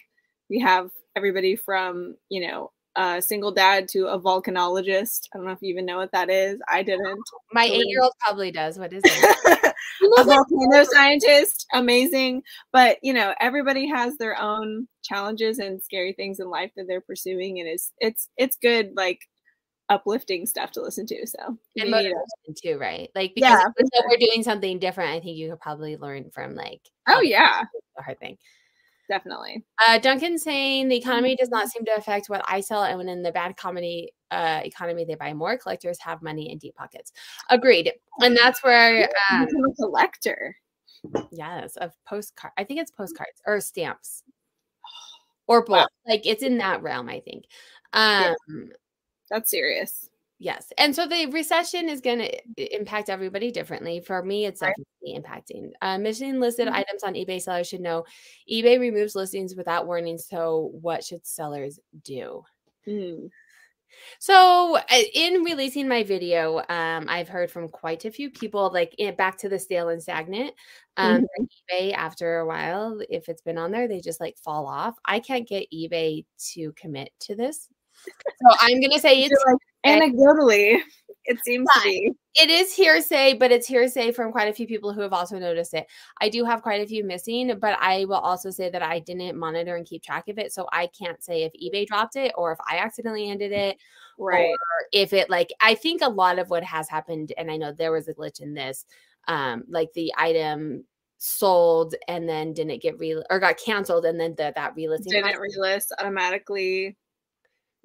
we 0.50 0.60
have 0.60 0.92
everybody 1.16 1.56
from, 1.56 2.16
you 2.30 2.46
know, 2.46 2.72
a 2.96 3.22
single 3.22 3.52
dad 3.52 3.88
to 3.90 4.08
a 4.08 4.20
volcanologist. 4.20 5.28
I 5.34 5.38
don't 5.38 5.46
know 5.46 5.52
if 5.52 5.62
you 5.62 5.72
even 5.72 5.86
know 5.86 5.98
what 5.98 6.12
that 6.14 6.30
is. 6.30 6.60
I 6.68 6.84
didn't. 6.84 7.20
My 7.54 7.66
eight 7.66 7.88
year 7.88 8.02
old 8.02 8.14
probably 8.20 8.52
does. 8.52 8.80
What 8.80 8.94
is 8.94 9.02
it? 9.06 9.76
a 10.18 10.24
volcano 10.24 10.84
scientist, 10.84 11.68
amazing. 11.74 12.44
But 12.72 12.98
you 13.02 13.14
know, 13.14 13.34
everybody 13.40 13.88
has 13.88 14.18
their 14.18 14.40
own 14.40 14.88
challenges 15.04 15.60
and 15.60 15.82
scary 15.84 16.14
things 16.14 16.40
in 16.40 16.50
life 16.50 16.72
that 16.76 16.86
they're 16.88 17.02
pursuing, 17.02 17.60
and 17.60 17.68
it's 17.68 17.92
it's 18.00 18.30
it's 18.38 18.58
good 18.58 18.94
like 18.96 19.20
uplifting 19.90 20.46
stuff 20.46 20.72
to 20.72 20.82
listen 20.82 21.06
to. 21.08 21.28
So 21.28 21.58
and 21.78 21.92
motivation 21.92 22.16
too, 22.64 22.78
right? 22.78 23.10
Like 23.16 23.34
because 23.36 23.50
yeah, 23.50 23.62
sure. 23.62 24.10
we're 24.10 24.18
doing 24.18 24.44
something 24.44 24.80
different, 24.80 25.12
I 25.12 25.20
think 25.20 25.38
you 25.38 25.50
could 25.50 25.60
probably 25.60 25.98
learn 25.98 26.32
from 26.34 26.56
like 26.56 26.82
oh 27.08 27.22
yeah, 27.22 27.64
the 27.96 28.04
hard 28.04 28.20
thing. 28.20 28.38
Definitely. 29.08 29.64
Uh, 29.86 30.00
Duncan 30.00 30.38
saying 30.38 30.88
the 30.88 30.96
economy 30.96 31.36
does 31.36 31.50
not 31.50 31.70
seem 31.70 31.86
to 31.86 31.96
affect 31.96 32.28
what 32.28 32.44
I 32.48 32.62
sell, 32.62 32.84
and 32.84 32.98
when 32.98 33.10
in 33.10 33.22
the 33.22 33.32
bad 33.32 33.56
comedy 33.56 34.12
uh, 34.32 34.62
economy, 34.64 35.06
they 35.06 35.16
buy 35.16 35.34
more. 35.34 35.58
Collectors 35.58 36.00
have 36.00 36.24
money 36.24 36.52
in 36.52 36.58
deep 36.58 36.76
pockets. 36.76 37.12
Agreed, 37.50 37.94
and 38.20 38.36
that's 38.36 38.64
where 38.64 39.10
um, 39.32 39.44
a 39.44 39.76
collector. 39.76 40.56
Yes, 41.32 41.76
of 41.78 41.94
postcard. 42.06 42.54
I 42.58 42.64
think 42.64 42.80
it's 42.80 42.92
postcards 42.92 43.42
or 43.46 43.60
stamps, 43.60 44.24
or 45.48 45.62
both. 45.62 45.70
Wow. 45.70 45.88
Like 46.08 46.26
it's 46.26 46.44
in 46.44 46.58
that 46.58 46.82
realm. 46.82 47.08
I 47.08 47.20
think. 47.20 47.46
Um, 47.94 48.36
yeah. 48.50 48.66
That's 49.30 49.52
serious. 49.52 50.10
Yes. 50.38 50.74
And 50.78 50.94
so 50.94 51.08
the 51.08 51.28
recession 51.28 51.88
is 51.88 52.02
going 52.02 52.20
to 52.20 52.76
impact 52.76 53.10
everybody 53.10 53.52
differently. 53.52 54.02
For 54.02 54.22
me, 54.22 54.46
it's 54.46 54.60
definitely 54.60 55.18
impacting. 55.18 55.72
Uh, 55.82 55.98
missing 55.98 56.40
listed 56.40 56.68
mm-hmm. 56.68 56.76
items 56.76 57.04
on 57.04 57.14
eBay 57.14 57.42
sellers 57.42 57.68
should 57.68 57.80
know 57.80 58.04
eBay 58.52 58.80
removes 58.80 59.16
listings 59.16 59.56
without 59.56 59.88
warning. 59.88 60.18
So, 60.18 60.72
what 60.82 61.06
should 61.06 61.26
sellers 61.26 61.80
do? 62.04 62.44
Mm. 62.86 63.30
So, 64.20 64.76
uh, 64.76 65.02
in 65.14 65.44
releasing 65.44 65.88
my 65.88 66.04
video, 66.04 66.58
um, 66.68 67.06
I've 67.08 67.30
heard 67.30 67.50
from 67.50 67.70
quite 67.70 68.04
a 68.04 68.12
few 68.12 68.30
people 68.30 68.72
like 68.74 68.94
back 69.18 69.38
to 69.40 69.50
the 69.50 69.58
stale 69.58 69.88
and 69.88 70.04
stagnant. 70.04 70.54
Um, 70.98 71.22
mm-hmm. 71.22 71.44
eBay, 71.76 71.94
after 71.94 72.40
a 72.40 72.46
while, 72.46 73.00
if 73.10 73.30
it's 73.30 73.42
been 73.42 73.58
on 73.58 73.72
there, 73.72 73.88
they 73.88 74.02
just 74.02 74.20
like 74.20 74.38
fall 74.38 74.68
off. 74.68 74.96
I 75.06 75.20
can't 75.20 75.48
get 75.48 75.72
eBay 75.74 76.26
to 76.54 76.74
commit 76.74 77.12
to 77.22 77.36
this. 77.36 77.70
So, 78.04 78.58
I'm 78.60 78.82
going 78.82 78.92
to 78.92 79.00
say 79.00 79.22
it's 79.24 79.46
anecdotally 79.86 80.80
it 81.26 81.44
seems 81.44 81.68
but 81.74 81.82
to 81.82 81.90
be. 81.90 82.14
it 82.36 82.50
is 82.50 82.74
hearsay 82.74 83.34
but 83.34 83.52
it's 83.52 83.68
hearsay 83.68 84.12
from 84.12 84.32
quite 84.32 84.48
a 84.48 84.54
few 84.54 84.68
people 84.68 84.94
who 84.94 85.02
have 85.02 85.14
also 85.14 85.40
noticed 85.40 85.74
it. 85.74 85.88
I 86.22 86.30
do 86.30 86.46
have 86.46 86.62
quite 86.62 86.82
a 86.82 86.88
few 86.88 87.04
missing 87.04 87.58
but 87.60 87.78
i 87.82 88.06
will 88.06 88.16
also 88.16 88.50
say 88.50 88.70
that 88.70 88.82
i 88.82 89.00
didn't 89.00 89.38
monitor 89.38 89.76
and 89.76 89.86
keep 89.86 90.04
track 90.04 90.28
of 90.28 90.38
it 90.38 90.54
so 90.54 90.68
i 90.72 90.88
can't 90.88 91.24
say 91.24 91.44
if 91.44 91.54
ebay 91.54 91.86
dropped 91.86 92.16
it 92.16 92.32
or 92.38 92.52
if 92.52 92.60
i 92.70 92.78
accidentally 92.78 93.30
ended 93.30 93.52
it 93.52 93.78
right. 94.20 94.50
or 94.50 94.58
if 94.92 95.14
it 95.14 95.30
like 95.30 95.52
i 95.62 95.74
think 95.74 96.02
a 96.02 96.10
lot 96.10 96.40
of 96.40 96.50
what 96.50 96.64
has 96.64 96.88
happened 96.90 97.34
and 97.38 97.50
i 97.50 97.58
know 97.58 97.72
there 97.72 97.92
was 97.92 98.08
a 98.08 98.14
glitch 98.14 98.42
in 98.42 98.54
this 98.54 98.86
um 99.28 99.64
like 99.68 99.92
the 99.94 100.14
item 100.18 100.84
sold 101.18 101.96
and 102.08 102.28
then 102.28 102.54
didn't 102.54 102.82
get 102.82 103.00
re 103.00 103.22
or 103.30 103.40
got 103.40 103.58
canceled 103.58 104.06
and 104.06 104.20
then 104.20 104.36
the, 104.38 104.52
that 104.56 104.76
relisting 104.76 105.06
didn't 105.06 105.40
relist 105.40 105.88
automatically 106.00 106.96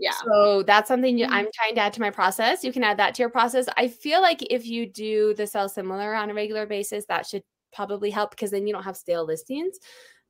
yeah. 0.00 0.12
So 0.24 0.62
that's 0.62 0.88
something 0.88 1.18
you, 1.18 1.26
I'm 1.26 1.44
mm-hmm. 1.44 1.50
trying 1.54 1.74
to 1.74 1.80
add 1.82 1.92
to 1.92 2.00
my 2.00 2.10
process. 2.10 2.64
You 2.64 2.72
can 2.72 2.82
add 2.82 2.96
that 2.96 3.14
to 3.14 3.22
your 3.22 3.28
process. 3.28 3.66
I 3.76 3.88
feel 3.88 4.22
like 4.22 4.42
if 4.50 4.66
you 4.66 4.86
do 4.86 5.34
the 5.34 5.46
sell 5.46 5.68
similar 5.68 6.14
on 6.14 6.30
a 6.30 6.34
regular 6.34 6.66
basis, 6.66 7.04
that 7.06 7.26
should 7.26 7.42
probably 7.72 8.10
help 8.10 8.30
because 8.30 8.50
then 8.50 8.66
you 8.66 8.72
don't 8.72 8.82
have 8.82 8.96
stale 8.96 9.26
listings. 9.26 9.78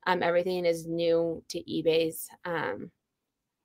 Um, 0.09 0.24
everything 0.24 0.64
is 0.64 0.87
new 0.88 1.42
to 1.50 1.62
eBay's. 1.62 2.28
Um, 2.44 2.90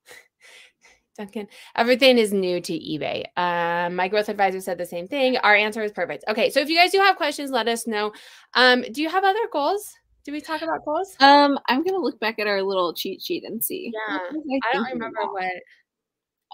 Duncan, 1.17 1.47
everything 1.75 2.19
is 2.19 2.31
new 2.31 2.61
to 2.61 2.73
eBay. 2.73 3.23
Um, 3.35 3.95
my 3.95 4.07
growth 4.07 4.29
advisor 4.29 4.61
said 4.61 4.77
the 4.77 4.85
same 4.85 5.07
thing. 5.07 5.37
Our 5.37 5.55
answer 5.55 5.81
is 5.81 5.91
perfect. 5.91 6.23
Okay, 6.27 6.51
so 6.51 6.59
if 6.59 6.69
you 6.69 6.77
guys 6.77 6.91
do 6.91 6.99
have 6.99 7.15
questions, 7.15 7.49
let 7.49 7.67
us 7.67 7.87
know. 7.87 8.13
Um, 8.53 8.83
do 8.91 9.01
you 9.01 9.09
have 9.09 9.23
other 9.23 9.47
goals? 9.51 9.91
Do 10.23 10.31
we 10.31 10.41
talk 10.41 10.61
about 10.61 10.83
goals? 10.85 11.15
Um, 11.19 11.57
I'm 11.67 11.83
gonna 11.83 11.99
look 11.99 12.19
back 12.19 12.37
at 12.37 12.47
our 12.47 12.61
little 12.61 12.93
cheat 12.93 13.21
sheet 13.21 13.43
and 13.43 13.63
see. 13.63 13.91
Yeah, 13.93 14.17
I, 14.17 14.69
I 14.69 14.73
don't 14.73 14.91
remember 14.91 15.19
about? 15.21 15.33
what 15.33 15.53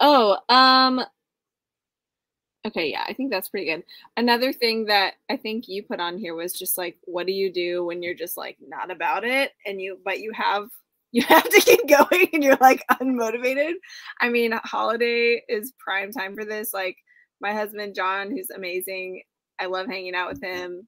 Oh, 0.00 0.38
um 0.48 1.04
Okay, 2.64 2.90
yeah, 2.92 3.04
I 3.08 3.12
think 3.12 3.30
that's 3.32 3.48
pretty 3.48 3.66
good. 3.66 3.82
Another 4.16 4.52
thing 4.52 4.84
that 4.86 5.14
I 5.28 5.36
think 5.36 5.66
you 5.66 5.82
put 5.82 5.98
on 5.98 6.16
here 6.16 6.34
was 6.34 6.52
just 6.52 6.78
like 6.78 6.96
what 7.04 7.26
do 7.26 7.32
you 7.32 7.52
do 7.52 7.84
when 7.84 8.02
you're 8.02 8.14
just 8.14 8.36
like 8.36 8.56
not 8.64 8.90
about 8.90 9.24
it 9.24 9.50
and 9.66 9.80
you 9.80 9.98
but 10.04 10.20
you 10.20 10.30
have 10.32 10.68
you 11.12 11.22
have 11.24 11.46
to 11.48 11.60
keep 11.60 11.86
going 11.88 12.28
and 12.32 12.42
you're 12.44 12.56
like 12.60 12.84
unmotivated. 12.92 13.74
I 14.20 14.28
mean, 14.30 14.52
holiday 14.64 15.42
is 15.48 15.72
prime 15.78 16.12
time 16.12 16.34
for 16.36 16.44
this. 16.44 16.72
Like 16.72 16.96
my 17.40 17.52
husband 17.52 17.94
John, 17.94 18.30
who's 18.30 18.50
amazing. 18.50 19.22
I 19.60 19.66
love 19.66 19.88
hanging 19.88 20.14
out 20.14 20.30
with 20.32 20.42
him. 20.42 20.86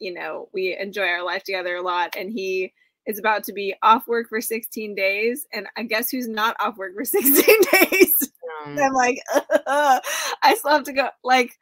You 0.00 0.14
know, 0.14 0.48
we 0.54 0.76
enjoy 0.76 1.06
our 1.08 1.24
life 1.24 1.44
together 1.44 1.76
a 1.76 1.82
lot 1.82 2.16
and 2.16 2.30
he 2.32 2.72
is 3.06 3.18
about 3.18 3.44
to 3.44 3.52
be 3.52 3.74
off 3.82 4.06
work 4.08 4.28
for 4.28 4.40
16 4.40 4.94
days. 4.94 5.46
And 5.52 5.66
I 5.76 5.82
guess 5.82 6.10
who's 6.10 6.28
not 6.28 6.56
off 6.60 6.76
work 6.76 6.94
for 6.94 7.04
16 7.04 7.32
days? 7.72 8.32
Um, 8.66 8.78
I'm 8.78 8.92
like, 8.92 9.18
uh, 9.66 10.00
I 10.42 10.54
still 10.56 10.70
have 10.72 10.84
to 10.84 10.92
go. 10.92 11.08
Like, 11.22 11.52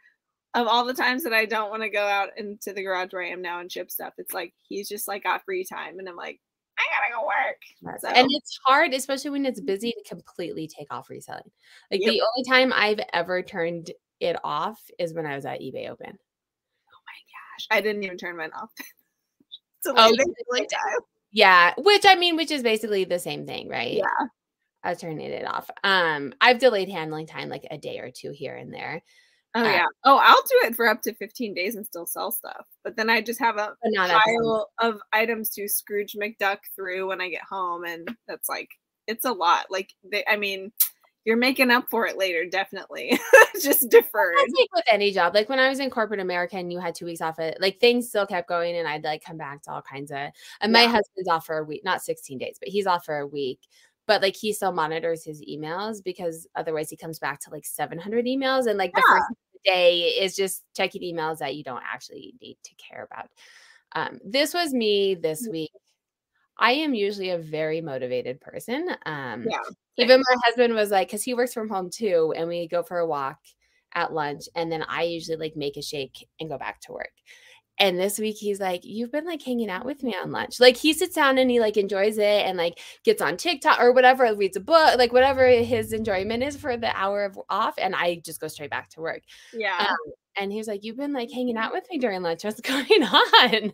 of 0.55 0.67
all 0.67 0.85
the 0.85 0.95
times 0.95 1.25
that 1.25 1.33
I 1.33 1.47
don't 1.47 1.71
want 1.71 1.83
to 1.83 1.89
go 1.89 2.03
out 2.07 2.29
into 2.37 2.73
the 2.73 2.83
garage 2.83 3.13
where 3.13 3.23
I 3.25 3.29
am 3.31 3.41
now 3.43 3.61
and 3.61 3.73
ship 3.73 3.91
stuff, 3.91 4.13
it's 4.19 4.35
like 4.35 4.53
he's 4.69 4.89
just 4.89 5.09
like 5.09 5.23
got 5.25 5.45
free 5.45 5.65
time. 5.65 5.99
And 5.99 6.09
I'm 6.09 6.17
like, 6.17 6.41
I 6.79 6.83
gotta 6.93 7.15
go 7.15 7.27
work. 7.27 8.01
So- 8.01 8.09
And 8.09 8.29
it's 8.31 8.59
hard, 8.67 8.93
especially 8.93 9.31
when 9.31 9.47
it's 9.47 9.61
busy, 9.61 9.93
to 9.93 10.09
completely 10.15 10.69
take 10.69 10.93
off 10.93 11.09
reselling. 11.11 11.51
Like 11.91 12.01
Yep. 12.03 12.11
the 12.13 12.23
only 12.23 12.49
time 12.49 12.73
I've 12.75 13.01
ever 13.13 13.43
turned 13.43 13.91
it 14.21 14.37
off 14.45 14.79
is 14.99 15.15
when 15.15 15.27
I 15.27 15.35
was 15.37 15.45
at 15.47 15.61
eBay 15.61 15.89
Open. 15.91 16.07
Oh 16.11 17.01
my 17.07 17.19
gosh, 17.33 17.67
I 17.71 17.81
didn't 17.81 18.05
even 18.05 18.19
turn 18.19 18.37
mine 18.37 18.51
off. 18.55 18.71
so 19.83 19.95
Oh, 19.97 20.15
like, 20.51 20.69
you 21.33 21.41
they- 21.41 21.47
like, 21.47 21.75
time. 21.75 21.75
Yeah, 21.75 21.75
which 21.79 22.05
I 22.07 22.15
mean, 22.17 22.37
which 22.37 22.51
is 22.51 22.63
basically 22.63 23.05
the 23.05 23.19
same 23.19 23.47
thing, 23.47 23.69
right? 23.69 23.95
Yeah. 23.95 24.27
I 24.85 24.95
turning 24.95 25.21
it 25.31 25.47
off. 25.47 25.71
Um, 25.85 26.35
I've 26.41 26.59
delayed 26.59 26.89
handling 26.91 27.27
time 27.27 27.49
like 27.49 27.67
a 27.71 27.79
day 27.79 27.99
or 28.01 28.11
two 28.11 28.33
here 28.33 28.57
and 28.57 28.73
there, 28.75 29.03
Oh 29.55 29.61
Uh, 29.61 29.65
yeah. 29.65 29.87
Oh, 30.05 30.17
I'll 30.23 30.43
do 30.43 30.67
it 30.69 30.75
for 30.75 30.89
up 30.89 31.03
to 31.03 31.15
15 31.15 31.55
days 31.55 31.75
and 31.77 31.85
still 31.87 32.07
sell 32.07 32.33
stuff. 32.33 32.67
But 32.85 32.97
then 32.97 33.11
I 33.11 33.21
just 33.21 33.39
have 33.41 33.57
a 33.59 33.77
not 33.85 34.11
at 34.11 34.15
the 34.15 34.23
same 34.27 34.41
pile 34.43 34.71
of 34.81 35.01
items 35.13 35.51
to 35.51 35.69
Scrooge 35.69 36.15
McDuck 36.15 36.59
through 36.75 37.09
when 37.09 37.21
I 37.21 37.29
get 37.29 37.43
home, 37.43 37.85
and 37.85 38.09
that's 38.29 38.49
like 38.49 38.69
it's 39.07 39.25
a 39.25 39.33
lot. 39.33 39.67
Like 39.71 39.93
they, 40.11 40.25
I 40.29 40.37
mean, 40.37 40.73
you're 41.25 41.37
making 41.37 41.71
up 41.71 41.87
for 41.91 42.07
it 42.07 42.17
later, 42.19 42.45
definitely. 42.47 43.19
just 43.63 43.89
deferred. 43.91 44.35
That's 44.39 44.53
like 44.59 44.69
with 44.75 44.85
any 44.91 45.13
job. 45.13 45.35
Like 45.35 45.49
when 45.49 45.59
I 45.59 45.69
was 45.69 45.79
in 45.81 45.91
corporate 45.91 46.21
America 46.21 46.57
and 46.57 46.73
you 46.73 46.79
had 46.81 46.95
two 46.95 47.05
weeks 47.07 47.21
off 47.21 47.39
it, 47.39 47.59
like 47.61 47.79
things 47.81 48.09
still 48.09 48.27
kept 48.27 48.49
going 48.49 48.77
and 48.77 48.89
I'd 48.89 49.05
like 49.05 49.23
come 49.25 49.37
back 49.37 49.63
to 49.63 49.71
all 49.73 49.83
kinds 49.83 50.11
of 50.11 50.19
and 50.61 50.73
my 50.73 50.83
Yeah. 50.83 50.89
husband's 50.89 51.29
off 51.29 51.47
for 51.47 51.59
a 51.59 51.65
week, 51.65 51.83
not 51.85 52.03
16 52.03 52.39
days, 52.39 52.57
but 52.59 52.69
he's 52.69 52.87
off 52.87 53.05
for 53.05 53.19
a 53.19 53.27
week. 53.27 53.61
But 54.07 54.21
like 54.23 54.35
he 54.35 54.53
still 54.53 54.73
monitors 54.73 55.25
his 55.25 55.41
emails 55.43 56.03
because 56.03 56.49
otherwise 56.57 56.91
he 56.91 56.97
comes 56.97 57.19
back 57.21 57.39
to 57.43 57.51
like 57.51 57.65
700 57.65 58.27
emails 58.27 58.67
and 58.67 58.77
like 58.79 58.93
the 58.93 59.03
first 59.09 59.27
day 59.65 60.01
is 60.21 60.35
just 60.35 60.65
checking 60.77 61.03
emails 61.03 61.39
that 61.39 61.55
you 61.55 61.63
don't 61.63 61.85
actually 61.87 62.35
need 62.43 62.57
to 62.65 62.75
care 62.75 63.05
about. 63.05 63.29
Um, 63.95 64.19
this 64.25 64.55
was 64.55 64.73
me 64.75 65.15
this 65.15 65.47
Mm. 65.47 65.53
week. 65.53 65.71
I 66.59 66.73
am 66.73 66.95
usually 66.95 67.31
a 67.31 67.39
very 67.39 67.81
motivated 67.81 68.41
person. 68.41 68.89
Um, 69.07 69.47
Yeah. 69.49 69.59
even 69.97 70.21
my 70.21 70.37
husband 70.45 70.75
was 70.75 70.91
like, 70.91 71.09
because 71.09 71.23
he 71.23 71.35
works 71.35 71.53
from 71.55 71.69
home 71.69 71.91
too, 71.91 72.33
and 72.37 72.49
we 72.49 72.69
go 72.69 72.83
for 72.83 72.99
a 72.99 73.07
walk 73.07 73.39
at 73.95 74.13
lunch, 74.13 74.45
and 74.55 74.71
then 74.71 74.83
I 74.89 75.03
usually 75.03 75.37
like 75.37 75.57
make 75.57 75.77
a 75.77 75.83
shake 75.83 76.27
and 76.41 76.49
go 76.49 76.59
back 76.59 76.81
to 76.83 76.93
work. 76.93 77.13
And 77.79 77.99
this 77.99 78.19
week 78.19 78.37
he's 78.37 78.61
like, 78.61 78.83
You've 78.85 79.11
been 79.11 79.25
like 79.25 79.43
hanging 79.43 79.71
out 79.71 79.85
with 79.87 80.03
me 80.03 80.15
on 80.15 80.31
lunch. 80.31 80.61
Like 80.61 80.77
he 80.77 80.93
sits 80.93 81.15
down 81.15 81.39
and 81.39 81.51
he 81.51 81.59
like 81.59 81.77
enjoys 81.79 82.19
it 82.19 82.47
and 82.47 82.57
like 82.59 82.79
gets 83.03 83.23
on 83.23 83.37
TikTok 83.39 83.81
or 83.81 83.93
whatever, 83.93 84.33
reads 84.37 84.57
a 84.59 84.61
book, 84.61 84.99
like 84.99 85.13
whatever 85.13 85.47
his 85.49 85.93
enjoyment 85.93 86.43
is 86.45 86.57
for 86.57 86.77
the 86.77 86.95
hour 86.97 87.25
of 87.25 87.41
off. 87.49 87.75
And 87.79 87.95
I 87.97 88.17
just 88.25 88.41
go 88.41 88.49
straight 88.49 88.71
back 88.71 88.91
to 88.91 89.01
work. 89.01 89.23
Yeah. 89.55 89.87
Um, 89.89 90.13
and 90.37 90.53
he 90.53 90.59
was 90.59 90.69
like, 90.69 90.85
You've 90.85 90.99
been 90.99 91.15
like 91.15 91.31
hanging 91.33 91.57
out 91.57 91.73
with 91.73 91.85
me 91.91 91.99
during 91.99 92.23
lunch. 92.23 92.45
What's 92.45 92.61
going 92.63 93.03
on? 93.03 93.73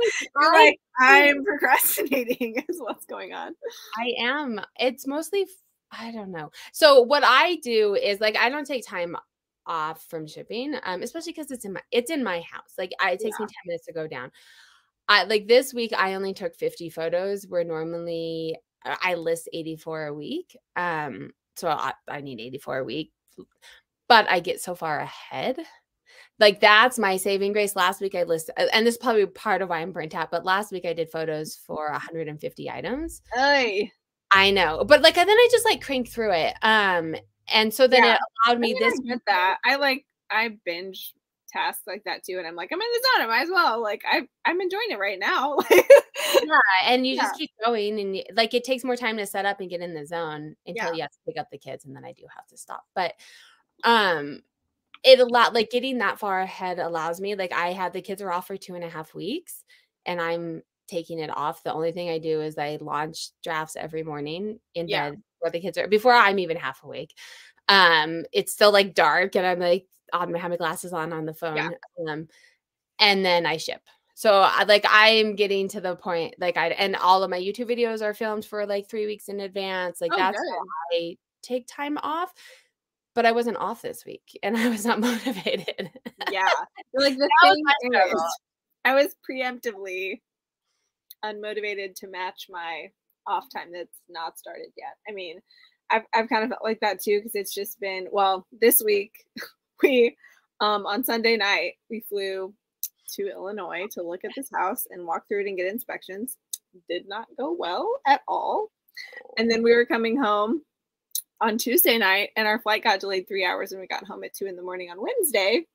You're 0.40 0.52
like 0.52 0.78
I'm 1.00 1.44
procrastinating 1.44 2.62
is 2.68 2.80
what's 2.80 3.06
going 3.06 3.32
on. 3.32 3.54
I 3.98 4.14
am. 4.20 4.60
It's 4.78 5.06
mostly, 5.06 5.46
I 5.90 6.12
don't 6.12 6.30
know. 6.30 6.50
So 6.72 7.00
what 7.00 7.22
I 7.24 7.56
do 7.56 7.94
is 7.94 8.20
like 8.20 8.36
I 8.36 8.48
don't 8.48 8.66
take 8.66 8.86
time 8.86 9.16
off 9.66 10.04
from 10.08 10.26
shipping, 10.26 10.74
um, 10.84 11.02
especially 11.02 11.32
because 11.32 11.50
it's 11.50 11.64
in 11.64 11.74
my 11.74 11.80
it's 11.90 12.10
in 12.10 12.24
my 12.24 12.40
house. 12.40 12.74
Like 12.78 12.92
I, 13.00 13.12
it 13.12 13.20
takes 13.20 13.38
me 13.38 13.46
ten 13.46 13.62
minutes 13.66 13.86
to 13.86 13.92
go 13.92 14.06
down. 14.06 14.30
I 15.08 15.24
like 15.24 15.48
this 15.48 15.74
week 15.74 15.92
I 15.96 16.14
only 16.14 16.34
took 16.34 16.54
fifty 16.54 16.90
photos. 16.90 17.46
Where 17.48 17.64
normally 17.64 18.56
uh, 18.84 18.96
I 19.00 19.14
list 19.14 19.48
eighty 19.52 19.76
four 19.76 20.06
a 20.06 20.14
week. 20.14 20.56
Um, 20.76 21.30
so 21.56 21.68
I, 21.68 21.92
I 22.08 22.20
need 22.20 22.40
eighty 22.40 22.58
four 22.58 22.78
a 22.78 22.84
week, 22.84 23.12
but 24.08 24.30
I 24.30 24.40
get 24.40 24.60
so 24.60 24.74
far 24.74 25.00
ahead. 25.00 25.58
Like 26.38 26.60
that's 26.60 26.98
my 26.98 27.16
saving 27.16 27.52
grace. 27.52 27.76
Last 27.76 28.00
week 28.00 28.14
I 28.14 28.22
listed, 28.24 28.54
and 28.72 28.86
this 28.86 28.94
is 28.94 28.98
probably 28.98 29.26
part 29.26 29.62
of 29.62 29.68
why 29.68 29.78
I'm 29.80 29.92
burnt 29.92 30.14
out. 30.14 30.30
But 30.30 30.44
last 30.44 30.72
week 30.72 30.84
I 30.84 30.92
did 30.92 31.10
photos 31.10 31.56
for 31.56 31.90
150 31.90 32.70
items. 32.70 33.22
Ay. 33.36 33.90
I 34.34 34.50
know, 34.50 34.84
but 34.84 35.02
like, 35.02 35.18
and 35.18 35.28
then 35.28 35.36
I 35.36 35.48
just 35.50 35.64
like 35.66 35.82
crank 35.84 36.08
through 36.08 36.32
it. 36.32 36.54
Um, 36.62 37.14
and 37.52 37.72
so 37.72 37.86
then 37.86 38.02
Yeah. 38.02 38.14
it 38.14 38.20
allowed 38.46 38.56
I 38.56 38.60
me 38.60 38.72
mean, 38.74 38.82
this. 38.82 38.98
I 39.10 39.16
that. 39.26 39.58
I 39.64 39.76
like 39.76 40.06
I 40.30 40.56
binge 40.64 41.12
tasks 41.52 41.82
like 41.86 42.02
that 42.04 42.24
too, 42.24 42.38
and 42.38 42.46
I'm 42.46 42.56
like, 42.56 42.70
I'm 42.72 42.80
in 42.80 42.86
the 42.92 43.02
zone. 43.18 43.24
I 43.24 43.26
might 43.28 43.42
as 43.42 43.50
well. 43.52 43.82
Like 43.82 44.02
I 44.10 44.22
I'm 44.46 44.60
enjoying 44.60 44.90
it 44.90 44.98
right 44.98 45.18
now. 45.18 45.58
Yeah, 46.44 46.58
and 46.86 47.06
you 47.06 47.14
Yeah. 47.14 47.22
just 47.22 47.36
keep 47.38 47.50
going, 47.64 47.98
and 48.00 48.14
y- 48.14 48.24
like 48.34 48.54
it 48.54 48.64
takes 48.64 48.84
more 48.84 48.96
time 48.96 49.16
to 49.18 49.26
set 49.26 49.44
up 49.46 49.60
and 49.60 49.68
get 49.70 49.80
in 49.80 49.94
the 49.94 50.06
zone 50.06 50.54
until 50.66 50.88
Yeah. 50.88 50.92
you 50.92 51.02
have 51.02 51.10
to 51.10 51.18
pick 51.26 51.38
up 51.38 51.48
the 51.50 51.58
kids, 51.58 51.84
and 51.84 51.94
then 51.94 52.04
I 52.04 52.12
do 52.12 52.24
have 52.34 52.46
to 52.48 52.56
stop. 52.56 52.84
But 52.94 53.14
um, 53.84 54.42
it 55.04 55.18
a 55.20 55.24
lot 55.24 55.54
like 55.54 55.70
getting 55.70 55.98
that 55.98 56.18
far 56.18 56.40
ahead 56.40 56.78
allows 56.78 57.20
me. 57.20 57.34
Like 57.34 57.52
I 57.52 57.72
had 57.72 57.92
the 57.92 58.02
kids 58.02 58.22
are 58.22 58.32
off 58.32 58.46
for 58.46 58.56
two 58.56 58.74
and 58.74 58.84
a 58.84 58.88
half 58.88 59.14
weeks, 59.14 59.64
and 60.06 60.20
I'm 60.20 60.62
taking 60.88 61.18
it 61.18 61.30
off. 61.36 61.62
The 61.64 61.72
only 61.72 61.92
thing 61.92 62.10
I 62.10 62.18
do 62.18 62.40
is 62.40 62.58
I 62.58 62.78
launch 62.80 63.30
drafts 63.42 63.76
every 63.76 64.02
morning 64.04 64.60
in 64.74 64.88
Yeah. 64.88 65.10
bed 65.10 65.22
where 65.40 65.50
the 65.50 65.60
kids 65.60 65.78
are 65.78 65.88
before 65.88 66.12
I'm 66.14 66.38
even 66.38 66.56
half 66.56 66.82
awake. 66.84 67.14
Um, 67.68 68.24
it's 68.32 68.52
still 68.52 68.72
like 68.72 68.94
dark, 68.94 69.36
and 69.36 69.46
I'm 69.46 69.58
like 69.60 69.86
on 70.12 70.34
I 70.34 70.38
have 70.38 70.50
my 70.50 70.56
glasses 70.56 70.92
on 70.92 71.12
on 71.12 71.26
the 71.26 71.34
phone. 71.34 71.74
Um, 72.08 72.28
and 72.98 73.24
then 73.24 73.46
I 73.46 73.56
ship. 73.56 73.82
So 74.14 74.42
I 74.42 74.64
like 74.64 74.84
I'm 74.88 75.34
getting 75.36 75.68
to 75.68 75.80
the 75.80 75.96
point 75.96 76.34
like 76.38 76.56
I 76.56 76.68
and 76.68 76.96
all 76.96 77.22
of 77.22 77.30
my 77.30 77.40
YouTube 77.40 77.70
videos 77.70 78.02
are 78.02 78.14
filmed 78.14 78.44
for 78.44 78.66
like 78.66 78.88
three 78.88 79.06
weeks 79.06 79.28
in 79.28 79.40
advance. 79.40 80.00
Like 80.00 80.12
Oh, 80.12 80.16
that's 80.16 80.38
good. 80.38 80.48
how 80.48 80.98
I 80.98 81.16
take 81.42 81.66
time 81.66 81.98
off. 81.98 82.32
But 83.14 83.26
I 83.26 83.32
wasn't 83.32 83.58
off 83.58 83.82
this 83.82 84.04
week 84.06 84.38
and 84.42 84.56
I 84.56 84.68
was 84.68 84.86
not 84.86 85.00
motivated. 85.08 85.90
yeah. 86.30 86.48
Like 86.94 87.16
the 87.16 87.28
That 87.42 87.48
was 87.48 87.56
thing 87.82 87.92
my 87.92 88.04
is. 88.06 88.24
I 88.84 88.94
was 88.94 89.14
preemptively 89.28 90.20
unmotivated 91.24 91.94
to 91.96 92.08
match 92.08 92.46
my 92.50 92.90
off 93.26 93.44
time 93.54 93.70
that's 93.72 94.00
not 94.08 94.38
started 94.38 94.68
yet. 94.76 94.94
I 95.08 95.12
mean, 95.12 95.40
I've 95.90 96.04
I've 96.14 96.28
kind 96.28 96.42
of 96.44 96.50
felt 96.50 96.64
like 96.64 96.80
that 96.80 97.00
too 97.00 97.18
because 97.18 97.34
it's 97.34 97.54
just 97.54 97.78
been 97.80 98.08
well, 98.10 98.46
this 98.60 98.82
week 98.84 99.12
we 99.82 100.16
um 100.60 100.86
on 100.86 101.04
Sunday 101.04 101.36
night 101.36 101.74
we 101.90 102.00
flew 102.08 102.54
to 103.14 103.28
Illinois 103.30 103.86
to 103.92 104.02
look 104.02 104.24
at 104.24 104.30
this 104.34 104.48
house 104.54 104.86
and 104.90 105.06
walk 105.06 105.28
through 105.28 105.42
it 105.42 105.48
and 105.48 105.56
get 105.56 105.66
inspections. 105.66 106.36
Did 106.88 107.06
not 107.06 107.26
go 107.38 107.52
well 107.52 108.00
at 108.06 108.22
all. 108.26 108.68
And 109.36 109.50
then 109.50 109.62
we 109.62 109.74
were 109.74 109.84
coming 109.84 110.16
home 110.20 110.62
on 111.42 111.58
Tuesday 111.58 111.98
night 111.98 112.30
and 112.36 112.46
our 112.48 112.60
flight 112.60 112.84
got 112.84 113.00
delayed 113.00 113.28
three 113.28 113.44
hours 113.44 113.72
and 113.72 113.80
we 113.80 113.86
got 113.86 114.06
home 114.06 114.24
at 114.24 114.32
two 114.32 114.46
in 114.46 114.56
the 114.56 114.62
morning 114.62 114.90
on 114.90 115.02
Wednesday. 115.02 115.66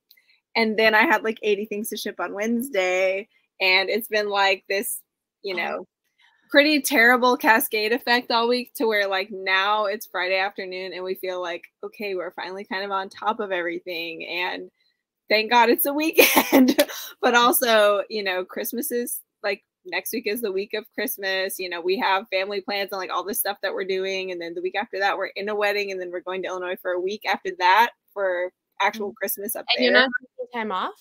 And 0.56 0.77
then 0.80 0.95
I 0.95 1.01
had 1.01 1.23
like 1.23 1.38
80 1.43 1.65
things 1.65 1.89
to 1.89 1.97
ship 1.97 2.19
on 2.19 2.34
Wednesday. 2.34 3.27
And 3.62 3.89
it's 3.89 4.08
been 4.08 4.30
like 4.30 4.63
this, 4.69 5.01
you 5.43 5.53
Oh. 5.56 5.58
know, 5.58 5.88
pretty 6.49 6.82
terrible 6.82 7.36
cascade 7.38 7.91
effect 7.91 8.32
all 8.32 8.47
week 8.47 8.73
to 8.75 8.88
where 8.88 9.08
like 9.08 9.30
now 9.32 9.86
it's 9.86 10.08
Friday 10.08 10.39
afternoon 10.39 10.93
and 10.93 11.03
we 11.03 11.15
feel 11.15 11.41
like, 11.41 11.65
okay, 11.84 12.15
we're 12.15 12.32
finally 12.32 12.63
kind 12.63 12.86
of 12.86 12.91
on 12.91 13.10
top 13.10 13.39
of 13.41 13.51
everything. 13.51 14.25
And 14.25 14.71
thank 15.30 15.51
God 15.51 15.69
it's 15.69 15.86
a 15.86 15.93
weekend. 15.93 16.82
but 17.21 17.36
also, 17.36 18.03
you 18.10 18.23
know, 18.23 18.45
Christmas 18.45 18.91
is 18.91 19.19
like 19.43 19.63
next 19.88 20.12
week 20.13 20.28
is 20.28 20.41
the 20.41 20.52
week 20.52 20.73
of 20.73 20.86
Christmas. 20.93 21.58
You 21.60 21.69
know, 21.69 21.82
we 21.82 21.97
have 21.97 22.28
family 22.30 22.62
plans 22.62 22.89
and 22.91 23.00
like 23.00 23.12
all 23.12 23.23
this 23.23 23.39
stuff 23.39 23.58
that 23.62 23.73
we're 23.73 23.86
doing. 23.86 24.32
And 24.32 24.41
then 24.41 24.54
the 24.54 24.62
week 24.62 24.76
after 24.76 25.00
that, 25.00 25.17
we're 25.17 25.32
in 25.36 25.50
a 25.50 25.56
wedding. 25.56 25.91
And 25.91 26.00
then 26.00 26.12
we're 26.12 26.21
going 26.21 26.41
to 26.43 26.47
Illinois 26.47 26.78
for 26.82 26.91
a 26.91 27.00
week 27.00 27.21
after 27.28 27.52
that 27.60 27.91
for 28.13 28.52
actual 28.82 29.13
Christmas 29.13 29.56
up 29.56 29.65
and 29.76 29.84
there. 29.86 29.91
you're 29.91 30.00
not 30.00 30.10
taking 30.38 30.52
time 30.54 30.71
off? 30.71 30.93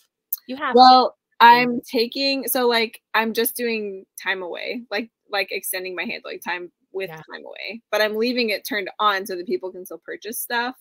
You 0.47 0.57
have 0.57 0.75
to. 0.75 0.79
well, 0.79 1.17
I'm 1.41 1.81
taking 1.83 2.49
so 2.49 2.67
like 2.67 3.01
I'm 3.15 3.35
just 3.35 3.55
doing 3.57 4.07
time 4.23 4.43
away, 4.43 4.83
like 4.91 5.11
like 5.31 5.49
extending 5.51 5.95
my 5.95 6.05
hand, 6.05 6.23
like 6.25 6.41
time 6.43 6.73
with 6.93 7.11
Yeah. 7.11 7.17
time 7.31 7.45
away. 7.45 7.83
But 7.91 8.01
I'm 8.01 8.17
leaving 8.17 8.51
it 8.51 8.65
turned 8.67 8.89
on 8.99 9.27
so 9.27 9.37
that 9.37 9.47
people 9.47 9.71
can 9.71 9.85
still 9.85 10.01
purchase 10.05 10.39
stuff. 10.41 10.77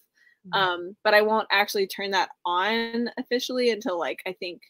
Mhm. 0.47 0.57
Um, 0.57 0.97
but 1.03 1.13
I 1.13 1.21
won't 1.23 1.47
actually 1.51 1.87
turn 1.87 2.11
that 2.11 2.29
on 2.45 3.09
officially 3.17 3.71
until 3.71 3.99
like 3.99 4.19
I 4.25 4.31
think 4.33 4.61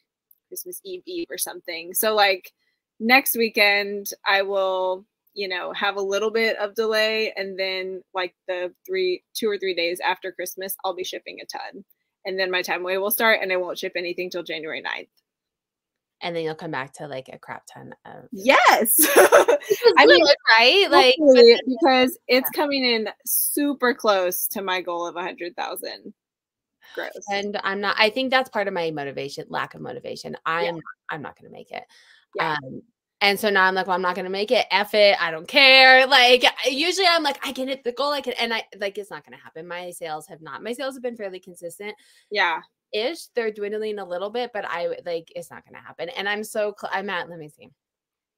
Christmas 0.48 0.80
Eve 0.84 1.04
Eve 1.06 1.28
or 1.30 1.38
something. 1.38 1.94
So 1.94 2.16
like 2.16 2.52
next 3.00 3.36
weekend 3.38 4.08
I 4.28 4.42
will, 4.44 5.06
you 5.34 5.48
know, 5.48 5.74
have 5.74 5.96
a 5.98 6.02
little 6.02 6.32
bit 6.32 6.58
of 6.58 6.76
delay 6.76 7.34
and 7.36 7.60
then 7.60 8.02
like 8.14 8.34
the 8.48 8.74
three 8.88 9.24
two 9.34 9.50
or 9.50 9.58
three 9.58 9.76
days 9.76 10.00
after 10.00 10.32
Christmas 10.32 10.76
I'll 10.84 10.96
be 10.96 11.04
shipping 11.04 11.38
a 11.42 11.46
ton. 11.46 11.84
And 12.26 12.40
then 12.40 12.50
my 12.52 12.62
time 12.64 12.82
away 12.82 12.98
will 12.98 13.12
start 13.12 13.40
and 13.42 13.52
I 13.52 13.58
won't 13.58 13.78
ship 13.78 13.94
anything 13.96 14.30
till 14.32 14.44
January 14.44 14.82
9th. 14.82 15.08
and 16.22 16.36
then 16.36 16.44
you'll 16.44 16.56
come 16.56 16.72
back 16.72 16.94
to 16.94 17.08
like 17.08 17.30
a 17.32 17.38
crap 17.38 17.64
ton 17.72 17.94
of 18.06 18.24
Yes. 18.32 18.96
I 19.98 20.06
mean, 20.08 20.26
right? 20.58 20.88
Like 20.90 21.16
because 21.68 22.18
it's 22.28 22.50
coming 22.52 22.84
in 22.84 23.10
super 23.26 23.94
close 23.94 24.48
to 24.48 24.62
my 24.62 24.82
goal 24.82 25.06
of 25.06 25.16
a 25.18 25.22
hundred 25.22 25.56
thousand 25.56 26.14
gross. 26.96 27.12
and 27.30 27.60
I'm 27.64 27.82
not 27.82 27.96
I 28.00 28.10
think 28.10 28.32
that's 28.32 28.50
part 28.50 28.68
of 28.68 28.74
my 28.74 28.90
motivation, 28.92 29.46
lack 29.50 29.76
of 29.76 29.82
motivation. 29.82 30.36
I'm 30.46 30.80
I'm 31.10 31.22
not 31.22 31.38
gonna 31.38 31.52
make 31.52 31.72
it. 31.72 31.84
Yeah. 32.36 32.58
Um 32.64 32.82
and 33.22 33.40
so 33.40 33.50
now 33.50 33.64
I'm 33.64 33.74
like, 33.74 33.88
well, 33.88 33.96
I'm 33.96 34.02
not 34.02 34.16
gonna 34.16 34.30
make 34.30 34.52
it. 34.52 34.66
F 34.72 34.94
it. 34.94 35.20
I 35.22 35.32
don't 35.32 35.48
care. 35.48 36.06
Like 36.06 36.44
usually 36.70 37.08
I'm 37.08 37.24
like, 37.24 37.46
I 37.46 37.52
can 37.52 37.68
hit 37.68 37.84
the 37.84 37.92
goal. 37.92 38.12
I 38.12 38.22
can, 38.22 38.34
and 38.34 38.54
I 38.54 38.64
like 38.80 38.98
it's 38.98 39.10
not 39.10 39.26
gonna 39.26 39.42
happen. 39.42 39.68
My 39.68 39.92
sales 39.92 40.28
have 40.28 40.42
not. 40.42 40.62
My 40.64 40.74
sales 40.74 40.96
have 40.96 41.04
been 41.04 41.18
fairly 41.18 41.40
consistent 41.40 41.96
yeah. 42.30 42.60
ish. 42.94 43.28
They're 43.36 43.52
dwindling 43.52 44.00
a 44.00 44.06
little 44.06 44.30
bit, 44.30 44.52
but 44.54 44.66
I 44.66 44.98
like 45.06 45.32
it's 45.36 45.50
not 45.50 45.66
gonna 45.66 45.84
happen. 45.84 46.10
And 46.10 46.30
I'm 46.30 46.44
so 46.44 46.76
cl- 46.80 46.92
I'm 46.94 47.10
at. 47.10 47.30
Let 47.30 47.40
me 47.40 47.50
see. 47.50 47.70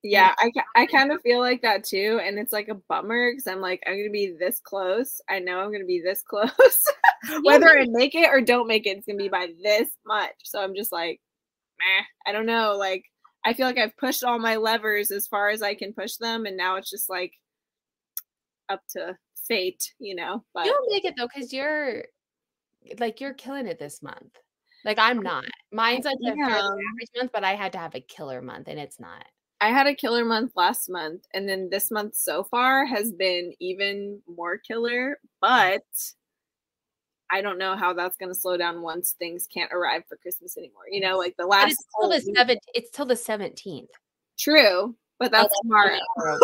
Yeah, 0.04 0.34
I, 0.38 0.52
I 0.76 0.86
kind 0.86 1.12
of 1.12 1.22
feel 1.22 1.40
like 1.40 1.62
that 1.64 1.84
too. 1.84 2.22
And 2.24 2.38
it's 2.38 2.54
like 2.54 2.70
a 2.70 2.76
bummer 2.76 3.32
because 3.32 3.48
I'm 3.48 3.60
like, 3.60 3.82
I'm 3.86 3.94
going 3.94 4.06
to 4.06 4.12
be 4.12 4.36
this 4.40 4.60
close. 4.60 5.20
I 5.28 5.40
know 5.40 5.60
I'm 5.60 5.70
going 5.70 5.82
to 5.82 5.88
be 5.88 6.02
this 6.02 6.22
close. 6.28 6.50
Whether 7.44 7.68
I 7.68 7.88
make 7.90 8.16
it 8.16 8.30
or 8.30 8.40
don't 8.42 8.68
make 8.68 8.86
it, 8.86 8.98
it's 8.98 9.06
going 9.06 9.18
to 9.18 9.24
be 9.24 9.30
by 9.30 9.50
this 9.62 9.90
much. 10.06 10.36
So 10.44 10.62
I'm 10.62 10.76
just 10.76 10.92
like, 10.92 11.20
meh, 11.80 12.04
I 12.26 12.32
don't 12.32 12.46
know. 12.46 12.76
Like, 12.78 13.04
I 13.48 13.54
feel 13.54 13.66
like 13.66 13.78
I've 13.78 13.96
pushed 13.98 14.24
all 14.24 14.40
my 14.40 14.58
levers 14.58 15.10
as 15.10 15.26
far 15.26 15.50
as 15.50 15.62
I 15.62 15.74
can 15.74 15.94
push 15.94 16.16
them. 16.18 16.46
And 16.46 16.58
now 16.58 16.76
it's 16.76 16.90
just 16.90 17.10
like 17.10 17.34
up 18.68 18.82
to 18.90 19.18
fate, 19.48 19.94
you 20.00 20.16
know? 20.16 20.44
But 20.54 20.66
you'll 20.66 20.90
make 20.90 21.06
it 21.06 21.14
though, 21.18 21.28
because 21.34 21.54
you're 21.54 22.04
like, 23.00 23.22
you're 23.22 23.34
killing 23.34 23.66
it 23.66 23.80
this 23.80 24.04
month. 24.04 24.36
Like, 24.84 25.00
I'm 25.00 25.22
not. 25.22 25.46
Mine's 25.72 26.06
like 26.06 26.18
the 26.20 26.32
average 26.32 27.10
month, 27.16 27.32
but 27.34 27.44
I 27.44 27.56
had 27.56 27.72
to 27.72 27.78
have 27.78 27.96
a 27.96 28.02
killer 28.02 28.42
month 28.42 28.68
and 28.68 28.80
it's 28.80 29.00
not. 29.00 29.26
I 29.60 29.70
had 29.70 29.88
a 29.88 29.96
killer 29.96 30.24
month 30.24 30.52
last 30.56 30.90
month, 30.90 31.26
and 31.34 31.50
then 31.50 31.70
this 31.72 31.90
month 31.90 32.16
so 32.16 32.44
far 32.44 32.86
has 32.86 33.12
been 33.12 33.54
even 33.60 34.22
more 34.28 34.58
killer. 34.58 35.12
Mm. 35.12 35.16
But 35.42 35.84
I 37.32 37.42
don't 37.42 37.58
know 37.58 37.76
how 37.76 37.94
that's 37.94 38.18
going 38.18 38.34
to 38.34 38.40
slow 38.40 38.58
down 38.58 38.82
once 38.82 39.16
things 39.20 39.48
can't 39.52 39.72
arrive 39.74 40.04
for 40.08 40.18
Christmas 40.18 40.58
anymore. 40.58 40.84
You 40.90 41.02
know, 41.02 41.18
like 41.18 41.36
the 41.38 41.46
last. 41.46 41.64
But 42.00 42.10
it's 42.12 42.22
till 42.24 42.34
the 42.34 42.36
seventh. 42.36 42.62
It's 42.74 42.92
till 42.92 43.06
the 43.06 43.16
seventeenth. 43.16 43.90
True, 44.40 44.96
but 45.20 45.32
that's 45.32 45.54
oh, 45.54 45.62
tomorrow. 45.64 45.98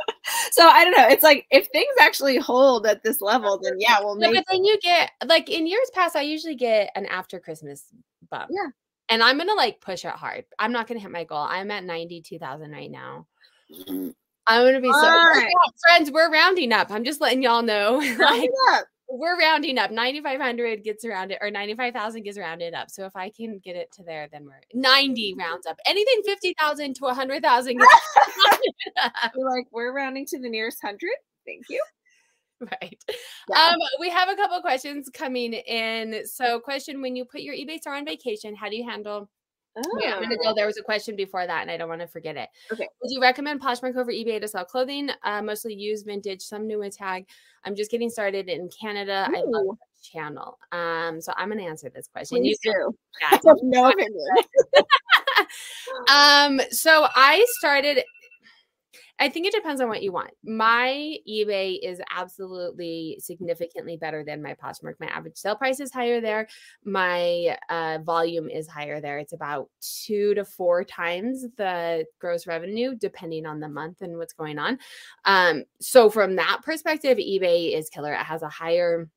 so 0.52 0.66
I 0.66 0.84
don't 0.84 0.96
know. 0.96 1.08
It's 1.08 1.22
like 1.22 1.46
if 1.50 1.68
things 1.68 1.94
actually 2.00 2.38
hold 2.38 2.86
at 2.86 3.02
this 3.02 3.20
level, 3.20 3.58
then 3.62 3.74
yeah, 3.78 4.00
we'll. 4.00 4.16
No, 4.16 4.32
but 4.32 4.44
then 4.50 4.64
you 4.64 4.78
get 4.80 5.10
like 5.26 5.48
in 5.48 5.66
years 5.66 5.90
past, 5.94 6.16
I 6.16 6.22
usually 6.22 6.56
get 6.56 6.90
an 6.94 7.06
after 7.06 7.38
Christmas 7.38 7.84
bump. 8.30 8.50
Yeah 8.52 8.70
and 9.10 9.22
I'm 9.22 9.36
gonna 9.36 9.54
like 9.54 9.80
push 9.80 10.04
it 10.04 10.12
hard. 10.12 10.44
I'm 10.58 10.72
not 10.72 10.86
gonna 10.86 11.00
hit 11.00 11.10
my 11.10 11.24
goal. 11.24 11.44
I'm 11.48 11.70
at 11.70 11.84
92,000 11.84 12.70
right 12.70 12.90
now. 12.90 13.26
Mm-hmm. 13.70 14.10
I'm 14.46 14.64
gonna 14.64 14.80
be 14.80 14.92
so 14.92 15.00
right. 15.02 15.50
friends. 15.86 16.10
We're 16.10 16.32
rounding 16.32 16.72
up. 16.72 16.90
I'm 16.90 17.04
just 17.04 17.20
letting 17.20 17.42
y'all 17.42 17.62
know. 17.62 17.96
like, 18.18 18.50
we're 19.10 19.38
rounding 19.38 19.78
up. 19.78 19.90
9,500 19.90 20.84
gets 20.84 21.04
rounded, 21.06 21.38
or 21.40 21.50
95,000 21.50 22.22
gets 22.22 22.38
rounded 22.38 22.74
up. 22.74 22.90
So 22.90 23.04
if 23.04 23.16
I 23.16 23.30
can 23.30 23.58
get 23.58 23.76
it 23.76 23.90
to 23.92 24.02
there, 24.02 24.28
then 24.30 24.44
we're 24.44 24.60
90 24.72 25.32
mm-hmm. 25.32 25.40
rounds 25.40 25.66
up. 25.66 25.78
Anything 25.86 26.22
50,000 26.24 26.94
to 26.94 27.04
100,000. 27.04 27.78
we're 29.36 29.50
like, 29.50 29.66
we're 29.72 29.92
rounding 29.92 30.26
to 30.26 30.38
the 30.38 30.48
nearest 30.48 30.80
hundred. 30.80 31.10
Thank 31.46 31.64
you. 31.68 31.82
right. 32.60 33.04
Yeah. 33.48 33.68
Um, 33.72 33.78
we 33.98 34.10
have 34.10 34.28
a 34.28 34.36
couple 34.36 34.60
questions 34.60 35.08
coming 35.12 35.54
in. 35.54 36.26
So, 36.26 36.60
question: 36.60 37.00
When 37.00 37.16
you 37.16 37.24
put 37.24 37.40
your 37.40 37.54
eBay 37.54 37.78
store 37.78 37.94
on 37.94 38.04
vacation, 38.04 38.54
how 38.54 38.68
do 38.68 38.76
you 38.76 38.88
handle? 38.88 39.30
Oh. 39.76 39.98
Yeah, 40.00 40.14
I'm 40.14 40.22
gonna 40.22 40.36
go. 40.36 40.52
There 40.54 40.66
was 40.66 40.78
a 40.78 40.82
question 40.82 41.14
before 41.14 41.46
that, 41.46 41.62
and 41.62 41.70
I 41.70 41.76
don't 41.76 41.88
want 41.88 42.00
to 42.00 42.06
forget 42.06 42.36
it. 42.36 42.48
Okay. 42.72 42.88
Would 43.02 43.10
you 43.10 43.20
recommend 43.20 43.60
Poshmark 43.60 43.96
over 43.96 44.10
eBay 44.10 44.40
to 44.40 44.48
sell 44.48 44.64
clothing? 44.64 45.10
Uh, 45.22 45.42
mostly 45.42 45.74
used, 45.74 46.06
vintage, 46.06 46.42
some 46.42 46.66
new 46.66 46.82
and 46.82 46.92
tag. 46.92 47.26
I'm 47.64 47.76
just 47.76 47.90
getting 47.90 48.10
started 48.10 48.48
in 48.48 48.68
Canada. 48.68 49.28
Ooh. 49.30 49.36
I 49.36 49.42
love 49.44 49.76
the 49.78 50.02
channel. 50.02 50.58
Um, 50.72 51.20
so 51.20 51.32
I'm 51.36 51.48
gonna 51.48 51.62
answer 51.62 51.88
this 51.88 52.08
question. 52.08 52.38
Please 52.38 52.58
you 52.64 52.72
do. 52.72 52.96
Yeah, 53.20 53.38
I 53.44 53.48
have 53.48 53.58
no 53.62 53.90
opinion. 53.90 54.26
um, 56.60 56.60
so 56.70 57.06
I 57.14 57.44
started 57.58 58.02
I 59.20 59.28
think 59.28 59.46
it 59.46 59.52
depends 59.52 59.82
on 59.82 59.88
what 59.88 60.02
you 60.02 60.12
want. 60.12 60.30
My 60.42 61.16
eBay 61.28 61.78
is 61.82 62.00
absolutely 62.16 63.18
significantly 63.20 63.98
better 63.98 64.24
than 64.24 64.42
my 64.42 64.54
Poshmark. 64.54 64.94
My 64.98 65.08
average 65.08 65.36
sale 65.36 65.56
price 65.56 65.78
is 65.78 65.92
higher 65.92 66.22
there. 66.22 66.48
My 66.84 67.58
uh, 67.68 67.98
volume 68.02 68.48
is 68.48 68.66
higher 68.66 68.98
there. 68.98 69.18
It's 69.18 69.34
about 69.34 69.68
two 69.82 70.34
to 70.34 70.44
four 70.46 70.84
times 70.84 71.44
the 71.58 72.06
gross 72.18 72.46
revenue, 72.46 72.94
depending 72.94 73.44
on 73.44 73.60
the 73.60 73.68
month 73.68 74.00
and 74.00 74.16
what's 74.16 74.32
going 74.32 74.58
on. 74.58 74.78
Um, 75.26 75.64
so 75.80 76.08
from 76.08 76.36
that 76.36 76.62
perspective, 76.64 77.18
eBay 77.18 77.76
is 77.76 77.90
killer. 77.90 78.14
It 78.14 78.24
has 78.24 78.40
a 78.40 78.48
higher 78.48 79.10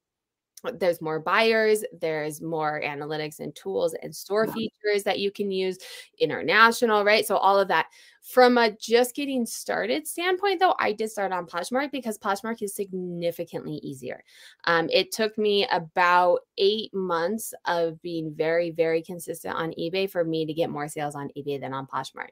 there's 0.76 1.02
more 1.02 1.20
buyers 1.20 1.84
there's 2.00 2.42
more 2.42 2.82
analytics 2.84 3.40
and 3.40 3.56
tools 3.56 3.94
and 4.02 4.16
store 4.16 4.48
features 4.48 5.04
that 5.04 5.20
you 5.20 5.32
can 5.32 5.52
use 5.52 5.78
international 6.20 7.04
right? 7.04 7.26
So 7.26 7.38
all 7.38 7.60
of 7.60 7.68
that. 7.70 7.88
From 8.22 8.58
a 8.58 8.72
just 8.72 9.16
getting 9.16 9.46
started 9.46 10.08
standpoint 10.08 10.62
though 10.62 10.76
i 10.80 10.94
did 10.94 11.12
start 11.12 11.34
on 11.34 11.46
poshmark 11.46 11.92
because 11.92 12.18
poshmark 12.18 12.62
is 12.62 12.74
significantly 12.74 13.82
easier. 13.84 14.24
Um, 14.64 14.90
it 14.94 15.12
took 15.12 15.38
me 15.38 15.68
about 15.72 16.40
eight 16.58 16.94
months 16.94 17.54
of 17.66 18.02
being 18.02 18.34
very 18.34 18.72
very 18.72 19.02
consistent 19.02 19.56
on 19.56 19.72
ebay 19.72 20.10
for 20.10 20.24
me 20.24 20.46
to 20.46 20.54
get 20.54 20.70
more 20.70 20.88
sales 20.88 21.16
on 21.16 21.30
ebay 21.38 21.60
than 21.60 21.74
on 21.74 21.86
poshmark 21.86 22.32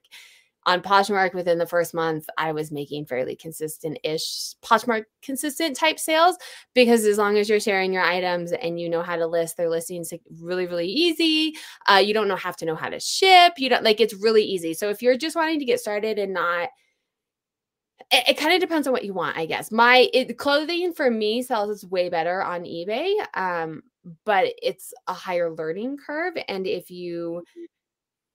on 0.66 0.82
Poshmark 0.82 1.34
within 1.34 1.58
the 1.58 1.66
first 1.66 1.94
month, 1.94 2.28
I 2.38 2.52
was 2.52 2.72
making 2.72 3.06
fairly 3.06 3.36
consistent 3.36 3.98
ish 4.04 4.54
Poshmark 4.64 5.06
consistent 5.22 5.76
type 5.76 6.00
sales 6.00 6.38
because 6.74 7.06
as 7.06 7.18
long 7.18 7.38
as 7.38 7.50
you're 7.50 7.60
sharing 7.60 7.92
your 7.92 8.04
items 8.04 8.52
and 8.52 8.80
you 8.80 8.88
know 8.88 9.02
how 9.02 9.16
to 9.16 9.26
list, 9.26 9.58
their 9.58 9.70
listings 9.70 10.14
really, 10.40 10.68
really 10.68 10.88
easy. 10.88 11.56
Uh, 11.90 11.96
you 11.96 12.14
don't 12.14 12.28
know 12.28 12.36
have 12.36 12.58
to 12.58 12.66
know 12.66 12.76
how 12.76 12.90
to 12.90 13.00
ship. 13.00 13.54
You 13.58 13.70
don't 13.70 13.84
like 13.84 14.00
it's 14.00 14.14
really 14.14 14.44
easy. 14.44 14.74
So 14.74 14.90
if 14.90 15.02
you're 15.02 15.18
just 15.18 15.36
wanting 15.36 15.60
to 15.60 15.66
get 15.66 15.80
started 15.80 16.20
and 16.20 16.34
not 16.34 16.70
it, 18.12 18.30
it 18.30 18.38
kind 18.38 18.54
of 18.54 18.60
depends 18.60 18.88
on 18.88 18.94
what 18.94 19.06
you 19.06 19.14
want, 19.14 19.38
I 19.38 19.46
guess. 19.46 19.72
My 19.72 20.10
it, 20.14 20.38
clothing 20.38 20.94
for 20.94 21.10
me 21.10 21.42
sells 21.42 21.86
way 21.86 22.10
better 22.10 22.44
on 22.44 22.64
eBay, 22.64 23.14
um, 23.34 23.84
but 24.26 24.54
it's 24.62 24.94
a 25.08 25.14
higher 25.14 25.52
learning 25.52 25.98
curve. 25.98 26.34
And 26.48 26.68
if 26.68 26.92
you 26.92 27.44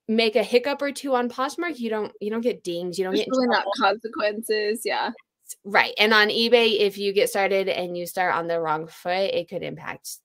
make 0.09 0.37
a 0.37 0.43
hiccup 0.43 0.83
or 0.83 0.93
two 0.93 1.15
on 1.15 1.29
Poshmark, 1.29 1.79
you 1.79 1.91
don't 1.91 2.13
you 2.21 2.31
don't 2.31 2.41
get 2.41 2.63
dings. 2.63 2.99
You 2.99 3.05
don't 3.05 3.15
There's 3.15 3.27
get 3.27 3.31
really 3.33 3.49
not 3.49 3.67
consequences. 3.79 4.83
Yeah. 4.85 5.11
Right. 5.65 5.95
And 5.99 6.13
on 6.13 6.29
eBay, 6.29 6.81
if 6.81 6.99
you 6.99 7.13
get 7.13 7.29
started 7.29 7.69
and 7.69 7.97
you 7.97 8.07
start 8.07 8.35
on 8.35 8.49
the 8.49 8.61
wrong 8.61 8.89
foot, 8.89 9.31
it 9.33 9.49
could 9.49 9.63
impact 9.63 10.19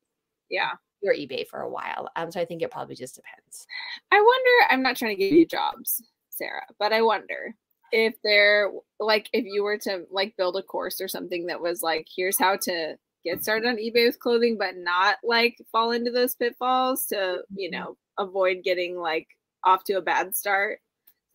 yeah 0.50 0.72
your 1.02 1.16
eBay 1.16 1.48
for 1.48 1.62
a 1.62 1.70
while. 1.70 2.10
Um, 2.16 2.32
so 2.32 2.40
I 2.40 2.46
think 2.46 2.62
it 2.62 2.72
probably 2.72 2.96
just 2.96 3.16
depends. 3.16 3.66
I 4.12 4.22
wonder, 4.22 4.74
I'm 4.74 4.84
not 4.84 4.96
trying 4.96 5.16
to 5.16 5.20
give 5.20 5.34
you 5.34 5.46
jobs, 5.46 6.02
Sarah, 6.30 6.66
but 6.80 6.94
I 6.94 7.02
wonder 7.02 7.56
if 7.92 8.16
they're 8.24 8.72
like 9.00 9.30
if 9.34 9.46
you 9.46 9.64
were 9.64 9.78
to 9.80 10.06
like 10.12 10.38
build 10.38 10.56
a 10.58 10.64
course 10.64 11.02
or 11.02 11.08
something 11.08 11.48
that 11.48 11.62
was 11.62 11.82
like, 11.82 12.08
here's 12.16 12.38
how 12.38 12.56
to 12.56 12.96
get 13.24 13.44
started 13.44 13.68
on 13.68 13.78
eBay 13.78 14.06
with 14.06 14.20
clothing, 14.20 14.58
but 14.58 14.78
not 14.78 15.18
like 15.24 15.58
fall 15.72 15.92
into 15.92 16.12
those 16.12 16.36
pitfalls 16.36 17.06
to, 17.08 17.40
you 17.56 17.70
mm-hmm. 17.70 17.80
know, 17.80 17.98
avoid 18.18 18.64
getting 18.64 18.98
like 18.98 19.28
off 19.64 19.84
to 19.86 19.94
a 19.94 20.02
bad 20.02 20.36
start. 20.36 20.80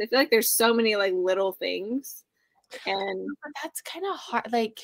I 0.00 0.06
feel 0.06 0.18
like 0.18 0.30
there's 0.30 0.52
so 0.52 0.74
many 0.74 0.96
like 0.96 1.14
little 1.14 1.52
things. 1.52 2.24
And 2.86 3.28
but 3.42 3.52
that's 3.62 3.80
kind 3.80 4.04
of 4.04 4.16
hard, 4.16 4.52
like 4.52 4.80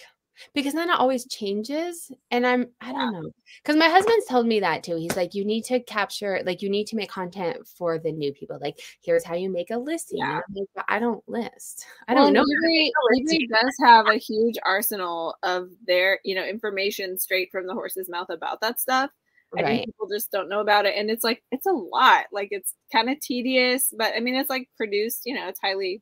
because 0.55 0.73
then 0.73 0.89
it 0.89 0.99
always 0.99 1.27
changes. 1.27 2.11
And 2.31 2.47
I'm 2.47 2.69
I 2.81 2.93
don't 2.93 3.13
know. 3.13 3.31
Because 3.63 3.77
my 3.77 3.89
husband's 3.89 4.27
told 4.27 4.47
me 4.47 4.61
that 4.61 4.83
too. 4.83 4.97
He's 4.97 5.17
like, 5.17 5.35
you 5.35 5.45
need 5.45 5.65
to 5.65 5.81
capture, 5.81 6.43
like 6.45 6.63
you 6.63 6.71
need 6.71 6.87
to 6.89 6.97
make 6.97 7.11
content 7.11 7.67
for 7.67 7.99
the 7.99 8.13
new 8.13 8.33
people. 8.33 8.59
Like, 8.61 8.79
here's 9.03 9.25
how 9.25 9.35
you 9.35 9.51
make 9.51 9.71
a 9.71 9.77
listing. 9.77 10.19
Yeah. 10.19 10.41
Like, 10.55 10.87
I 10.89 10.99
don't 10.99 11.23
list. 11.29 11.85
I 12.09 12.15
don't 12.15 12.33
know. 12.33 12.45
eBay 12.45 13.49
does 13.49 13.77
have 13.83 14.07
a 14.09 14.15
huge 14.15 14.57
arsenal 14.65 15.37
of 15.43 15.71
their, 15.87 16.19
you 16.25 16.35
know, 16.35 16.45
information 16.45 17.19
straight 17.19 17.51
from 17.51 17.67
the 17.67 17.75
horse's 17.75 18.09
mouth 18.09 18.31
about 18.31 18.61
that 18.61 18.81
stuff. 18.81 19.11
I 19.57 19.63
right. 19.63 19.69
think 19.69 19.87
people 19.87 20.09
just 20.09 20.31
don't 20.31 20.49
know 20.49 20.61
about 20.61 20.87
it. 20.87 20.95
And 20.97 21.11
it's 21.11 21.25
like, 21.25 21.43
it's 21.51 21.67
a 21.67 21.73
lot. 21.73 22.25
Like, 22.33 22.49
it's 22.51 22.75
kind 22.91 23.11
of 23.11 23.21
tedious, 23.21 23.93
but 23.97 24.13
I 24.17 24.21
mean, 24.21 24.35
it's 24.35 24.51
like 24.51 24.69
produced, 24.77 25.23
you 25.27 25.35
know, 25.35 25.49
it's 25.49 25.61
highly 25.61 26.01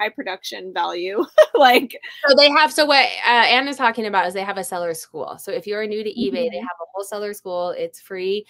high 0.00 0.08
production 0.08 0.72
value. 0.72 1.24
like, 1.54 1.96
so 2.26 2.34
they 2.36 2.50
have, 2.50 2.72
so 2.72 2.86
what 2.86 3.06
uh, 3.24 3.30
Anna's 3.30 3.76
talking 3.76 4.06
about 4.06 4.26
is 4.26 4.34
they 4.34 4.42
have 4.42 4.58
a 4.58 4.64
seller 4.64 4.94
school. 4.94 5.38
So 5.38 5.52
if 5.52 5.66
you're 5.66 5.86
new 5.86 6.02
to 6.02 6.10
eBay, 6.10 6.32
mm-hmm. 6.32 6.52
they 6.52 6.58
have 6.58 6.76
a 6.80 6.86
whole 6.92 7.04
seller 7.04 7.34
school. 7.34 7.70
It's 7.70 8.00
free, 8.00 8.46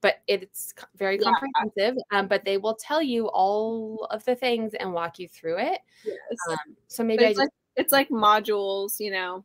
but 0.00 0.16
it's 0.28 0.72
very 0.96 1.18
comprehensive. 1.18 1.96
Yeah. 2.12 2.18
Um, 2.18 2.28
but 2.28 2.44
they 2.44 2.58
will 2.58 2.76
tell 2.76 3.02
you 3.02 3.26
all 3.26 4.06
of 4.10 4.24
the 4.24 4.36
things 4.36 4.74
and 4.74 4.92
walk 4.92 5.18
you 5.18 5.28
through 5.28 5.58
it. 5.58 5.80
Yes. 6.04 6.16
Um, 6.48 6.76
so 6.86 7.02
maybe 7.02 7.24
it's, 7.24 7.38
just, 7.38 7.38
like, 7.40 7.50
it's 7.76 7.92
like 7.92 8.08
modules, 8.08 9.00
you 9.00 9.10
know, 9.10 9.44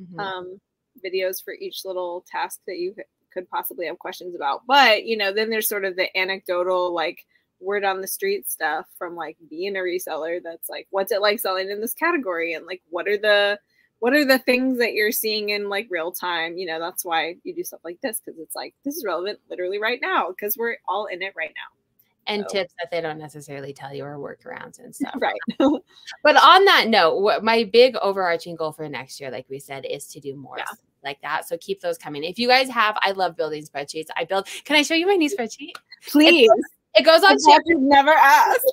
mm-hmm. 0.00 0.20
um, 0.20 0.60
videos 1.04 1.42
for 1.42 1.54
each 1.54 1.84
little 1.84 2.24
task 2.30 2.60
that 2.66 2.78
you 2.78 2.94
could 3.32 3.48
possibly 3.48 3.86
have 3.86 3.98
questions 3.98 4.34
about. 4.34 4.62
But, 4.66 5.04
you 5.04 5.16
know, 5.16 5.32
then 5.32 5.50
there's 5.50 5.68
sort 5.68 5.84
of 5.84 5.96
the 5.96 6.16
anecdotal, 6.16 6.94
like, 6.94 7.26
word 7.62 7.84
on 7.84 8.00
the 8.00 8.08
street 8.08 8.50
stuff 8.50 8.86
from 8.98 9.14
like 9.14 9.36
being 9.48 9.76
a 9.76 9.80
reseller 9.80 10.42
that's 10.42 10.68
like 10.68 10.86
what's 10.90 11.12
it 11.12 11.22
like 11.22 11.38
selling 11.38 11.70
in 11.70 11.80
this 11.80 11.94
category 11.94 12.54
and 12.54 12.66
like 12.66 12.82
what 12.90 13.08
are 13.08 13.16
the 13.16 13.58
what 14.00 14.12
are 14.12 14.24
the 14.24 14.38
things 14.40 14.78
that 14.78 14.94
you're 14.94 15.12
seeing 15.12 15.50
in 15.50 15.68
like 15.68 15.86
real 15.88 16.10
time 16.10 16.58
you 16.58 16.66
know 16.66 16.80
that's 16.80 17.04
why 17.04 17.36
you 17.44 17.54
do 17.54 17.62
stuff 17.62 17.80
like 17.84 18.00
this 18.00 18.20
because 18.24 18.38
it's 18.40 18.56
like 18.56 18.74
this 18.84 18.96
is 18.96 19.04
relevant 19.06 19.38
literally 19.48 19.78
right 19.78 20.00
now 20.02 20.28
because 20.28 20.56
we're 20.56 20.76
all 20.88 21.06
in 21.06 21.22
it 21.22 21.32
right 21.36 21.52
now 21.56 21.78
and 22.26 22.44
so. 22.48 22.58
tips 22.58 22.74
that 22.78 22.90
they 22.90 23.00
don't 23.00 23.18
necessarily 23.18 23.72
tell 23.72 23.92
you 23.92 24.04
or 24.04 24.16
workarounds 24.16 24.78
and 24.78 24.94
stuff. 24.94 25.14
Right. 25.20 25.40
but 25.58 26.36
on 26.36 26.64
that 26.66 26.86
note, 26.86 27.18
what 27.18 27.42
my 27.42 27.64
big 27.64 27.96
overarching 27.96 28.54
goal 28.54 28.70
for 28.70 28.88
next 28.88 29.20
year, 29.20 29.28
like 29.28 29.46
we 29.48 29.58
said, 29.58 29.84
is 29.84 30.06
to 30.08 30.20
do 30.20 30.36
more 30.36 30.56
yeah. 30.58 30.64
Like 31.04 31.20
that. 31.22 31.48
So 31.48 31.56
keep 31.58 31.80
those 31.80 31.98
coming. 31.98 32.24
If 32.24 32.38
you 32.38 32.48
guys 32.48 32.68
have, 32.68 32.96
I 33.00 33.12
love 33.12 33.36
building 33.36 33.64
spreadsheets. 33.64 34.06
I 34.16 34.24
build. 34.24 34.46
Can 34.64 34.76
I 34.76 34.82
show 34.82 34.94
you 34.94 35.06
my 35.06 35.14
new 35.14 35.30
spreadsheet? 35.30 35.72
Please. 36.08 36.50
It 36.94 37.04
goes 37.04 37.22
on. 37.22 37.36
You've 37.66 37.80
never 37.80 38.10
asked. 38.10 38.70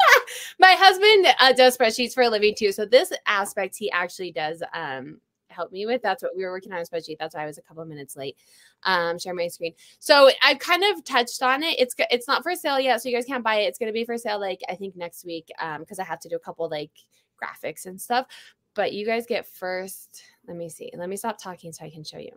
My 0.58 0.72
husband 0.72 1.34
uh, 1.40 1.52
does 1.54 1.76
spreadsheets 1.76 2.12
for 2.12 2.22
a 2.22 2.28
living 2.28 2.54
too, 2.54 2.70
so 2.70 2.84
this 2.84 3.12
aspect 3.26 3.76
he 3.76 3.90
actually 3.90 4.30
does 4.30 4.62
um, 4.74 5.20
help 5.48 5.72
me 5.72 5.86
with. 5.86 6.02
That's 6.02 6.22
what 6.22 6.32
we 6.36 6.44
were 6.44 6.50
working 6.50 6.72
on 6.72 6.80
a 6.80 6.82
spreadsheet. 6.82 7.16
That's 7.18 7.34
why 7.34 7.44
I 7.44 7.46
was 7.46 7.56
a 7.56 7.62
couple 7.62 7.84
minutes 7.86 8.14
late. 8.14 8.36
Um, 8.82 9.18
share 9.18 9.32
my 9.32 9.48
screen. 9.48 9.72
So 10.00 10.30
I've 10.42 10.58
kind 10.58 10.82
of 10.84 11.02
touched 11.04 11.42
on 11.42 11.62
it. 11.62 11.78
It's 11.78 11.94
it's 12.10 12.28
not 12.28 12.42
for 12.42 12.54
sale 12.54 12.78
yet, 12.78 13.00
so 13.00 13.08
you 13.08 13.14
guys 13.14 13.24
can't 13.24 13.44
buy 13.44 13.56
it. 13.60 13.68
It's 13.68 13.78
gonna 13.78 13.92
be 13.92 14.04
for 14.04 14.18
sale 14.18 14.40
like 14.40 14.60
I 14.68 14.74
think 14.74 14.94
next 14.94 15.24
week. 15.24 15.48
Um, 15.58 15.80
because 15.80 15.98
I 15.98 16.04
have 16.04 16.20
to 16.20 16.28
do 16.28 16.36
a 16.36 16.40
couple 16.40 16.68
like 16.68 16.90
graphics 17.42 17.86
and 17.86 18.00
stuff. 18.00 18.26
But 18.74 18.92
you 18.92 19.04
guys 19.04 19.26
get 19.26 19.46
first. 19.46 20.22
Let 20.46 20.56
me 20.56 20.68
see. 20.68 20.90
Let 20.96 21.08
me 21.08 21.16
stop 21.16 21.40
talking 21.40 21.72
so 21.72 21.84
I 21.84 21.90
can 21.90 22.04
show 22.04 22.18
you. 22.18 22.32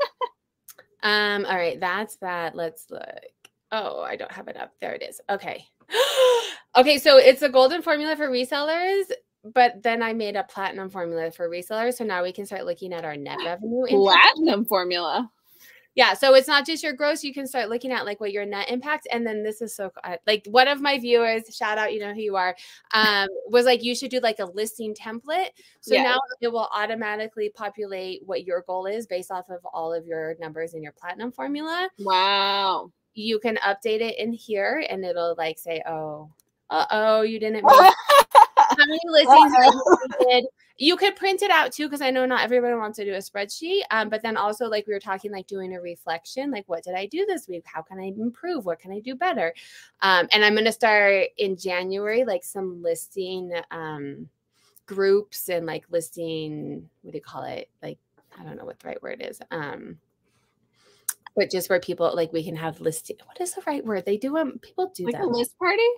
um, 1.02 1.44
all 1.44 1.56
right, 1.56 1.78
that's 1.78 2.16
that. 2.16 2.54
Let's 2.54 2.86
look. 2.90 3.02
Oh, 3.70 4.00
I 4.00 4.16
don't 4.16 4.32
have 4.32 4.48
it 4.48 4.56
up. 4.56 4.72
There 4.80 4.92
it 4.92 5.02
is. 5.02 5.20
Okay. 5.30 5.64
okay, 6.76 6.98
so 6.98 7.16
it's 7.16 7.42
a 7.42 7.48
golden 7.48 7.80
formula 7.82 8.16
for 8.16 8.28
resellers, 8.28 9.04
but 9.54 9.82
then 9.82 10.02
I 10.02 10.12
made 10.12 10.36
a 10.36 10.44
platinum 10.44 10.90
formula 10.90 11.30
for 11.30 11.48
resellers. 11.48 11.94
So 11.94 12.04
now 12.04 12.22
we 12.22 12.32
can 12.32 12.44
start 12.44 12.66
looking 12.66 12.92
at 12.92 13.04
our 13.04 13.16
net 13.16 13.38
revenue. 13.44 13.86
Platinum 13.86 14.64
formula. 14.64 15.30
Yeah, 15.94 16.14
so 16.14 16.34
it's 16.34 16.48
not 16.48 16.64
just 16.66 16.82
your 16.82 16.92
gross. 16.94 17.22
You 17.22 17.34
can 17.34 17.46
start 17.46 17.68
looking 17.68 17.92
at 17.92 18.04
like 18.04 18.20
what 18.20 18.32
your 18.32 18.46
net 18.46 18.70
impact, 18.70 19.06
and 19.12 19.26
then 19.26 19.42
this 19.42 19.60
is 19.60 19.74
so 19.74 19.90
like 20.26 20.46
one 20.46 20.68
of 20.68 20.80
my 20.80 20.98
viewers, 20.98 21.42
shout 21.54 21.78
out, 21.78 21.92
you 21.92 22.00
know 22.00 22.14
who 22.14 22.20
you 22.20 22.36
are, 22.36 22.56
um, 22.94 23.28
was 23.48 23.66
like 23.66 23.82
you 23.82 23.94
should 23.94 24.10
do 24.10 24.20
like 24.20 24.38
a 24.38 24.46
listing 24.46 24.94
template. 24.94 25.50
So 25.80 25.94
yeah. 25.94 26.04
now 26.04 26.18
it 26.40 26.48
will 26.48 26.68
automatically 26.74 27.50
populate 27.54 28.22
what 28.24 28.44
your 28.44 28.62
goal 28.66 28.86
is 28.86 29.06
based 29.06 29.30
off 29.30 29.50
of 29.50 29.60
all 29.72 29.92
of 29.92 30.06
your 30.06 30.36
numbers 30.40 30.74
in 30.74 30.82
your 30.82 30.92
platinum 30.92 31.32
formula. 31.32 31.90
Wow 31.98 32.90
you 33.14 33.38
can 33.38 33.56
update 33.56 34.00
it 34.00 34.18
in 34.18 34.32
here 34.32 34.84
and 34.88 35.04
it'll 35.04 35.34
like 35.36 35.58
say, 35.58 35.82
oh, 35.86 36.30
uh 36.70 36.86
oh, 36.90 37.22
you 37.22 37.38
didn't 37.38 37.64
make 37.64 37.94
how 38.76 38.86
many 38.86 39.00
listings 39.06 39.52
you 39.60 40.26
did. 40.28 40.44
You 40.78 40.96
could 40.96 41.16
print 41.16 41.42
it 41.42 41.50
out 41.50 41.72
too, 41.72 41.86
because 41.86 42.00
I 42.00 42.10
know 42.10 42.26
not 42.26 42.42
everyone 42.42 42.78
wants 42.78 42.96
to 42.98 43.04
do 43.04 43.14
a 43.14 43.18
spreadsheet. 43.18 43.82
Um, 43.90 44.08
but 44.08 44.22
then 44.22 44.36
also, 44.36 44.68
like 44.68 44.86
we 44.86 44.94
were 44.94 45.00
talking, 45.00 45.30
like 45.30 45.46
doing 45.46 45.74
a 45.74 45.80
reflection, 45.80 46.50
like 46.50 46.68
what 46.68 46.82
did 46.82 46.94
I 46.94 47.06
do 47.06 47.26
this 47.26 47.48
week? 47.48 47.64
How 47.66 47.82
can 47.82 47.98
I 47.98 48.12
improve? 48.16 48.64
What 48.64 48.78
can 48.78 48.92
I 48.92 49.00
do 49.00 49.14
better? 49.14 49.54
Um, 50.00 50.28
and 50.32 50.44
I'm 50.44 50.54
gonna 50.54 50.72
start 50.72 51.26
in 51.36 51.56
January, 51.56 52.24
like 52.24 52.44
some 52.44 52.82
listing 52.82 53.52
um 53.70 54.28
groups 54.86 55.48
and 55.48 55.66
like 55.66 55.84
listing, 55.90 56.88
what 57.02 57.12
do 57.12 57.18
you 57.18 57.22
call 57.22 57.44
it? 57.44 57.68
Like 57.82 57.98
I 58.38 58.44
don't 58.44 58.56
know 58.56 58.64
what 58.64 58.78
the 58.80 58.88
right 58.88 59.02
word 59.02 59.24
is. 59.26 59.40
Um, 59.50 59.98
but 61.36 61.50
just 61.50 61.70
where 61.70 61.80
people 61.80 62.14
like 62.14 62.32
we 62.32 62.44
can 62.44 62.56
have 62.56 62.80
listing. 62.80 63.16
What 63.24 63.40
is 63.40 63.54
the 63.54 63.62
right 63.66 63.84
word? 63.84 64.04
They 64.04 64.16
do 64.16 64.34
them. 64.34 64.58
People 64.60 64.92
do 64.94 65.04
like 65.04 65.14
them. 65.14 65.22
a 65.22 65.26
list 65.26 65.58
party. 65.58 65.88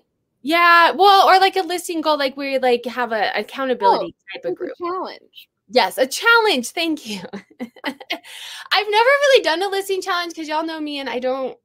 Yeah, 0.47 0.91
well, 0.91 1.27
or 1.27 1.41
like 1.41 1.57
a 1.57 1.63
listing 1.63 2.03
goal, 2.03 2.19
like 2.19 2.37
we 2.37 2.59
like 2.59 2.85
have 2.85 3.13
a 3.13 3.33
accountability 3.35 4.15
oh, 4.15 4.39
type 4.39 4.45
of 4.45 4.55
group 4.55 4.73
challenge. 4.77 5.49
Yes, 5.71 5.97
a 5.97 6.07
challenge. 6.07 6.69
Thank 6.69 7.09
you. 7.09 7.21
I've 7.61 7.97
never 8.91 9.11
really 9.11 9.43
done 9.43 9.63
a 9.63 9.69
listing 9.69 10.03
challenge 10.03 10.35
because 10.35 10.47
y'all 10.47 10.67
know 10.67 10.79
me 10.79 10.99
and 10.99 11.09
I 11.09 11.19
don't 11.19 11.57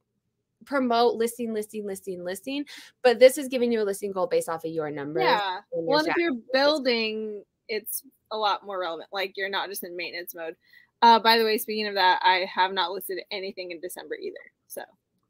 promote 0.64 1.16
listing, 1.16 1.52
listing, 1.52 1.86
listing, 1.86 2.24
listing. 2.24 2.64
But 3.02 3.18
this 3.18 3.36
is 3.36 3.48
giving 3.48 3.70
you 3.70 3.82
a 3.82 3.84
listing 3.84 4.12
goal 4.12 4.26
based 4.26 4.48
off 4.48 4.64
of 4.64 4.70
your 4.70 4.90
numbers. 4.90 5.24
Yeah. 5.24 5.58
Well, 5.72 6.02
if 6.06 6.14
you're 6.16 6.38
building, 6.54 7.44
it's 7.68 8.02
a 8.30 8.36
lot 8.38 8.64
more 8.64 8.80
relevant. 8.80 9.10
Like 9.12 9.34
you're 9.36 9.50
not 9.50 9.68
just 9.68 9.84
in 9.84 9.94
maintenance 9.94 10.34
mode. 10.34 10.56
Uh, 11.02 11.18
by 11.18 11.36
the 11.36 11.44
way, 11.44 11.58
speaking 11.58 11.86
of 11.86 11.94
that, 11.96 12.20
I 12.22 12.46
have 12.50 12.72
not 12.72 12.92
listed 12.92 13.18
anything 13.30 13.72
in 13.72 13.80
December 13.80 14.14
either. 14.14 14.36
So 14.68 14.80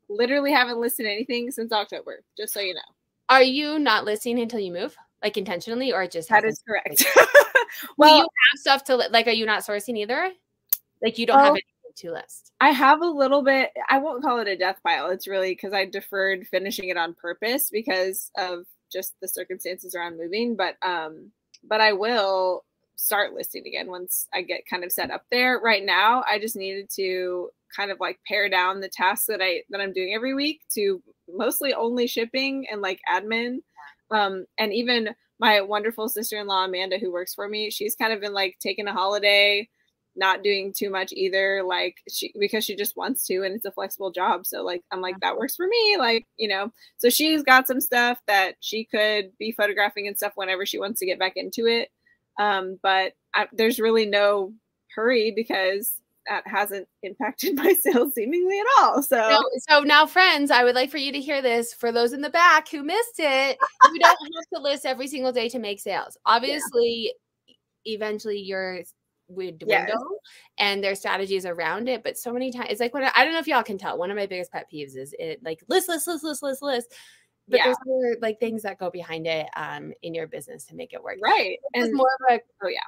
literally 0.08 0.52
haven't 0.52 0.78
listed 0.78 1.06
anything 1.06 1.50
since 1.50 1.72
October, 1.72 2.22
just 2.36 2.52
so 2.52 2.60
you 2.60 2.74
know. 2.74 2.80
Are 3.30 3.42
you 3.42 3.78
not 3.78 4.04
listing 4.04 4.38
until 4.38 4.60
you 4.60 4.72
move? 4.72 4.94
Like 5.22 5.36
intentionally 5.36 5.92
or 5.92 6.06
just 6.06 6.28
that 6.30 6.44
is 6.44 6.62
correct. 6.66 7.04
well, 7.96 8.18
you 8.18 8.22
have 8.22 8.60
stuff 8.60 8.84
to 8.84 8.96
like 8.96 9.26
are 9.26 9.32
you 9.32 9.46
not 9.46 9.62
sourcing 9.62 9.96
either? 9.98 10.30
Like 11.02 11.16
you 11.18 11.26
don't 11.26 11.38
have 11.38 11.48
anything 11.50 11.64
to 11.96 12.12
list. 12.12 12.52
I 12.60 12.70
have 12.70 13.00
a 13.00 13.06
little 13.06 13.42
bit, 13.42 13.70
I 13.88 13.98
won't 13.98 14.22
call 14.22 14.40
it 14.40 14.48
a 14.48 14.56
death 14.56 14.80
pile. 14.84 15.10
It's 15.10 15.28
really 15.28 15.50
because 15.50 15.72
I 15.72 15.86
deferred 15.86 16.46
finishing 16.46 16.88
it 16.88 16.96
on 16.96 17.14
purpose 17.14 17.70
because 17.70 18.30
of 18.36 18.66
just 18.90 19.14
the 19.20 19.28
circumstances 19.28 19.94
around 19.94 20.18
moving. 20.18 20.56
But 20.56 20.76
um, 20.82 21.30
but 21.62 21.80
I 21.80 21.92
will 21.92 22.64
start 22.96 23.32
listing 23.32 23.66
again 23.66 23.88
once 23.88 24.26
I 24.32 24.42
get 24.42 24.66
kind 24.66 24.84
of 24.84 24.92
set 24.92 25.10
up 25.10 25.24
there. 25.30 25.58
Right 25.58 25.84
now, 25.84 26.24
I 26.28 26.38
just 26.38 26.56
needed 26.56 26.90
to 26.96 27.50
kind 27.74 27.90
of 27.90 27.98
like 28.00 28.18
pare 28.26 28.48
down 28.48 28.80
the 28.80 28.88
tasks 28.88 29.26
that 29.26 29.40
I 29.42 29.62
that 29.70 29.80
I'm 29.80 29.92
doing 29.92 30.14
every 30.14 30.34
week 30.34 30.62
to 30.74 31.02
mostly 31.28 31.72
only 31.74 32.06
shipping 32.06 32.66
and 32.70 32.80
like 32.80 33.00
admin. 33.08 33.58
Um, 34.10 34.46
and 34.58 34.72
even 34.72 35.10
my 35.38 35.60
wonderful 35.60 36.08
sister-in-law 36.08 36.66
Amanda 36.66 36.98
who 36.98 37.12
works 37.12 37.34
for 37.34 37.48
me, 37.48 37.70
she's 37.70 37.96
kind 37.96 38.12
of 38.12 38.20
been 38.20 38.34
like 38.34 38.56
taking 38.60 38.88
a 38.88 38.92
holiday, 38.92 39.68
not 40.16 40.42
doing 40.42 40.72
too 40.76 40.90
much 40.90 41.12
either, 41.12 41.62
like 41.62 41.96
she 42.10 42.32
because 42.38 42.64
she 42.64 42.76
just 42.76 42.96
wants 42.96 43.24
to 43.26 43.42
and 43.42 43.54
it's 43.54 43.64
a 43.64 43.72
flexible 43.72 44.10
job. 44.10 44.44
So 44.46 44.62
like 44.62 44.82
I'm 44.90 45.00
like 45.00 45.18
that 45.20 45.36
works 45.36 45.56
for 45.56 45.66
me, 45.66 45.96
like, 45.98 46.26
you 46.36 46.48
know. 46.48 46.72
So 46.98 47.08
she's 47.08 47.42
got 47.42 47.66
some 47.66 47.80
stuff 47.80 48.18
that 48.26 48.56
she 48.60 48.84
could 48.84 49.30
be 49.38 49.52
photographing 49.52 50.08
and 50.08 50.16
stuff 50.16 50.32
whenever 50.34 50.66
she 50.66 50.78
wants 50.78 51.00
to 51.00 51.06
get 51.06 51.18
back 51.18 51.34
into 51.36 51.66
it. 51.66 51.90
Um, 52.38 52.78
but 52.82 53.12
I, 53.34 53.46
there's 53.52 53.78
really 53.80 54.06
no 54.06 54.52
hurry 54.94 55.30
because 55.30 55.99
that 56.30 56.46
hasn't 56.46 56.88
impacted 57.02 57.56
my 57.56 57.74
sales 57.74 58.14
seemingly 58.14 58.58
at 58.58 58.66
all. 58.78 59.02
So, 59.02 59.30
so, 59.30 59.42
so, 59.68 59.80
now, 59.80 60.06
friends, 60.06 60.50
I 60.50 60.64
would 60.64 60.74
like 60.74 60.90
for 60.90 60.96
you 60.96 61.12
to 61.12 61.20
hear 61.20 61.42
this. 61.42 61.74
For 61.74 61.92
those 61.92 62.14
in 62.14 62.22
the 62.22 62.30
back 62.30 62.68
who 62.68 62.82
missed 62.82 63.18
it, 63.18 63.58
you 63.92 64.00
don't 64.00 64.08
have 64.36 64.48
to 64.54 64.60
list 64.62 64.86
every 64.86 65.08
single 65.08 65.32
day 65.32 65.48
to 65.50 65.58
make 65.58 65.80
sales. 65.80 66.16
Obviously, 66.24 67.12
yeah. 67.46 67.54
eventually 67.84 68.38
your 68.38 68.80
would 69.28 69.60
dwindle 69.60 69.88
yes. 69.88 70.32
and 70.58 70.82
their 70.82 70.94
strategies 70.94 71.46
around 71.46 71.88
it. 71.88 72.02
But 72.02 72.16
so 72.16 72.32
many 72.32 72.50
times, 72.50 72.68
it's 72.70 72.80
like 72.80 72.94
when 72.94 73.04
I, 73.04 73.12
I 73.14 73.24
don't 73.24 73.34
know 73.34 73.40
if 73.40 73.46
y'all 73.46 73.62
can 73.62 73.78
tell. 73.78 73.98
One 73.98 74.10
of 74.10 74.16
my 74.16 74.26
biggest 74.26 74.52
pet 74.52 74.66
peeves 74.72 74.96
is 74.96 75.14
it 75.18 75.42
like 75.42 75.62
list, 75.68 75.88
list, 75.88 76.06
list, 76.06 76.24
list, 76.24 76.42
list, 76.42 76.62
list 76.62 76.94
but 77.48 77.56
yeah. 77.56 77.64
there's 77.64 77.76
other 77.82 78.16
like 78.22 78.38
things 78.38 78.62
that 78.62 78.78
go 78.78 78.90
behind 78.90 79.26
it 79.26 79.48
um 79.56 79.92
in 80.02 80.14
your 80.14 80.28
business 80.28 80.64
to 80.66 80.76
make 80.76 80.92
it 80.92 81.02
work. 81.02 81.16
Right. 81.20 81.58
and 81.74 81.92
more 81.92 82.06
of 82.28 82.36
a 82.36 82.40
oh 82.62 82.68
yeah. 82.68 82.78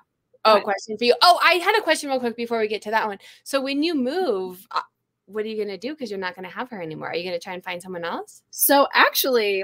Oh, 0.44 0.60
question 0.60 0.98
for 0.98 1.04
you. 1.04 1.14
Oh, 1.22 1.38
I 1.42 1.54
had 1.54 1.78
a 1.78 1.82
question 1.82 2.10
real 2.10 2.20
quick 2.20 2.36
before 2.36 2.58
we 2.58 2.68
get 2.68 2.82
to 2.82 2.90
that 2.90 3.06
one. 3.06 3.18
So 3.44 3.60
when 3.60 3.82
you 3.82 3.94
move, 3.94 4.66
uh, 4.70 4.80
what 5.26 5.44
are 5.44 5.48
you 5.48 5.56
going 5.56 5.68
to 5.68 5.78
do? 5.78 5.92
Because 5.92 6.10
you're 6.10 6.18
not 6.18 6.34
going 6.34 6.48
to 6.48 6.54
have 6.54 6.68
her 6.70 6.82
anymore. 6.82 7.08
Are 7.08 7.14
you 7.14 7.22
going 7.22 7.38
to 7.38 7.42
try 7.42 7.54
and 7.54 7.64
find 7.64 7.80
someone 7.80 8.04
else? 8.04 8.42
So 8.50 8.88
actually, 8.92 9.62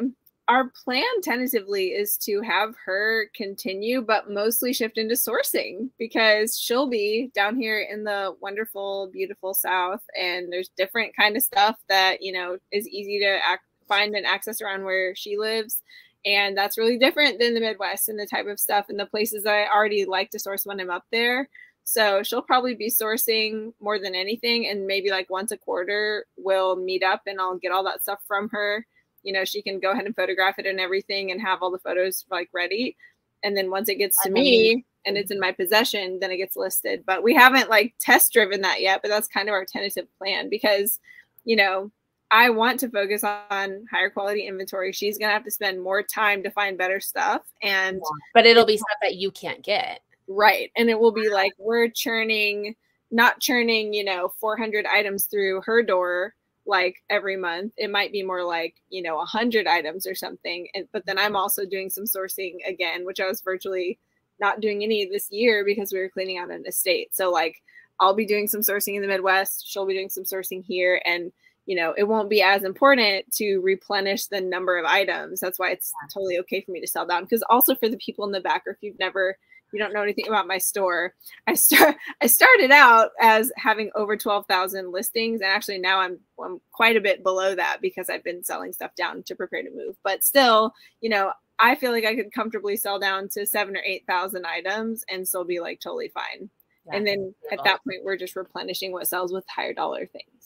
our 0.48 0.70
plan 0.84 1.20
tentatively 1.22 1.88
is 1.88 2.16
to 2.18 2.40
have 2.40 2.74
her 2.86 3.28
continue, 3.34 4.00
but 4.00 4.30
mostly 4.30 4.72
shift 4.72 4.96
into 4.98 5.14
sourcing 5.14 5.90
because 5.98 6.58
she'll 6.58 6.88
be 6.88 7.30
down 7.34 7.56
here 7.56 7.80
in 7.80 8.04
the 8.04 8.34
wonderful, 8.40 9.10
beautiful 9.12 9.52
South, 9.52 10.00
and 10.18 10.50
there's 10.50 10.70
different 10.76 11.14
kind 11.14 11.36
of 11.36 11.42
stuff 11.42 11.76
that 11.88 12.22
you 12.22 12.32
know 12.32 12.56
is 12.72 12.88
easy 12.88 13.18
to 13.20 13.38
act 13.46 13.64
find 13.88 14.14
and 14.14 14.26
access 14.26 14.60
around 14.60 14.84
where 14.84 15.14
she 15.14 15.36
lives. 15.36 15.82
And 16.24 16.56
that's 16.56 16.76
really 16.76 16.98
different 16.98 17.38
than 17.38 17.54
the 17.54 17.60
Midwest 17.60 18.08
and 18.08 18.18
the 18.18 18.26
type 18.26 18.46
of 18.46 18.60
stuff 18.60 18.86
and 18.88 18.98
the 18.98 19.06
places 19.06 19.46
I 19.46 19.66
already 19.66 20.04
like 20.04 20.30
to 20.30 20.38
source 20.38 20.66
when 20.66 20.80
I'm 20.80 20.90
up 20.90 21.04
there. 21.10 21.48
So 21.84 22.22
she'll 22.22 22.42
probably 22.42 22.74
be 22.74 22.90
sourcing 22.90 23.72
more 23.80 23.98
than 23.98 24.14
anything. 24.14 24.68
And 24.68 24.86
maybe 24.86 25.10
like 25.10 25.30
once 25.30 25.52
a 25.52 25.56
quarter, 25.56 26.26
we'll 26.36 26.76
meet 26.76 27.02
up 27.02 27.22
and 27.26 27.40
I'll 27.40 27.56
get 27.56 27.72
all 27.72 27.84
that 27.84 28.02
stuff 28.02 28.18
from 28.26 28.50
her. 28.50 28.84
You 29.22 29.32
know, 29.32 29.44
she 29.44 29.62
can 29.62 29.80
go 29.80 29.92
ahead 29.92 30.04
and 30.04 30.14
photograph 30.14 30.58
it 30.58 30.66
and 30.66 30.80
everything 30.80 31.30
and 31.30 31.40
have 31.40 31.62
all 31.62 31.70
the 31.70 31.78
photos 31.78 32.26
like 32.30 32.50
ready. 32.52 32.96
And 33.42 33.56
then 33.56 33.70
once 33.70 33.88
it 33.88 33.96
gets 33.96 34.20
to 34.22 34.30
me 34.30 34.84
and 35.06 35.16
it's 35.16 35.30
in 35.30 35.40
my 35.40 35.52
possession, 35.52 36.18
then 36.20 36.30
it 36.30 36.36
gets 36.36 36.56
listed. 36.56 37.04
But 37.06 37.22
we 37.22 37.34
haven't 37.34 37.70
like 37.70 37.94
test 38.00 38.32
driven 38.32 38.60
that 38.62 38.82
yet, 38.82 39.00
but 39.00 39.08
that's 39.08 39.28
kind 39.28 39.48
of 39.48 39.54
our 39.54 39.64
tentative 39.64 40.08
plan 40.18 40.50
because, 40.50 40.98
you 41.44 41.56
know, 41.56 41.90
I 42.30 42.50
want 42.50 42.80
to 42.80 42.90
focus 42.90 43.24
on 43.24 43.86
higher 43.90 44.10
quality 44.10 44.46
inventory. 44.46 44.92
She's 44.92 45.18
going 45.18 45.28
to 45.28 45.32
have 45.32 45.44
to 45.44 45.50
spend 45.50 45.82
more 45.82 46.02
time 46.02 46.42
to 46.42 46.50
find 46.50 46.76
better 46.76 47.00
stuff. 47.00 47.42
And, 47.62 48.00
but 48.34 48.46
it'll 48.46 48.66
be 48.66 48.76
stuff 48.76 48.98
that 49.02 49.16
you 49.16 49.30
can't 49.30 49.62
get. 49.62 50.00
Right. 50.28 50.70
And 50.76 50.90
it 50.90 51.00
will 51.00 51.12
be 51.12 51.30
like 51.30 51.52
we're 51.58 51.88
churning, 51.88 52.76
not 53.10 53.40
churning, 53.40 53.94
you 53.94 54.04
know, 54.04 54.32
400 54.40 54.84
items 54.86 55.24
through 55.24 55.62
her 55.62 55.82
door 55.82 56.34
like 56.66 56.96
every 57.08 57.36
month. 57.36 57.72
It 57.78 57.90
might 57.90 58.12
be 58.12 58.22
more 58.22 58.44
like, 58.44 58.74
you 58.90 59.02
know, 59.02 59.16
100 59.16 59.66
items 59.66 60.06
or 60.06 60.14
something. 60.14 60.68
And, 60.74 60.86
but 60.92 61.06
then 61.06 61.18
I'm 61.18 61.34
also 61.34 61.64
doing 61.64 61.88
some 61.88 62.04
sourcing 62.04 62.56
again, 62.66 63.06
which 63.06 63.20
I 63.20 63.26
was 63.26 63.40
virtually 63.40 63.98
not 64.38 64.60
doing 64.60 64.84
any 64.84 65.06
this 65.06 65.30
year 65.30 65.64
because 65.64 65.92
we 65.92 65.98
were 65.98 66.10
cleaning 66.10 66.38
out 66.38 66.50
an 66.50 66.64
estate. 66.66 67.16
So, 67.16 67.30
like, 67.30 67.56
I'll 67.98 68.14
be 68.14 68.26
doing 68.26 68.46
some 68.46 68.60
sourcing 68.60 68.94
in 68.94 69.02
the 69.02 69.08
Midwest. 69.08 69.66
She'll 69.66 69.86
be 69.86 69.94
doing 69.94 70.10
some 70.10 70.24
sourcing 70.24 70.62
here. 70.62 71.00
And, 71.04 71.32
you 71.68 71.76
know, 71.76 71.92
it 71.98 72.04
won't 72.04 72.30
be 72.30 72.40
as 72.40 72.64
important 72.64 73.30
to 73.34 73.58
replenish 73.58 74.24
the 74.24 74.40
number 74.40 74.78
of 74.78 74.86
items. 74.86 75.38
That's 75.38 75.58
why 75.58 75.70
it's 75.70 75.92
totally 76.10 76.38
okay 76.38 76.62
for 76.62 76.72
me 76.72 76.80
to 76.80 76.86
sell 76.86 77.06
down. 77.06 77.24
Because 77.24 77.44
also 77.50 77.74
for 77.74 77.90
the 77.90 77.98
people 77.98 78.24
in 78.24 78.32
the 78.32 78.40
back, 78.40 78.62
or 78.66 78.70
if 78.70 78.78
you've 78.80 78.98
never, 78.98 79.36
you 79.70 79.78
don't 79.78 79.92
know 79.92 80.00
anything 80.00 80.26
about 80.26 80.46
my 80.46 80.56
store, 80.56 81.12
I 81.46 81.52
start 81.52 81.96
I 82.22 82.26
started 82.26 82.70
out 82.70 83.10
as 83.20 83.52
having 83.58 83.90
over 83.94 84.16
twelve 84.16 84.46
thousand 84.46 84.92
listings, 84.92 85.42
and 85.42 85.50
actually 85.50 85.76
now 85.76 86.00
I'm 86.00 86.18
I'm 86.42 86.58
quite 86.72 86.96
a 86.96 87.02
bit 87.02 87.22
below 87.22 87.54
that 87.54 87.82
because 87.82 88.08
I've 88.08 88.24
been 88.24 88.42
selling 88.42 88.72
stuff 88.72 88.94
down 88.94 89.22
to 89.24 89.36
prepare 89.36 89.62
to 89.62 89.70
move. 89.70 89.96
But 90.02 90.24
still, 90.24 90.72
you 91.02 91.10
know, 91.10 91.32
I 91.58 91.74
feel 91.74 91.92
like 91.92 92.06
I 92.06 92.14
could 92.14 92.32
comfortably 92.32 92.78
sell 92.78 92.98
down 92.98 93.28
to 93.34 93.44
seven 93.44 93.76
or 93.76 93.82
eight 93.84 94.04
thousand 94.06 94.46
items 94.46 95.04
and 95.10 95.28
still 95.28 95.44
be 95.44 95.60
like 95.60 95.80
totally 95.80 96.08
fine. 96.08 96.48
Yeah, 96.86 96.96
and 96.96 97.06
then 97.06 97.34
at 97.52 97.62
that 97.64 97.84
point, 97.84 98.04
we're 98.04 98.16
just 98.16 98.36
replenishing 98.36 98.90
what 98.90 99.06
sells 99.06 99.34
with 99.34 99.44
higher 99.54 99.74
dollar 99.74 100.06
things. 100.06 100.37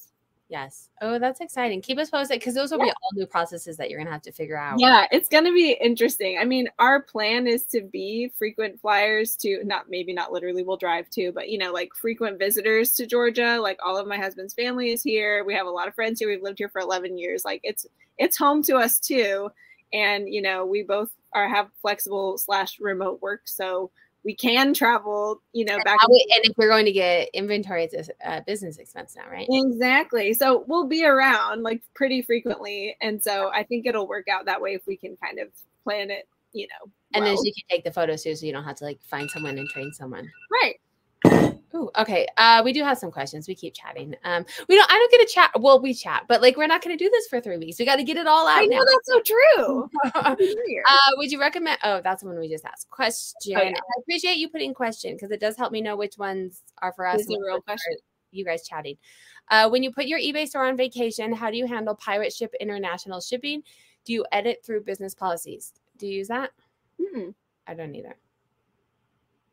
Yes. 0.52 0.90
Oh, 1.00 1.18
that's 1.18 1.40
exciting. 1.40 1.80
Keep 1.80 1.98
us 1.98 2.10
posted 2.10 2.38
because 2.38 2.54
those 2.54 2.70
will 2.70 2.80
yeah. 2.80 2.84
be 2.84 2.90
all 2.90 3.10
new 3.14 3.24
processes 3.24 3.78
that 3.78 3.88
you're 3.88 3.98
going 3.98 4.06
to 4.06 4.12
have 4.12 4.20
to 4.20 4.32
figure 4.32 4.58
out. 4.58 4.78
Yeah, 4.78 5.06
it's 5.10 5.26
going 5.30 5.46
to 5.46 5.52
be 5.52 5.78
interesting. 5.80 6.36
I 6.38 6.44
mean, 6.44 6.68
our 6.78 7.00
plan 7.00 7.46
is 7.46 7.64
to 7.68 7.80
be 7.80 8.30
frequent 8.36 8.78
flyers 8.78 9.34
to 9.36 9.64
not 9.64 9.86
maybe 9.88 10.12
not 10.12 10.30
literally 10.30 10.62
we'll 10.62 10.76
drive 10.76 11.08
to, 11.12 11.32
but 11.32 11.48
you 11.48 11.56
know, 11.56 11.72
like 11.72 11.94
frequent 11.94 12.38
visitors 12.38 12.92
to 12.96 13.06
Georgia. 13.06 13.58
Like 13.62 13.78
all 13.82 13.96
of 13.96 14.06
my 14.06 14.18
husband's 14.18 14.52
family 14.52 14.90
is 14.90 15.02
here. 15.02 15.42
We 15.42 15.54
have 15.54 15.66
a 15.66 15.70
lot 15.70 15.88
of 15.88 15.94
friends 15.94 16.20
here. 16.20 16.28
We've 16.28 16.42
lived 16.42 16.58
here 16.58 16.68
for 16.68 16.82
11 16.82 17.16
years. 17.16 17.46
Like 17.46 17.62
it's 17.64 17.86
it's 18.18 18.36
home 18.36 18.62
to 18.64 18.76
us 18.76 18.98
too. 18.98 19.50
And 19.94 20.28
you 20.28 20.42
know, 20.42 20.66
we 20.66 20.82
both 20.82 21.08
are 21.32 21.48
have 21.48 21.70
flexible 21.80 22.36
slash 22.36 22.78
remote 22.78 23.22
work, 23.22 23.40
so 23.46 23.90
we 24.24 24.34
can 24.34 24.72
travel, 24.72 25.42
you 25.52 25.64
know, 25.64 25.78
back. 25.84 25.98
And, 26.02 26.12
and 26.36 26.44
if 26.44 26.56
we're 26.56 26.68
going 26.68 26.84
to 26.84 26.92
get 26.92 27.28
inventory, 27.34 27.84
it's 27.84 28.08
a 28.24 28.42
business 28.46 28.78
expense 28.78 29.16
now, 29.16 29.28
right? 29.30 29.46
Exactly. 29.50 30.32
So 30.34 30.64
we'll 30.68 30.86
be 30.86 31.04
around 31.04 31.62
like 31.62 31.82
pretty 31.94 32.22
frequently. 32.22 32.96
And 33.00 33.22
so 33.22 33.50
I 33.52 33.64
think 33.64 33.86
it'll 33.86 34.06
work 34.06 34.28
out 34.28 34.46
that 34.46 34.60
way 34.60 34.74
if 34.74 34.86
we 34.86 34.96
can 34.96 35.16
kind 35.16 35.38
of 35.38 35.48
plan 35.84 36.10
it, 36.10 36.28
you 36.52 36.68
know. 36.68 36.90
And 37.14 37.24
well. 37.24 37.34
then 37.34 37.44
you 37.44 37.52
can 37.52 37.64
take 37.68 37.84
the 37.84 37.92
photos 37.92 38.22
too, 38.22 38.36
so 38.36 38.46
you 38.46 38.52
don't 38.52 38.64
have 38.64 38.76
to 38.76 38.84
like 38.84 39.00
find 39.02 39.30
someone 39.30 39.58
and 39.58 39.68
train 39.68 39.92
someone. 39.92 40.30
Right. 40.50 41.51
Ooh, 41.74 41.90
okay. 41.96 42.26
Uh, 42.36 42.60
we 42.64 42.72
do 42.72 42.84
have 42.84 42.98
some 42.98 43.10
questions. 43.10 43.48
We 43.48 43.54
keep 43.54 43.72
chatting. 43.74 44.14
Um, 44.24 44.44
we 44.68 44.76
don't. 44.76 44.90
I 44.90 44.94
don't 44.94 45.10
get 45.10 45.22
a 45.22 45.32
chat. 45.32 45.50
Well, 45.58 45.80
we 45.80 45.94
chat, 45.94 46.24
but 46.28 46.42
like 46.42 46.56
we're 46.56 46.66
not 46.66 46.82
going 46.82 46.96
to 46.96 47.02
do 47.02 47.10
this 47.10 47.26
for 47.28 47.40
three 47.40 47.56
weeks. 47.56 47.78
We 47.78 47.86
got 47.86 47.96
to 47.96 48.04
get 48.04 48.18
it 48.18 48.26
all 48.26 48.46
out. 48.46 48.58
I 48.58 48.66
know 48.66 48.78
now. 48.78 48.84
that's 48.84 49.06
so 49.06 49.20
true. 49.20 49.90
uh, 50.14 51.10
would 51.16 51.32
you 51.32 51.40
recommend? 51.40 51.78
Oh, 51.82 52.00
that's 52.02 52.22
the 52.22 52.28
one 52.28 52.38
we 52.38 52.48
just 52.48 52.64
asked. 52.64 52.90
Question. 52.90 53.56
Oh, 53.56 53.62
yeah. 53.62 53.70
I 53.70 54.00
appreciate 54.00 54.36
you 54.36 54.50
putting 54.50 54.74
question 54.74 55.14
because 55.14 55.30
it 55.30 55.40
does 55.40 55.56
help 55.56 55.72
me 55.72 55.80
know 55.80 55.96
which 55.96 56.18
ones 56.18 56.60
are 56.82 56.92
for 56.92 57.06
us. 57.06 57.18
This 57.18 57.28
Is 57.28 57.36
a 57.36 57.46
real 57.46 57.60
question. 57.62 57.96
You 58.32 58.44
guys 58.44 58.66
chatting. 58.66 58.96
Uh, 59.50 59.68
when 59.68 59.82
you 59.82 59.92
put 59.92 60.06
your 60.06 60.18
eBay 60.18 60.46
store 60.46 60.66
on 60.66 60.76
vacation, 60.76 61.32
how 61.32 61.50
do 61.50 61.56
you 61.56 61.66
handle 61.66 61.94
pirate 61.94 62.32
ship 62.32 62.54
international 62.60 63.20
shipping? 63.20 63.62
Do 64.04 64.12
you 64.12 64.26
edit 64.32 64.62
through 64.64 64.82
business 64.82 65.14
policies? 65.14 65.72
Do 65.98 66.06
you 66.06 66.18
use 66.18 66.28
that? 66.28 66.50
Hmm. 67.00 67.30
I 67.66 67.74
don't 67.74 67.94
either. 67.94 68.16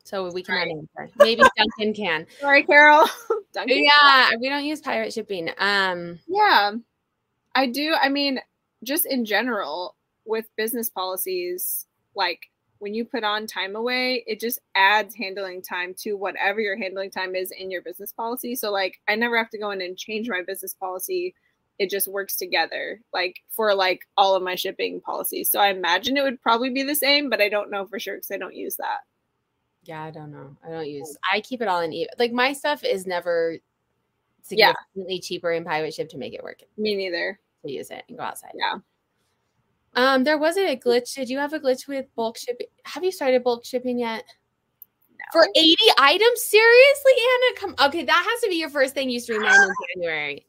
So 0.09 0.31
we 0.31 0.41
cannot 0.41 0.67
answer. 0.67 1.13
Maybe 1.19 1.43
Duncan 1.55 1.93
can. 1.93 2.25
Sorry, 2.39 2.63
Carol. 2.63 3.05
Duncan 3.53 3.83
yeah, 3.83 4.31
we 4.41 4.49
don't 4.49 4.65
use 4.65 4.81
pirate 4.81 5.13
shipping. 5.13 5.51
Um 5.59 6.19
Yeah. 6.27 6.71
I 7.53 7.67
do. 7.67 7.95
I 7.99 8.09
mean, 8.09 8.39
just 8.83 9.05
in 9.05 9.23
general, 9.23 9.95
with 10.25 10.45
business 10.57 10.89
policies, 10.89 11.85
like 12.15 12.39
when 12.79 12.95
you 12.95 13.05
put 13.05 13.23
on 13.23 13.45
time 13.45 13.75
away, 13.75 14.23
it 14.25 14.39
just 14.39 14.59
adds 14.73 15.13
handling 15.13 15.61
time 15.61 15.93
to 15.99 16.13
whatever 16.13 16.59
your 16.59 16.77
handling 16.77 17.11
time 17.11 17.35
is 17.35 17.51
in 17.51 17.69
your 17.69 17.83
business 17.83 18.11
policy. 18.11 18.55
So 18.55 18.71
like 18.71 18.99
I 19.07 19.15
never 19.15 19.37
have 19.37 19.51
to 19.51 19.59
go 19.59 19.69
in 19.69 19.81
and 19.81 19.95
change 19.95 20.27
my 20.27 20.41
business 20.41 20.73
policy. 20.73 21.35
It 21.77 21.91
just 21.91 22.07
works 22.07 22.35
together 22.35 22.99
like 23.13 23.41
for 23.51 23.75
like 23.75 24.01
all 24.17 24.33
of 24.35 24.41
my 24.41 24.55
shipping 24.55 25.01
policies. 25.01 25.51
So 25.51 25.59
I 25.59 25.67
imagine 25.67 26.17
it 26.17 26.23
would 26.23 26.41
probably 26.41 26.71
be 26.71 26.81
the 26.81 26.95
same, 26.95 27.29
but 27.29 27.41
I 27.41 27.49
don't 27.49 27.69
know 27.69 27.85
for 27.85 27.99
sure 27.99 28.15
because 28.15 28.31
I 28.31 28.37
don't 28.37 28.55
use 28.55 28.75
that. 28.77 29.01
Yeah, 29.89 30.03
I 30.03 30.11
don't 30.11 30.31
know. 30.31 30.55
I 30.63 30.69
don't 30.69 30.87
use. 30.87 31.17
I 31.33 31.41
keep 31.41 31.63
it 31.63 31.67
all 31.67 31.81
in. 31.81 32.05
Like 32.19 32.31
my 32.31 32.53
stuff 32.53 32.83
is 32.83 33.07
never 33.07 33.57
significantly 34.43 35.15
yeah. 35.15 35.19
cheaper 35.19 35.51
in 35.51 35.65
pirate 35.65 35.95
ship 35.95 36.09
to 36.09 36.17
make 36.19 36.35
it 36.35 36.43
work. 36.43 36.61
Me 36.77 36.95
neither. 36.95 37.39
To 37.65 37.71
use 37.71 37.89
it 37.89 38.03
and 38.07 38.15
go 38.15 38.23
outside. 38.23 38.51
Yeah. 38.53 38.75
Um, 39.95 40.23
there 40.23 40.37
wasn't 40.37 40.69
a 40.69 40.77
glitch. 40.77 41.15
Did 41.15 41.27
you 41.27 41.39
have 41.39 41.53
a 41.53 41.59
glitch 41.59 41.87
with 41.87 42.05
bulk 42.15 42.37
shipping? 42.37 42.67
Have 42.85 43.03
you 43.03 43.11
started 43.11 43.43
bulk 43.43 43.65
shipping 43.65 43.97
yet? 43.97 44.25
No. 45.09 45.25
For 45.31 45.47
80 45.55 45.75
items? 45.97 46.43
Seriously, 46.43 47.13
Anna? 47.17 47.59
Come 47.59 47.87
okay, 47.87 48.05
that 48.05 48.27
has 48.29 48.41
to 48.41 48.49
be 48.49 48.57
your 48.57 48.69
first 48.69 48.93
thing 48.93 49.09
you 49.09 49.19
streamed 49.19 49.45
in 49.45 49.51
January. 49.95 50.45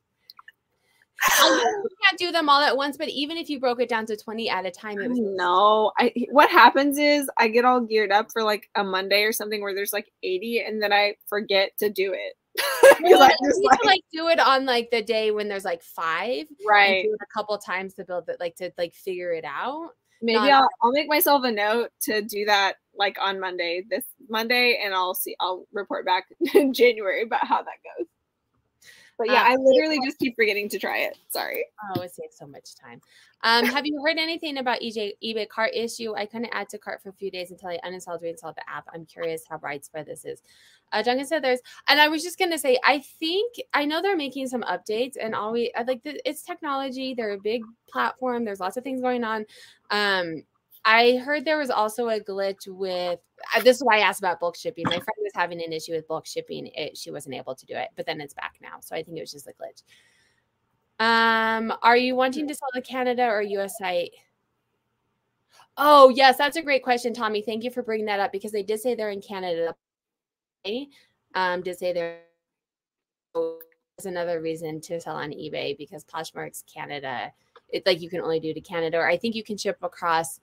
you 1.39 1.89
can't 2.05 2.18
do 2.18 2.33
them 2.33 2.49
all 2.49 2.61
at 2.61 2.77
once, 2.77 2.97
but 2.97 3.09
even 3.09 3.37
if 3.37 3.51
you 3.51 3.61
broke 3.61 3.81
it 3.81 3.89
down 3.89 4.07
to 4.07 4.16
20 4.16 4.49
at 4.49 4.66
a 4.66 4.71
time, 4.71 4.99
it 5.01 5.09
was 5.09 5.18
no. 5.21 5.93
I 5.99 6.12
what 6.31 6.51
happens 6.51 6.99
is 6.99 7.29
I 7.39 7.49
get 7.49 7.64
all 7.64 7.81
geared 7.81 8.11
up 8.11 8.33
for 8.33 8.43
like 8.43 8.68
a 8.75 8.85
Monday 8.85 9.23
or 9.23 9.33
something 9.33 9.61
where 9.62 9.75
there's 9.75 9.93
like 9.93 10.11
80 10.23 10.64
and 10.66 10.83
then 10.83 10.93
I 10.93 11.16
forget 11.27 11.73
to 11.79 11.91
do 11.91 12.14
it. 12.14 12.35
well, 13.03 13.23
I 13.23 13.33
just 13.45 13.62
like, 13.62 13.85
like, 13.85 14.01
do 14.12 14.29
it 14.29 14.41
on 14.41 14.66
like 14.66 14.91
the 14.91 15.03
day 15.03 15.31
when 15.31 15.49
there's 15.49 15.64
like 15.64 15.83
five, 15.83 16.47
right? 16.68 17.05
A 17.05 17.27
couple 17.33 17.57
times 17.59 17.95
to 17.95 18.05
build 18.05 18.29
it, 18.29 18.39
like 18.41 18.57
to 18.57 18.73
like 18.77 18.95
figure 18.95 19.33
it 19.33 19.45
out. 19.45 19.91
Maybe 20.23 20.39
Not- 20.39 20.51
I'll 20.51 20.68
I'll 20.83 20.93
make 20.93 21.09
myself 21.09 21.45
a 21.45 21.53
note 21.53 21.91
to 22.03 22.23
do 22.23 22.45
that 22.47 22.75
like 22.95 23.16
on 23.21 23.41
Monday, 23.41 23.85
this 23.89 24.05
Monday, 24.29 24.81
and 24.83 24.95
I'll 24.95 25.14
see. 25.14 25.37
I'll 25.41 25.66
report 25.73 26.05
back 26.05 26.27
in 26.55 26.73
January 26.73 27.23
about 27.23 27.47
how 27.47 27.62
that 27.62 27.79
goes. 27.99 28.07
But 29.21 29.29
yeah, 29.29 29.43
um, 29.43 29.49
I 29.49 29.57
literally 29.57 30.01
just 30.03 30.18
keep 30.18 30.35
forgetting 30.35 30.66
to 30.71 30.79
try 30.79 31.01
it. 31.01 31.18
Sorry. 31.29 31.66
Oh, 31.95 32.01
it 32.01 32.11
saves 32.11 32.39
so 32.39 32.47
much 32.47 32.75
time. 32.75 33.03
Um, 33.43 33.66
have 33.66 33.85
you 33.85 34.03
heard 34.03 34.16
anything 34.16 34.57
about 34.57 34.81
EJ 34.81 35.12
eBay 35.23 35.47
cart 35.47 35.73
issue? 35.75 36.14
I 36.16 36.25
couldn't 36.25 36.49
add 36.53 36.71
to 36.71 36.79
cart 36.79 37.03
for 37.03 37.11
a 37.11 37.12
few 37.12 37.31
days 37.31 37.51
until 37.51 37.68
I 37.68 37.79
uninstalled, 37.85 38.23
reinstalled 38.23 38.57
the 38.57 38.66
app. 38.66 38.87
I'm 38.95 39.05
curious 39.05 39.45
how 39.47 39.59
widespread 39.62 40.07
this 40.07 40.25
is. 40.25 40.41
Uh, 40.93 41.03
Duncan 41.03 41.27
said 41.27 41.45
there's, 41.45 41.61
and 41.87 42.01
I 42.01 42.09
was 42.09 42.23
just 42.23 42.39
gonna 42.39 42.57
say, 42.57 42.79
I 42.83 43.01
think 43.01 43.57
I 43.75 43.85
know 43.85 44.01
they're 44.01 44.16
making 44.16 44.49
some 44.49 44.62
updates, 44.62 45.16
and 45.21 45.35
all 45.35 45.53
we 45.53 45.71
I 45.77 45.83
like 45.83 46.03
the, 46.03 46.18
it's 46.27 46.41
technology. 46.41 47.12
They're 47.12 47.33
a 47.33 47.39
big 47.39 47.62
platform. 47.91 48.47
There's 48.47 48.61
lots 48.61 48.79
of 48.79 48.85
things 48.85 49.03
going 49.03 49.23
on. 49.23 49.45
Um, 49.91 50.45
I 50.85 51.16
heard 51.18 51.45
there 51.45 51.59
was 51.59 51.70
also 51.70 52.09
a 52.09 52.20
glitch 52.20 52.66
with 52.66 53.18
uh, 53.55 53.61
this 53.62 53.76
is 53.76 53.85
why 53.85 53.99
I 53.99 54.01
asked 54.01 54.20
about 54.20 54.41
bulk 54.41 54.57
shipping. 54.57 54.85
My 54.87 54.93
friend 54.93 55.18
was 55.18 55.33
having 55.35 55.62
an 55.62 55.72
issue 55.72 55.93
with 55.93 56.09
bulk 56.09 56.26
shipping. 56.26 56.70
It, 56.74 56.97
she 56.97 57.11
wasn't 57.11 57.35
able 57.35 57.55
to 57.55 57.66
do 57.66 57.74
it, 57.74 57.89
but 57.97 58.07
then 58.07 58.20
it's 58.20 58.35
back 58.35 58.55
now. 58.62 58.81
So 58.81 58.97
I 58.97 59.03
think 59.03 59.18
it 59.18 59.20
was 59.20 59.33
just 59.33 59.47
a 59.47 59.51
glitch. 59.51 59.83
Um, 61.01 61.72
are 61.83 61.97
you 61.97 62.14
wanting 62.14 62.47
to 62.49 62.55
sell 62.55 62.68
to 62.74 62.83
Canada 62.83 63.24
or 63.24 63.43
US 63.43 63.78
site? 63.78 64.11
Oh, 65.76 66.11
yes, 66.11 66.37
that's 66.37 66.57
a 66.57 66.62
great 66.62 66.83
question, 66.83 67.14
Tommy. 67.14 67.43
Thank 67.43 67.64
you 67.64 67.70
for 67.70 67.83
bringing 67.83 68.07
that 68.07 68.20
up 68.20 68.33
because 68.33 68.53
they 68.53 68.62
did 68.62 68.81
say 68.81 68.95
they're 68.95 69.11
in 69.11 69.22
Canada. 69.22 69.74
Um, 71.35 71.62
did 71.62 71.78
say 71.78 71.93
there 71.93 72.20
is 73.99 74.07
another 74.07 74.41
reason 74.41 74.81
to 74.83 75.01
sell 75.01 75.16
on 75.16 75.31
eBay 75.31 75.76
because 75.78 76.05
Poshmark's 76.05 76.64
Canada. 76.72 77.33
It's 77.70 77.87
like 77.87 78.03
you 78.03 78.11
can 78.11 78.20
only 78.20 78.41
do 78.41 78.53
to 78.53 78.61
Canada, 78.61 78.99
or 78.99 79.09
I 79.09 79.16
think 79.16 79.35
you 79.35 79.45
can 79.45 79.57
ship 79.57 79.78
across 79.83 80.41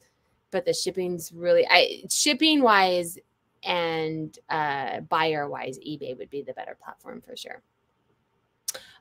but 0.51 0.65
the 0.65 0.73
shipping's 0.73 1.31
really 1.31 1.65
I 1.69 2.03
shipping 2.09 2.61
wise 2.61 3.17
and 3.63 4.37
uh 4.49 5.01
buyer 5.01 5.49
wise 5.49 5.79
eBay 5.79 6.17
would 6.17 6.29
be 6.29 6.41
the 6.41 6.53
better 6.53 6.77
platform 6.81 7.21
for 7.21 7.35
sure. 7.35 7.61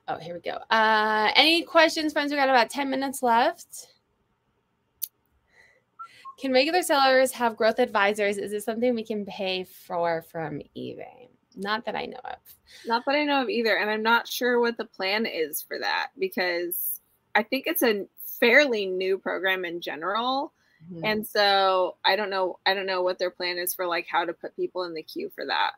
Oh, 0.09 0.19
here 0.19 0.35
we 0.35 0.41
go. 0.41 0.59
Uh 0.71 1.31
any 1.37 1.63
questions 1.63 2.13
friends? 2.13 2.31
We 2.31 2.37
got 2.37 2.49
about 2.49 2.71
10 2.71 2.91
minutes 2.91 3.23
left. 3.23 3.89
Can 6.39 6.53
regular 6.53 6.83
sellers 6.83 7.33
have 7.33 7.57
growth 7.57 7.79
advisors? 7.79 8.37
Is 8.37 8.51
this 8.51 8.65
something 8.65 8.95
we 8.95 9.05
can 9.05 9.25
pay 9.25 9.65
for 9.65 10.23
from 10.31 10.61
eBay? 10.77 11.29
Not 11.57 11.87
that 11.87 11.97
I 11.97 12.05
know 12.05 12.21
of. 12.25 12.37
Not 12.87 13.05
that 13.07 13.15
I 13.15 13.25
know 13.25 13.43
of 13.43 13.49
either. 13.49 13.79
And 13.79 13.89
I'm 13.89 14.03
not 14.03 14.29
sure 14.29 14.61
what 14.61 14.77
the 14.77 14.85
plan 14.85 15.25
is 15.25 15.63
for 15.63 15.79
that 15.79 16.09
because 16.19 17.01
I 17.35 17.43
think 17.43 17.65
it's 17.67 17.83
a 17.83 18.07
fairly 18.39 18.85
new 18.85 19.17
program 19.17 19.65
in 19.65 19.81
general. 19.81 20.53
Mm-hmm. 20.93 21.05
And 21.05 21.27
so 21.27 21.97
I 22.05 22.17
don't 22.17 22.31
know 22.31 22.59
I 22.67 22.75
don't 22.75 22.87
know 22.87 23.03
what 23.03 23.19
their 23.19 23.31
plan 23.31 23.59
is 23.59 23.75
for 23.75 23.87
like 23.87 24.07
how 24.11 24.25
to 24.25 24.33
put 24.33 24.57
people 24.57 24.85
in 24.85 24.95
the 24.95 25.03
queue 25.03 25.31
for 25.35 25.45
that. 25.47 25.73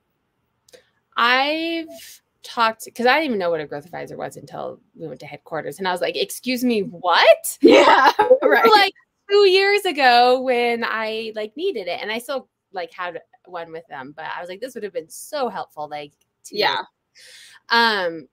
I've 1.17 1.89
talked 2.43 2.85
because 2.85 3.07
I 3.07 3.15
didn't 3.15 3.27
even 3.27 3.39
know 3.39 3.51
what 3.51 3.61
a 3.61 3.67
growth 3.67 3.85
advisor 3.85 4.17
was 4.17 4.37
until 4.37 4.81
we 4.95 5.09
went 5.09 5.21
to 5.21 5.27
headquarters 5.27 5.79
and 5.79 5.89
I 5.89 5.93
was 5.93 6.01
like, 6.01 6.17
excuse 6.17 6.65
me, 6.65 6.81
what? 6.83 7.59
Yeah. 7.61 8.13
Right. 8.43 8.71
like 8.71 8.95
two 9.31 9.49
years 9.49 9.85
ago 9.85 10.41
when 10.41 10.85
I 10.85 11.33
like 11.35 11.57
needed 11.57 11.87
it. 11.87 12.01
And 12.01 12.11
I 12.11 12.19
still 12.19 12.49
like 12.73 12.93
had 12.93 13.21
one 13.45 13.73
with 13.73 13.87
them, 13.89 14.15
but 14.17 14.25
I 14.25 14.41
was 14.41 14.49
like, 14.49 14.61
this 14.61 14.75
would 14.75 14.85
have 14.85 14.93
been 14.93 15.11
so 15.11 15.49
helpful. 15.49 15.89
Like 15.89 16.13
yeah. 16.51 16.83
Um 17.71 18.29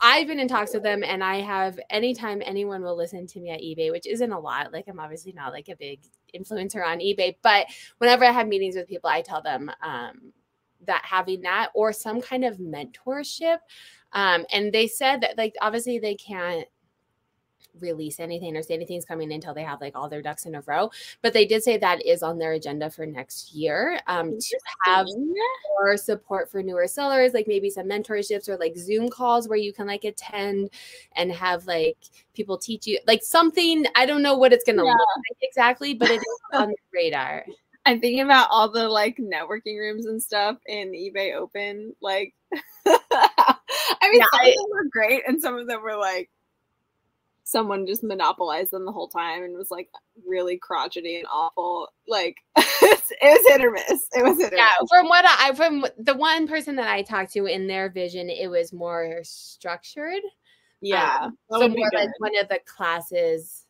I've 0.00 0.26
been 0.26 0.38
in 0.38 0.48
talks 0.48 0.74
with 0.74 0.82
them, 0.82 1.02
and 1.02 1.22
I 1.22 1.40
have 1.40 1.78
anytime 1.90 2.42
anyone 2.44 2.82
will 2.82 2.96
listen 2.96 3.26
to 3.26 3.40
me 3.40 3.50
at 3.50 3.60
eBay, 3.60 3.90
which 3.90 4.06
isn't 4.06 4.32
a 4.32 4.38
lot. 4.38 4.72
Like 4.72 4.86
I'm 4.88 5.00
obviously 5.00 5.32
not 5.32 5.52
like 5.52 5.68
a 5.68 5.76
big 5.76 6.00
influencer 6.34 6.86
on 6.86 6.98
eBay, 6.98 7.36
but 7.42 7.66
whenever 7.98 8.24
I 8.24 8.32
have 8.32 8.48
meetings 8.48 8.76
with 8.76 8.88
people, 8.88 9.10
I 9.10 9.22
tell 9.22 9.42
them 9.42 9.70
um, 9.82 10.32
that 10.86 11.02
having 11.04 11.42
that 11.42 11.70
or 11.74 11.92
some 11.92 12.20
kind 12.20 12.44
of 12.44 12.58
mentorship. 12.58 13.58
Um, 14.12 14.46
and 14.52 14.72
they 14.72 14.86
said 14.86 15.20
that 15.20 15.36
like 15.36 15.54
obviously 15.60 15.98
they 15.98 16.14
can't 16.14 16.66
release 17.80 18.20
anything 18.20 18.56
or 18.56 18.62
say 18.62 18.74
anything's 18.74 19.04
coming 19.04 19.32
until 19.32 19.54
they 19.54 19.62
have 19.62 19.80
like 19.80 19.96
all 19.96 20.08
their 20.08 20.22
ducks 20.22 20.46
in 20.46 20.54
a 20.54 20.60
row. 20.62 20.90
But 21.22 21.32
they 21.32 21.46
did 21.46 21.62
say 21.62 21.76
that 21.78 22.04
is 22.04 22.22
on 22.22 22.38
their 22.38 22.52
agenda 22.52 22.90
for 22.90 23.06
next 23.06 23.52
year 23.52 24.00
um, 24.06 24.38
to 24.38 24.58
have 24.84 25.06
more 25.78 25.96
support 25.96 26.50
for 26.50 26.62
newer 26.62 26.86
sellers, 26.86 27.34
like 27.34 27.46
maybe 27.46 27.70
some 27.70 27.86
mentorships 27.86 28.48
or 28.48 28.56
like 28.56 28.76
Zoom 28.76 29.08
calls 29.08 29.48
where 29.48 29.58
you 29.58 29.72
can 29.72 29.86
like 29.86 30.04
attend 30.04 30.70
and 31.16 31.32
have 31.32 31.66
like 31.66 31.98
people 32.34 32.58
teach 32.58 32.86
you 32.86 32.98
like 33.06 33.22
something. 33.22 33.84
I 33.94 34.06
don't 34.06 34.22
know 34.22 34.36
what 34.36 34.52
it's 34.52 34.64
going 34.64 34.78
to 34.78 34.84
yeah. 34.84 34.92
look 34.92 35.08
like 35.16 35.38
exactly, 35.42 35.94
but 35.94 36.10
it 36.10 36.20
is 36.20 36.40
on 36.52 36.68
the 36.68 36.76
radar. 36.92 37.44
I'm 37.86 38.00
thinking 38.00 38.20
about 38.20 38.48
all 38.50 38.70
the 38.70 38.86
like 38.86 39.16
networking 39.16 39.78
rooms 39.78 40.04
and 40.04 40.22
stuff 40.22 40.58
in 40.66 40.92
eBay 40.92 41.34
Open. 41.34 41.94
Like, 42.02 42.34
I 42.86 42.98
mean, 44.02 44.20
yeah, 44.20 44.26
some 44.30 44.40
I, 44.42 44.48
of 44.48 44.54
them 44.54 44.66
were 44.70 44.88
great, 44.92 45.22
and 45.26 45.40
some 45.40 45.56
of 45.56 45.66
them 45.66 45.82
were 45.82 45.96
like 45.96 46.28
someone 47.48 47.86
just 47.86 48.04
monopolized 48.04 48.72
them 48.72 48.84
the 48.84 48.92
whole 48.92 49.08
time 49.08 49.42
and 49.42 49.56
was 49.56 49.70
like 49.70 49.88
really 50.26 50.58
crotchety 50.58 51.16
and 51.16 51.26
awful. 51.32 51.88
Like, 52.06 52.36
it 52.56 53.00
was 53.22 53.46
hit 53.48 53.64
or 53.64 53.70
miss. 53.70 54.06
It 54.12 54.22
was 54.22 54.36
hit 54.36 54.52
or 54.52 54.56
yeah, 54.56 54.70
miss. 54.78 54.90
From 54.90 55.08
what 55.08 55.24
I 55.26 55.54
from 55.54 55.86
the 55.96 56.14
one 56.14 56.46
person 56.46 56.76
that 56.76 56.88
I 56.88 57.00
talked 57.00 57.32
to 57.32 57.46
in 57.46 57.66
their 57.66 57.88
vision, 57.88 58.28
it 58.28 58.48
was 58.48 58.72
more 58.72 59.20
structured. 59.22 60.20
Yeah, 60.82 61.20
um, 61.22 61.38
so 61.50 61.68
more 61.68 61.90
like 61.94 62.10
one 62.18 62.38
of 62.38 62.48
the 62.48 62.60
classes 62.66 63.64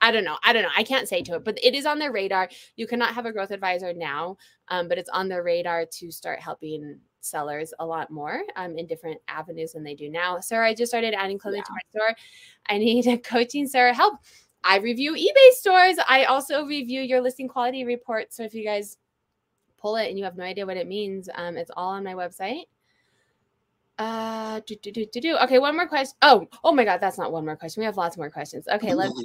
I 0.00 0.10
don't 0.10 0.24
know. 0.24 0.36
I 0.44 0.52
don't 0.52 0.62
know. 0.62 0.68
I 0.76 0.82
can't 0.82 1.08
say 1.08 1.22
to 1.22 1.36
it, 1.36 1.44
but 1.44 1.58
it 1.62 1.74
is 1.74 1.86
on 1.86 1.98
their 1.98 2.12
radar. 2.12 2.50
You 2.76 2.86
cannot 2.86 3.14
have 3.14 3.24
a 3.24 3.32
growth 3.32 3.50
advisor 3.50 3.94
now, 3.94 4.36
um, 4.68 4.86
but 4.86 4.98
it's 4.98 5.08
on 5.08 5.28
their 5.28 5.42
radar 5.42 5.86
to 5.86 6.10
start 6.10 6.40
helping 6.40 7.00
sellers 7.24 7.72
a 7.78 7.86
lot 7.86 8.10
more 8.10 8.42
um, 8.56 8.76
in 8.78 8.86
different 8.86 9.20
avenues 9.28 9.72
than 9.72 9.82
they 9.82 9.94
do 9.94 10.08
now. 10.08 10.40
Sarah, 10.40 10.68
I 10.68 10.74
just 10.74 10.90
started 10.90 11.14
adding 11.14 11.38
clothing 11.38 11.60
yeah. 11.60 11.64
to 11.64 11.72
my 11.72 11.80
store. 11.90 12.16
I 12.68 12.78
need 12.78 13.06
a 13.06 13.18
coaching, 13.32 13.66
Sarah, 13.66 13.94
help. 13.94 14.18
I 14.62 14.78
review 14.78 15.14
eBay 15.14 15.52
stores. 15.52 15.96
I 16.08 16.24
also 16.24 16.64
review 16.64 17.02
your 17.02 17.20
listing 17.20 17.48
quality 17.48 17.84
report. 17.84 18.32
So 18.32 18.42
if 18.42 18.54
you 18.54 18.64
guys 18.64 18.96
pull 19.76 19.96
it 19.96 20.08
and 20.08 20.18
you 20.18 20.24
have 20.24 20.36
no 20.36 20.44
idea 20.44 20.64
what 20.64 20.78
it 20.78 20.86
means, 20.86 21.28
um, 21.34 21.56
it's 21.56 21.70
all 21.76 21.90
on 21.90 22.04
my 22.04 22.14
website. 22.14 22.64
Uh, 23.98 24.60
do, 24.66 24.74
do, 24.82 24.90
do, 24.90 25.06
do, 25.06 25.20
do. 25.20 25.36
Okay, 25.36 25.58
one 25.58 25.76
more 25.76 25.86
question. 25.86 26.16
Oh, 26.22 26.48
oh 26.64 26.72
my 26.72 26.84
God, 26.84 26.98
that's 26.98 27.18
not 27.18 27.30
one 27.30 27.44
more 27.44 27.56
question. 27.56 27.80
We 27.80 27.84
have 27.84 27.96
lots 27.96 28.16
more 28.16 28.30
questions. 28.30 28.66
Okay, 28.66 28.92
let's. 28.92 29.14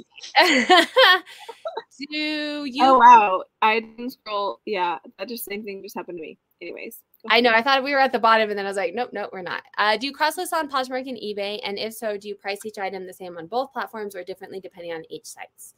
do 1.98 2.64
you? 2.64 2.82
Oh 2.82 2.98
wow, 2.98 3.42
I 3.62 3.80
didn't 3.80 4.10
scroll. 4.10 4.60
Yeah, 4.64 4.98
that 5.18 5.28
just 5.28 5.44
same 5.44 5.64
thing 5.64 5.82
just 5.82 5.96
happened 5.96 6.18
to 6.18 6.22
me. 6.22 6.38
Anyways, 6.62 7.00
I 7.28 7.40
know. 7.40 7.50
I 7.50 7.62
thought 7.62 7.84
we 7.84 7.92
were 7.92 8.00
at 8.00 8.12
the 8.12 8.18
bottom, 8.18 8.50
and 8.50 8.58
then 8.58 8.66
I 8.66 8.68
was 8.68 8.76
like, 8.76 8.94
nope, 8.94 9.10
nope, 9.12 9.30
we're 9.32 9.42
not. 9.42 9.62
Uh, 9.76 9.96
do 9.96 10.06
you 10.06 10.12
cross 10.12 10.38
list 10.38 10.52
on 10.54 10.70
Poshmark 10.70 11.08
and 11.08 11.18
eBay? 11.18 11.60
And 11.64 11.78
if 11.78 11.94
so, 11.94 12.16
do 12.16 12.28
you 12.28 12.34
price 12.34 12.64
each 12.64 12.78
item 12.78 13.06
the 13.06 13.12
same 13.12 13.36
on 13.36 13.46
both 13.46 13.72
platforms 13.72 14.16
or 14.16 14.24
differently 14.24 14.60
depending 14.60 14.92
on 14.92 15.02
each 15.10 15.26
sites? 15.26 15.74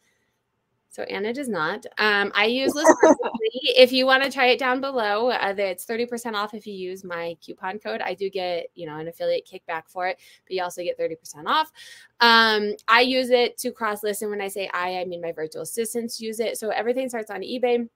So 0.92 1.04
Anna 1.04 1.32
does 1.32 1.48
not. 1.48 1.86
Um, 1.96 2.30
I 2.34 2.44
use 2.44 2.74
List 2.74 2.92
if 3.64 3.92
you 3.92 4.04
want 4.04 4.22
to 4.24 4.30
try 4.30 4.48
it 4.48 4.58
down 4.58 4.82
below, 4.82 5.30
uh, 5.30 5.54
it's 5.56 5.86
30% 5.86 6.34
off 6.34 6.52
if 6.52 6.66
you 6.66 6.74
use 6.74 7.02
my 7.02 7.34
coupon 7.40 7.78
code. 7.78 8.02
I 8.02 8.12
do 8.12 8.28
get, 8.28 8.66
you 8.74 8.86
know, 8.86 8.98
an 8.98 9.08
affiliate 9.08 9.48
kickback 9.50 9.84
for 9.88 10.06
it, 10.06 10.18
but 10.46 10.54
you 10.54 10.62
also 10.62 10.82
get 10.82 10.98
30% 10.98 11.46
off. 11.46 11.72
Um, 12.20 12.74
I 12.88 13.00
use 13.00 13.30
it 13.30 13.56
to 13.58 13.72
cross 13.72 14.02
list. 14.02 14.20
And 14.20 14.30
when 14.30 14.42
I 14.42 14.48
say 14.48 14.68
I, 14.74 14.98
I 15.00 15.04
mean 15.06 15.22
my 15.22 15.32
virtual 15.32 15.62
assistants 15.62 16.20
use 16.20 16.40
it. 16.40 16.58
So 16.58 16.68
everything 16.68 17.08
starts 17.08 17.30
on 17.30 17.40
eBay 17.40 17.88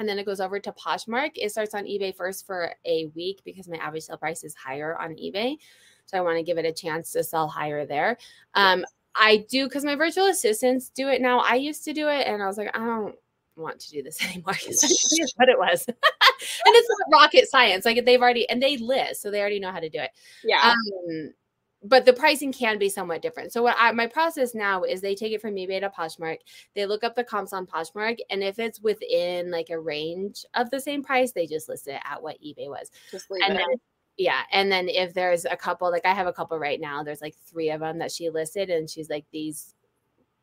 and 0.00 0.08
then 0.08 0.18
it 0.18 0.24
goes 0.24 0.40
over 0.40 0.58
to 0.58 0.72
Poshmark. 0.72 1.32
It 1.34 1.50
starts 1.52 1.74
on 1.74 1.84
eBay 1.84 2.16
first 2.16 2.46
for 2.46 2.72
a 2.86 3.06
week 3.14 3.42
because 3.44 3.68
my 3.68 3.76
average 3.76 4.04
sale 4.04 4.16
price 4.16 4.42
is 4.42 4.54
higher 4.54 4.98
on 4.98 5.10
eBay. 5.10 5.58
So 6.06 6.16
I 6.16 6.22
want 6.22 6.38
to 6.38 6.42
give 6.42 6.56
it 6.56 6.64
a 6.64 6.72
chance 6.72 7.12
to 7.12 7.22
sell 7.22 7.46
higher 7.46 7.84
there. 7.84 8.16
Um, 8.54 8.84
I 9.14 9.44
do 9.50 9.66
because 9.66 9.84
my 9.84 9.96
virtual 9.96 10.26
assistants 10.26 10.88
do 10.88 11.08
it 11.08 11.20
now. 11.20 11.40
I 11.40 11.56
used 11.56 11.84
to 11.84 11.92
do 11.92 12.08
it, 12.08 12.26
and 12.26 12.42
I 12.42 12.46
was 12.46 12.56
like, 12.56 12.74
I 12.74 12.78
don't 12.78 13.14
want 13.56 13.78
to 13.80 13.90
do 13.90 14.02
this 14.02 14.24
anymore 14.24 14.54
because 14.58 14.80
that's 14.80 15.34
what 15.36 15.50
it 15.50 15.58
was. 15.58 15.84
and 15.88 15.96
it's 15.98 16.88
not 16.88 17.20
rocket 17.20 17.50
science. 17.50 17.84
Like 17.84 18.02
they've 18.06 18.22
already 18.22 18.48
and 18.48 18.62
they 18.62 18.78
list, 18.78 19.20
so 19.20 19.30
they 19.30 19.40
already 19.40 19.60
know 19.60 19.70
how 19.70 19.80
to 19.80 19.90
do 19.90 19.98
it. 19.98 20.10
Yeah. 20.42 20.72
Um, 20.72 21.34
but 21.82 22.04
the 22.04 22.12
pricing 22.12 22.52
can 22.52 22.78
be 22.78 22.88
somewhat 22.88 23.22
different. 23.22 23.52
So 23.52 23.62
what 23.62 23.76
I, 23.78 23.92
my 23.92 24.06
process 24.06 24.54
now 24.54 24.82
is 24.82 25.00
they 25.00 25.14
take 25.14 25.32
it 25.32 25.40
from 25.40 25.54
eBay 25.54 25.80
to 25.80 25.90
Poshmark. 25.90 26.38
They 26.74 26.86
look 26.86 27.04
up 27.04 27.16
the 27.16 27.24
comps 27.24 27.52
on 27.52 27.66
Poshmark, 27.66 28.18
and 28.30 28.42
if 28.42 28.58
it's 28.58 28.80
within 28.80 29.50
like 29.50 29.70
a 29.70 29.80
range 29.80 30.44
of 30.54 30.70
the 30.70 30.80
same 30.80 31.02
price, 31.02 31.32
they 31.32 31.46
just 31.46 31.68
list 31.68 31.88
it 31.88 32.00
at 32.04 32.22
what 32.22 32.40
eBay 32.42 32.68
was. 32.68 32.90
Just 33.10 33.30
leave 33.30 33.42
and 33.44 33.54
it. 33.54 33.58
Then, 33.58 33.78
yeah 34.20 34.42
and 34.52 34.70
then 34.70 34.88
if 34.88 35.14
there's 35.14 35.46
a 35.46 35.56
couple 35.56 35.90
like 35.90 36.04
i 36.04 36.12
have 36.12 36.26
a 36.26 36.32
couple 36.32 36.58
right 36.58 36.80
now 36.80 37.02
there's 37.02 37.22
like 37.22 37.34
three 37.46 37.70
of 37.70 37.80
them 37.80 37.98
that 37.98 38.12
she 38.12 38.28
listed 38.28 38.68
and 38.68 38.88
she's 38.88 39.08
like 39.08 39.24
these 39.32 39.74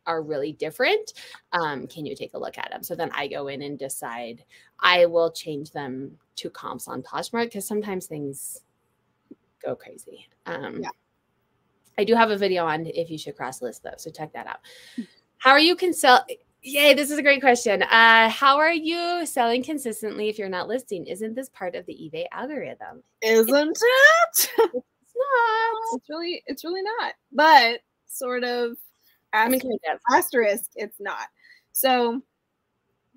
are 0.07 0.23
really 0.23 0.53
different 0.53 1.13
um, 1.51 1.85
can 1.85 2.05
you 2.05 2.15
take 2.15 2.33
a 2.33 2.39
look 2.39 2.57
at 2.57 2.71
them 2.71 2.81
so 2.81 2.95
then 2.95 3.11
i 3.13 3.27
go 3.27 3.49
in 3.49 3.61
and 3.61 3.77
decide 3.77 4.43
i 4.79 5.05
will 5.05 5.29
change 5.29 5.71
them 5.71 6.17
to 6.35 6.49
comps 6.49 6.87
on 6.87 7.03
poshmark 7.03 7.45
because 7.45 7.67
sometimes 7.67 8.07
things 8.07 8.61
go 9.63 9.75
crazy 9.75 10.27
um, 10.47 10.81
yeah. 10.81 10.89
I 11.97 12.03
do 12.03 12.15
have 12.15 12.31
a 12.31 12.37
video 12.37 12.65
on 12.65 12.85
if 12.87 13.09
you 13.09 13.17
should 13.17 13.35
cross 13.35 13.61
list 13.61 13.83
though 13.83 13.93
so 13.97 14.09
check 14.09 14.31
that 14.33 14.47
out 14.47 14.59
how 15.37 15.51
are 15.51 15.59
you 15.59 15.75
consult 15.75 16.23
Yay, 16.63 16.93
this 16.93 17.11
is 17.11 17.17
a 17.17 17.23
great 17.23 17.39
question. 17.39 17.81
Uh, 17.83 18.27
how 18.29 18.57
are 18.57 18.73
you 18.73 19.25
selling 19.25 19.63
consistently 19.63 20.27
if 20.27 20.37
you're 20.37 20.49
not 20.49 20.67
listing? 20.67 21.05
Isn't 21.05 21.33
this 21.33 21.47
part 21.49 21.75
of 21.75 21.85
the 21.85 21.93
eBay 21.93 22.25
algorithm? 22.33 23.03
Isn't 23.21 23.77
it? 23.81 24.49
It's 24.53 24.53
not. 24.63 24.83
It's 25.93 26.09
really, 26.09 26.43
it's 26.47 26.65
really 26.65 26.81
not. 26.81 27.13
But 27.31 27.79
sort 28.07 28.43
of 28.43 28.75
asterisk, 29.31 29.63
asterisk, 30.11 30.65
it's 30.75 30.99
not. 30.99 31.27
So 31.71 32.21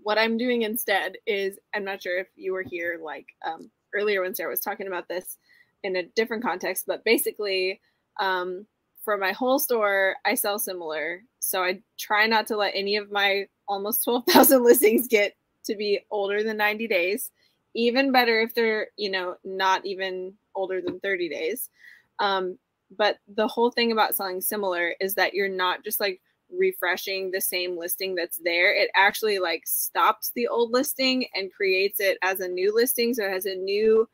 what 0.03 0.19
I'm 0.19 0.39
doing 0.39 0.63
instead 0.63 1.17
is 1.27 1.59
I'm 1.75 1.85
not 1.85 2.03
sure 2.03 2.19
if 2.19 2.29
you 2.37 2.53
were 2.53 2.63
here 2.63 3.01
like 3.03 3.27
um, 3.45 3.71
earlier 3.95 4.23
when 4.23 4.35
Sarah 4.35 4.51
was 4.51 4.61
talking 4.61 4.87
about 4.87 5.09
this 5.09 5.39
in 5.83 5.97
a 5.97 6.05
different 6.15 6.45
context, 6.45 6.85
but 6.87 7.05
basically 7.05 7.81
um, 8.21 8.67
for 9.05 9.17
my 9.17 9.33
whole 9.33 9.59
store, 9.59 10.17
I 10.25 10.35
sell 10.35 10.59
similar. 10.59 11.23
So 11.39 11.63
I 11.63 11.81
try 11.99 12.27
not 12.27 12.47
to 12.49 12.57
let 12.57 12.73
any 12.75 12.97
of 12.97 13.11
my 13.11 13.47
almost 13.69 14.05
12,000 14.05 14.63
listings 14.63 15.09
get 15.09 15.35
to 15.65 15.77
be 15.77 16.01
older 16.11 16.43
than 16.43 16.57
90 16.57 16.89
days. 16.89 17.31
Even 17.75 18.13
better 18.13 18.41
if 18.41 18.55
they're, 18.55 18.89
you 18.97 19.11
know, 19.11 19.37
not 19.45 19.87
even 19.87 20.35
older 20.55 20.81
than 20.81 21.01
30 21.01 21.29
days. 21.29 21.71
Um, 22.19 22.59
but 22.97 23.19
the 23.29 23.47
whole 23.47 23.71
thing 23.71 23.93
about 23.93 24.17
selling 24.17 24.41
similar 24.41 24.95
is 25.01 25.15
that 25.15 25.35
you're 25.35 25.49
not 25.49 25.85
just 25.85 26.01
like 26.01 26.21
refreshing 26.53 27.31
the 27.31 27.41
same 27.41 27.79
listing 27.79 28.17
that's 28.17 28.41
there. 28.43 28.75
It 28.75 28.91
actually 28.97 29.39
like 29.39 29.63
stops 29.67 30.33
the 30.35 30.49
old 30.49 30.73
listing 30.73 31.27
and 31.35 31.53
creates 31.53 32.01
it 32.01 32.19
as 32.23 32.41
a 32.41 32.49
new 32.49 32.75
listing. 32.75 33.15
So 33.15 33.25
it 33.25 33.33
has 33.33 33.47
a 33.47 33.55
new 33.55 34.09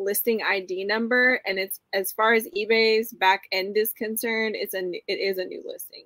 listing 0.00 0.40
ID 0.42 0.84
number, 0.84 1.40
and 1.46 1.58
it's 1.58 1.80
as 1.92 2.10
far 2.10 2.32
as 2.34 2.48
eBay's 2.56 3.12
back 3.12 3.44
end 3.52 3.76
is 3.76 3.92
concerned, 3.92 4.56
it's 4.56 4.74
a 4.74 4.80
it 5.06 5.18
is 5.20 5.38
a 5.38 5.44
new 5.44 5.62
listing. 5.64 6.04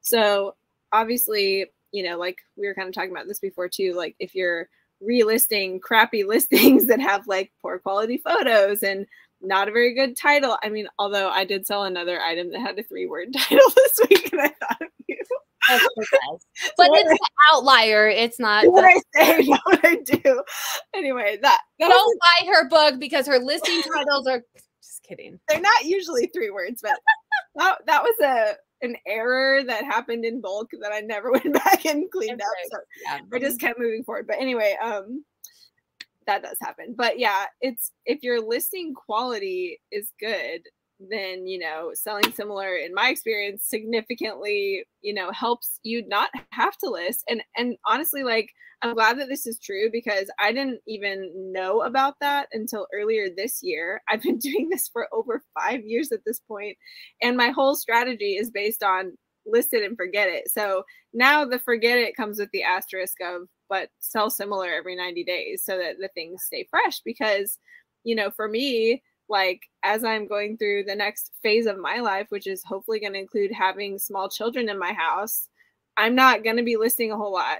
So 0.00 0.54
obviously, 0.92 1.66
you 1.92 2.02
know, 2.02 2.18
like 2.18 2.38
we 2.56 2.66
were 2.66 2.74
kind 2.74 2.88
of 2.88 2.94
talking 2.94 3.10
about 3.10 3.26
this 3.26 3.40
before 3.40 3.68
too. 3.68 3.94
Like 3.94 4.16
if 4.18 4.34
you're 4.34 4.68
relisting 5.02 5.80
crappy 5.80 6.24
listings 6.26 6.86
that 6.86 7.00
have 7.00 7.26
like 7.26 7.52
poor 7.60 7.78
quality 7.78 8.18
photos 8.18 8.82
and 8.82 9.06
not 9.40 9.68
a 9.68 9.72
very 9.72 9.94
good 9.94 10.16
title. 10.16 10.56
I 10.62 10.70
mean, 10.70 10.88
although 10.98 11.28
I 11.28 11.44
did 11.44 11.66
sell 11.66 11.84
another 11.84 12.20
item 12.20 12.50
that 12.52 12.60
had 12.60 12.78
a 12.78 12.82
three 12.82 13.06
word 13.06 13.32
title 13.36 13.70
this 13.76 14.00
week, 14.08 14.32
and 14.32 14.40
I 14.40 14.48
thought 14.48 14.88
but 15.68 16.88
it's 16.92 17.10
an 17.10 17.16
outlier. 17.52 18.08
It's 18.08 18.38
not. 18.38 18.64
What 18.74 18.84
I 18.84 19.00
say, 19.14 19.42
not 19.46 19.60
what 19.64 19.80
I 19.84 19.96
do. 19.96 20.42
Anyway, 20.94 21.38
that, 21.42 21.60
that 21.78 21.88
don't 21.88 22.20
buy 22.20 22.52
her 22.52 22.68
book 22.68 22.98
because 22.98 23.26
her 23.26 23.38
listing 23.38 23.82
titles 23.82 24.26
are. 24.26 24.42
Just 24.82 25.02
kidding. 25.02 25.38
They're 25.48 25.60
not 25.60 25.84
usually 25.84 26.26
three 26.34 26.50
words, 26.50 26.80
but 26.82 26.98
that 27.56 27.78
that 27.86 28.02
was 28.02 28.14
a 28.22 28.56
an 28.84 28.96
error 29.06 29.62
that 29.64 29.84
happened 29.84 30.24
in 30.24 30.40
bulk 30.40 30.70
that 30.80 30.92
I 30.92 31.00
never 31.00 31.30
went 31.32 31.52
back 31.52 31.86
and 31.86 32.10
cleaned 32.10 32.40
up. 32.40 32.48
So 32.70 32.78
yeah. 33.06 33.20
I 33.32 33.38
just 33.38 33.60
kept 33.60 33.78
moving 33.78 34.04
forward. 34.04 34.26
But 34.26 34.40
anyway, 34.40 34.76
um, 34.82 35.24
that 36.26 36.42
does 36.42 36.56
happen. 36.60 36.94
But 36.96 37.18
yeah, 37.18 37.46
it's 37.60 37.92
if 38.06 38.22
your 38.22 38.40
listing 38.40 38.94
quality 38.94 39.80
is 39.90 40.10
good, 40.20 40.62
then 41.10 41.46
you 41.46 41.58
know 41.58 41.90
selling 41.94 42.30
similar 42.32 42.76
in 42.76 42.94
my 42.94 43.08
experience 43.08 43.64
significantly 43.66 44.84
you 45.02 45.14
know 45.14 45.30
helps 45.32 45.78
you 45.82 46.06
not 46.08 46.30
have 46.50 46.76
to 46.78 46.90
list. 46.90 47.24
And 47.28 47.42
and 47.56 47.76
honestly 47.86 48.22
like 48.22 48.50
i'm 48.82 48.94
glad 48.94 49.18
that 49.18 49.28
this 49.28 49.46
is 49.46 49.58
true 49.58 49.88
because 49.90 50.28
i 50.38 50.52
didn't 50.52 50.80
even 50.86 51.30
know 51.52 51.82
about 51.82 52.14
that 52.20 52.48
until 52.52 52.86
earlier 52.92 53.28
this 53.28 53.60
year. 53.62 54.02
I've 54.08 54.22
been 54.22 54.38
doing 54.48 54.68
this 54.68 54.88
for 54.88 55.08
over 55.12 55.42
five 55.58 55.84
years 55.84 56.12
at 56.12 56.24
this 56.26 56.40
point 56.40 56.76
and 57.22 57.36
my 57.36 57.50
whole 57.50 57.76
strategy 57.76 58.36
is 58.36 58.50
based 58.50 58.82
on 58.82 59.16
list 59.46 59.74
it 59.74 59.84
and 59.84 59.96
forget 59.96 60.28
it. 60.28 60.50
So 60.50 60.84
now 61.12 61.44
the 61.44 61.58
forget 61.58 61.98
it 61.98 62.16
comes 62.16 62.38
with 62.38 62.50
the 62.52 62.62
asterisk 62.62 63.16
of 63.20 63.42
but 63.68 63.88
sell 63.98 64.30
similar 64.30 64.72
every 64.72 64.96
90 64.96 65.24
days 65.24 65.62
so 65.64 65.78
that 65.78 65.96
the 65.98 66.08
things 66.08 66.42
stay 66.44 66.66
fresh 66.70 67.00
because 67.04 67.58
you 68.04 68.14
know 68.14 68.30
for 68.30 68.48
me 68.48 69.02
like 69.28 69.62
as 69.82 70.04
I'm 70.04 70.26
going 70.26 70.56
through 70.56 70.84
the 70.84 70.94
next 70.94 71.32
phase 71.42 71.66
of 71.66 71.78
my 71.78 72.00
life, 72.00 72.26
which 72.30 72.46
is 72.46 72.62
hopefully 72.64 73.00
going 73.00 73.14
to 73.14 73.18
include 73.18 73.52
having 73.52 73.98
small 73.98 74.28
children 74.28 74.68
in 74.68 74.78
my 74.78 74.92
house, 74.92 75.48
I'm 75.96 76.14
not 76.14 76.44
going 76.44 76.56
to 76.56 76.62
be 76.62 76.76
listing 76.76 77.12
a 77.12 77.16
whole 77.16 77.32
lot. 77.32 77.58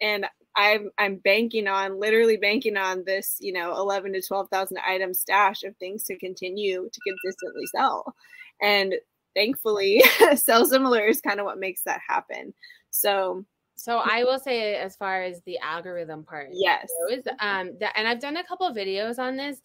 And 0.00 0.26
I'm 0.56 0.90
I'm 0.98 1.16
banking 1.16 1.66
on 1.66 1.98
literally 1.98 2.36
banking 2.36 2.76
on 2.76 3.04
this, 3.04 3.36
you 3.40 3.52
know, 3.52 3.72
11 3.76 4.12
to 4.12 4.22
12,000 4.22 4.78
item 4.86 5.14
stash 5.14 5.64
of 5.64 5.76
things 5.76 6.04
to 6.04 6.18
continue 6.18 6.88
to 6.92 7.00
consistently 7.06 7.66
sell. 7.66 8.14
And 8.62 8.94
thankfully, 9.34 10.02
sell 10.36 10.64
similar 10.66 11.06
is 11.06 11.20
kind 11.20 11.40
of 11.40 11.46
what 11.46 11.58
makes 11.58 11.82
that 11.84 12.00
happen. 12.06 12.54
So 12.90 13.44
so 13.76 13.98
I 13.98 14.22
will 14.22 14.38
say 14.38 14.76
as 14.76 14.94
far 14.94 15.22
as 15.22 15.42
the 15.42 15.58
algorithm 15.58 16.22
part 16.22 16.48
yes 16.52 16.88
goes, 17.08 17.24
um 17.40 17.76
that 17.80 17.92
and 17.96 18.06
I've 18.06 18.20
done 18.20 18.36
a 18.36 18.44
couple 18.44 18.66
of 18.66 18.76
videos 18.76 19.18
on 19.18 19.36
this 19.36 19.60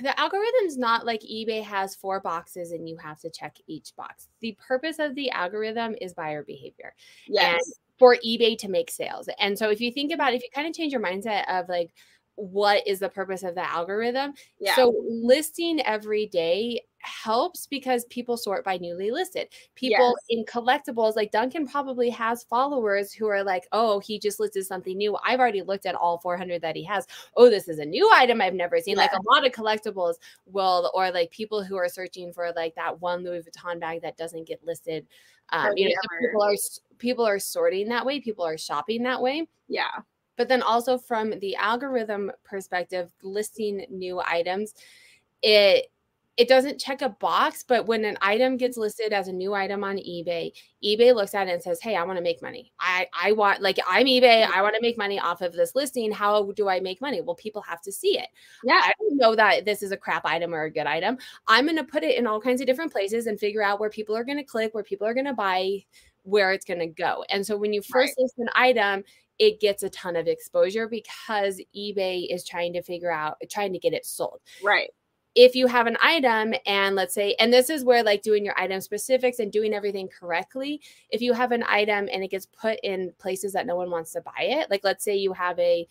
the 0.00 0.18
algorithm's 0.18 0.76
not 0.76 1.06
like 1.06 1.20
eBay 1.20 1.62
has 1.62 1.94
four 1.94 2.20
boxes 2.20 2.72
and 2.72 2.88
you 2.88 2.96
have 2.96 3.20
to 3.20 3.30
check 3.30 3.56
each 3.66 3.94
box. 3.96 4.28
The 4.40 4.56
purpose 4.66 4.98
of 4.98 5.14
the 5.14 5.30
algorithm 5.30 5.94
is 6.00 6.14
buyer 6.14 6.42
behavior. 6.42 6.94
Yes. 7.26 7.54
And 7.54 7.74
for 7.98 8.16
eBay 8.26 8.58
to 8.58 8.68
make 8.68 8.90
sales. 8.90 9.28
And 9.38 9.58
so 9.58 9.70
if 9.70 9.80
you 9.80 9.92
think 9.92 10.12
about 10.12 10.32
it, 10.32 10.36
if 10.36 10.42
you 10.42 10.48
kind 10.54 10.66
of 10.66 10.74
change 10.74 10.92
your 10.92 11.02
mindset 11.02 11.44
of 11.48 11.68
like 11.68 11.92
what 12.36 12.86
is 12.86 12.98
the 12.98 13.08
purpose 13.08 13.42
of 13.42 13.54
the 13.54 13.68
algorithm? 13.68 14.34
Yeah. 14.58 14.76
So 14.76 14.94
listing 15.08 15.80
every 15.82 16.26
day 16.26 16.82
helps 16.98 17.66
because 17.66 18.06
people 18.06 18.36
sort 18.36 18.64
by 18.64 18.78
newly 18.78 19.10
listed. 19.10 19.48
People 19.74 20.16
Yes. 20.16 20.24
in 20.30 20.44
collectibles, 20.46 21.16
like 21.16 21.30
Duncan 21.30 21.66
probably 21.68 22.08
has 22.10 22.44
followers 22.44 23.12
who 23.12 23.26
are 23.28 23.44
like, 23.44 23.68
oh, 23.72 23.98
he 24.00 24.18
just 24.18 24.40
listed 24.40 24.64
something 24.66 24.96
new. 24.96 25.16
I've 25.22 25.38
already 25.38 25.60
looked 25.62 25.84
at 25.84 25.94
all 25.94 26.18
400 26.18 26.62
that 26.62 26.76
he 26.76 26.82
has. 26.84 27.06
Oh, 27.36 27.50
this 27.50 27.68
is 27.68 27.78
a 27.78 27.84
new 27.84 28.10
item 28.14 28.40
I've 28.40 28.54
never 28.54 28.80
seen. 28.80 28.96
Like 28.96 29.12
a 29.12 29.20
lot 29.30 29.46
of 29.46 29.52
collectibles 29.52 30.14
will, 30.46 30.90
or 30.94 31.10
like 31.10 31.30
people 31.30 31.62
who 31.62 31.76
are 31.76 31.88
searching 31.90 32.32
for 32.32 32.52
like 32.56 32.74
that 32.76 33.00
one 33.00 33.22
Louis 33.22 33.42
Vuitton 33.44 33.78
bag 33.78 34.00
that 34.00 34.16
doesn't 34.16 34.48
get 34.48 34.64
listed. 34.64 35.06
Um, 35.50 35.74
you 35.76 35.90
know, 35.90 35.94
people 36.20 36.42
are 36.42 36.54
people 36.98 37.26
are 37.26 37.38
sorting 37.38 37.88
that 37.90 38.06
way. 38.06 38.18
People 38.18 38.46
are 38.46 38.56
shopping 38.56 39.02
that 39.02 39.20
way 39.20 39.46
Yeah. 39.68 39.90
But 40.36 40.48
then 40.48 40.62
also 40.62 40.98
from 40.98 41.38
the 41.40 41.54
algorithm 41.56 42.30
perspective 42.44 43.10
listing 43.22 43.84
new 43.90 44.20
items 44.26 44.74
it 45.42 45.90
it 46.36 46.48
doesn't 46.48 46.80
check 46.80 47.02
a 47.02 47.08
box 47.08 47.62
but 47.62 47.86
when 47.86 48.04
an 48.04 48.18
item 48.20 48.56
gets 48.56 48.76
listed 48.76 49.12
as 49.12 49.28
a 49.28 49.32
new 49.32 49.54
item 49.54 49.84
on 49.84 49.96
ebay 49.96 50.50
ebay 50.84 51.14
looks 51.14 51.34
at 51.34 51.48
it 51.48 51.52
and 51.52 51.62
says 51.62 51.80
hey 51.80 51.94
i 51.96 52.02
want 52.02 52.16
to 52.16 52.22
make 52.22 52.42
money. 52.42 52.72
I 52.80 53.06
i 53.20 53.32
want 53.32 53.62
like 53.62 53.78
i'm 53.86 54.06
ebay. 54.06 54.44
I 54.44 54.62
want 54.62 54.74
to 54.74 54.82
make 54.82 54.98
money 54.98 55.20
off 55.20 55.42
of 55.42 55.52
this 55.52 55.74
listing. 55.74 56.10
How 56.10 56.50
do 56.52 56.68
i 56.68 56.80
make 56.80 57.00
money? 57.00 57.20
Well 57.20 57.36
people 57.36 57.62
have 57.62 57.80
to 57.82 57.92
see 57.92 58.18
it. 58.18 58.28
Yeah. 58.64 58.80
I 58.82 58.92
don't 58.98 59.16
know 59.16 59.36
that 59.36 59.64
this 59.64 59.82
is 59.82 59.92
a 59.92 59.96
crap 59.96 60.24
item 60.24 60.54
or 60.54 60.64
a 60.64 60.70
good 60.70 60.86
item. 60.86 61.18
I'm 61.46 61.66
going 61.66 61.76
to 61.76 61.84
put 61.84 62.02
it 62.02 62.18
in 62.18 62.26
all 62.26 62.40
kinds 62.40 62.60
of 62.60 62.66
different 62.66 62.92
places 62.92 63.26
and 63.26 63.38
figure 63.38 63.62
out 63.62 63.78
where 63.78 63.90
people 63.90 64.16
are 64.16 64.24
going 64.24 64.38
to 64.38 64.44
click, 64.44 64.74
where 64.74 64.84
people 64.84 65.06
are 65.06 65.14
going 65.14 65.26
to 65.26 65.34
buy, 65.34 65.84
where 66.24 66.52
it's 66.52 66.64
going 66.64 66.80
to 66.80 66.86
go. 66.86 67.24
And 67.30 67.46
so 67.46 67.56
when 67.56 67.72
you 67.72 67.82
first 67.82 68.14
list 68.18 68.34
an 68.38 68.48
item, 68.54 69.04
it 69.38 69.60
gets 69.60 69.82
a 69.82 69.90
ton 69.90 70.16
of 70.16 70.26
exposure 70.26 70.88
because 70.88 71.60
eBay 71.76 72.26
is 72.30 72.44
trying 72.44 72.72
to 72.74 72.82
figure 72.82 73.10
out, 73.10 73.36
trying 73.50 73.72
to 73.72 73.78
get 73.78 73.92
it 73.92 74.06
sold. 74.06 74.40
Right. 74.62 74.90
If 75.34 75.56
you 75.56 75.66
have 75.66 75.88
an 75.88 75.96
item 76.00 76.54
and 76.64 76.94
let's 76.94 77.12
say, 77.12 77.34
and 77.40 77.52
this 77.52 77.68
is 77.68 77.84
where 77.84 78.04
like 78.04 78.22
doing 78.22 78.44
your 78.44 78.58
item 78.58 78.80
specifics 78.80 79.40
and 79.40 79.50
doing 79.50 79.74
everything 79.74 80.08
correctly, 80.08 80.80
if 81.10 81.20
you 81.20 81.32
have 81.32 81.50
an 81.50 81.64
item 81.68 82.08
and 82.12 82.22
it 82.22 82.30
gets 82.30 82.46
put 82.46 82.78
in 82.84 83.12
places 83.18 83.52
that 83.54 83.66
no 83.66 83.74
one 83.74 83.90
wants 83.90 84.12
to 84.12 84.20
buy 84.20 84.42
it, 84.42 84.70
like 84.70 84.84
let's 84.84 85.02
say 85.02 85.16
you 85.16 85.32
have 85.32 85.58
a 85.58 85.88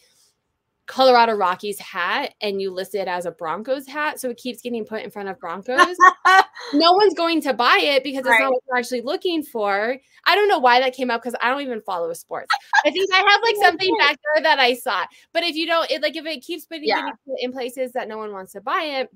Colorado 0.86 1.34
Rockies 1.34 1.80
hat 1.80 2.34
and 2.42 2.62
you 2.62 2.70
list 2.72 2.94
it 2.94 3.08
as 3.08 3.26
a 3.26 3.32
Broncos 3.32 3.88
hat, 3.88 4.20
so 4.20 4.30
it 4.30 4.38
keeps 4.38 4.62
getting 4.62 4.84
put 4.86 5.02
in 5.02 5.10
front 5.12 5.30
of 5.30 5.40
Broncos. 5.40 5.96
no 6.74 6.92
one's 6.94 7.14
going 7.14 7.40
to 7.42 7.54
buy 7.54 7.78
it 7.82 8.04
because 8.04 8.20
it's 8.20 8.28
Right. 8.28 8.42
not 8.42 8.52
what 8.52 8.64
they're 8.68 8.80
actually 8.80 9.02
looking 9.02 9.44
for. 9.44 9.98
I 10.26 10.36
don't 10.36 10.50
know 10.50 10.60
why 10.60 10.82
that 10.82 10.94
came 10.94 11.10
up 11.10 11.22
because 11.24 11.38
I 11.42 11.50
don't 11.50 11.62
even 11.62 11.82
follow 11.82 12.12
sports. 12.14 12.50
I 12.86 12.92
think 12.92 13.10
I 13.14 13.18
have 13.18 13.42
like 13.44 13.56
something 13.66 13.96
back 13.98 14.18
there 14.36 14.44
that 14.44 14.60
I 14.60 14.74
saw. 14.74 15.06
But 15.34 15.44
if 15.44 15.56
you 15.56 15.66
don't, 15.68 15.90
it 15.90 16.02
like 16.02 16.18
if 16.18 16.26
it 16.26 16.42
keeps 16.42 16.66
putting 16.66 16.84
Yeah. 16.88 17.12
in 17.38 17.54
places 17.54 17.94
that 17.94 18.08
no 18.10 18.18
one 18.18 18.34
wants 18.34 18.52
to 18.54 18.62
buy 18.62 18.82
it, 18.84 19.10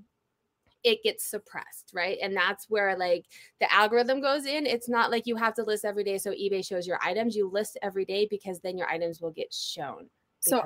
it 0.83 1.03
gets 1.03 1.25
suppressed, 1.29 1.91
right? 1.93 2.17
And 2.21 2.33
that's 2.33 2.69
where 2.69 2.97
like 2.97 3.25
the 3.59 3.71
algorithm 3.73 4.21
goes 4.21 4.45
in. 4.45 4.65
It's 4.65 4.87
not 4.87 5.11
like 5.11 5.23
you 5.25 5.35
have 5.35 5.53
to 5.55 5.63
list 5.63 5.83
every 5.83 6.05
day 6.05 6.17
so 6.17 6.31
eBay 6.31 6.65
shows 6.65 6.87
your 6.87 6.99
items. 7.03 7.35
You 7.35 7.49
list 7.49 7.77
every 7.81 8.05
day 8.05 8.25
because 8.29 8.61
then 8.61 8.77
your 8.77 8.87
items 8.87 9.19
will 9.19 9.31
get 9.31 9.53
shown. 9.53 10.09
So 10.39 10.61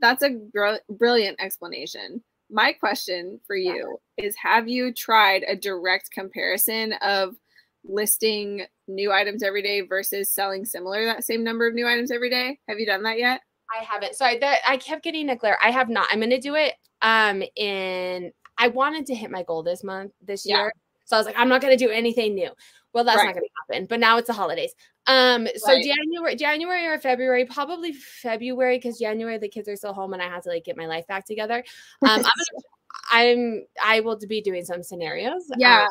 that's 0.00 0.22
a 0.22 0.30
br- 0.52 0.76
brilliant 0.90 1.40
explanation. 1.40 2.22
My 2.50 2.72
question 2.72 3.40
for 3.46 3.56
you 3.56 3.98
is 4.16 4.36
Have 4.42 4.68
you 4.68 4.92
tried 4.92 5.44
a 5.48 5.56
direct 5.56 6.10
comparison 6.12 6.92
of 7.02 7.36
listing 7.84 8.66
new 8.88 9.12
items 9.12 9.42
every 9.42 9.62
day 9.62 9.80
versus 9.82 10.32
selling 10.32 10.64
similar 10.64 11.04
that 11.04 11.24
same 11.24 11.42
number 11.44 11.66
of 11.66 11.74
new 11.74 11.86
items 11.86 12.10
every 12.10 12.30
day? 12.30 12.58
Have 12.68 12.78
you 12.78 12.86
done 12.86 13.02
that 13.02 13.18
yet? 13.18 13.40
I 13.78 13.82
haven't. 13.84 14.14
Sorry, 14.14 14.38
that 14.38 14.58
I 14.66 14.76
kept 14.76 15.02
getting 15.02 15.28
a 15.30 15.36
glare. 15.36 15.58
I 15.62 15.70
have 15.70 15.88
not. 15.88 16.06
I'm 16.10 16.20
gonna 16.20 16.40
do 16.40 16.54
it. 16.54 16.74
Um, 17.02 17.42
in 17.56 18.32
I 18.58 18.68
wanted 18.68 19.06
to 19.06 19.14
hit 19.14 19.30
my 19.30 19.42
goal 19.42 19.62
this 19.62 19.82
month, 19.84 20.12
this 20.22 20.46
Yeah. 20.46 20.56
year. 20.58 20.72
So 21.04 21.16
I 21.16 21.20
was 21.20 21.26
like, 21.26 21.36
I'm 21.38 21.48
not 21.48 21.60
gonna 21.60 21.76
do 21.76 21.90
anything 21.90 22.34
new. 22.34 22.50
Well, 22.96 23.04
that's 23.04 23.18
Right. 23.18 23.26
not 23.26 23.34
gonna 23.34 23.46
happen. 23.68 23.86
But 23.86 24.00
now 24.00 24.16
it's 24.16 24.26
the 24.26 24.32
holidays. 24.32 24.74
Um, 25.06 25.46
so 25.56 25.74
Right. 25.74 25.84
January, 25.84 26.34
January 26.34 26.86
or 26.86 26.98
February, 26.98 27.44
probably 27.44 27.92
February, 27.92 28.78
because 28.78 28.98
January 28.98 29.36
the 29.36 29.50
kids 29.50 29.68
are 29.68 29.76
still 29.76 29.92
home 29.92 30.14
and 30.14 30.22
I 30.22 30.28
have 30.30 30.42
to 30.44 30.48
like 30.48 30.64
get 30.64 30.78
my 30.78 30.86
life 30.86 31.06
back 31.06 31.26
together. 31.26 31.62
Um, 32.00 32.08
I'm, 32.08 32.22
gonna, 32.22 32.62
I'm 33.10 33.66
I 33.84 34.00
will 34.00 34.18
be 34.26 34.40
doing 34.40 34.64
some 34.64 34.82
scenarios. 34.82 35.44
Yeah. 35.58 35.82
um, 35.82 35.88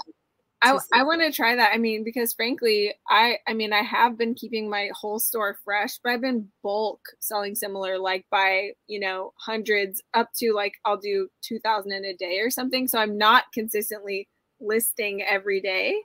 I, 0.64 0.72
to. 0.72 0.82
I 0.94 1.04
want 1.04 1.22
to 1.22 1.32
try 1.32 1.56
that. 1.56 1.74
I 1.76 1.78
mean, 1.78 2.04
because 2.04 2.34
frankly, 2.34 2.96
I 3.08 3.38
I 3.48 3.54
mean, 3.54 3.72
I 3.72 3.84
have 3.84 4.18
been 4.18 4.34
keeping 4.34 4.68
my 4.68 4.90
whole 5.00 5.20
store 5.20 5.60
fresh, 5.64 6.00
but 6.04 6.12
I've 6.12 6.22
been 6.22 6.50
bulk 6.64 7.02
selling 7.20 7.54
similar, 7.54 8.00
like 8.00 8.26
by 8.32 8.72
you 8.88 9.00
know 9.00 9.32
hundreds 9.38 10.02
up 10.16 10.32
to 10.38 10.54
like 10.54 10.74
I'll 10.86 10.98
do 10.98 11.30
two 11.44 11.60
thousand 11.60 11.92
in 11.92 12.04
a 12.04 12.16
day 12.16 12.40
or 12.40 12.50
something. 12.50 12.88
So 12.88 12.98
I'm 12.98 13.16
not 13.16 13.44
consistently 13.54 14.28
listing 14.60 15.22
every 15.22 15.62
day. 15.62 16.02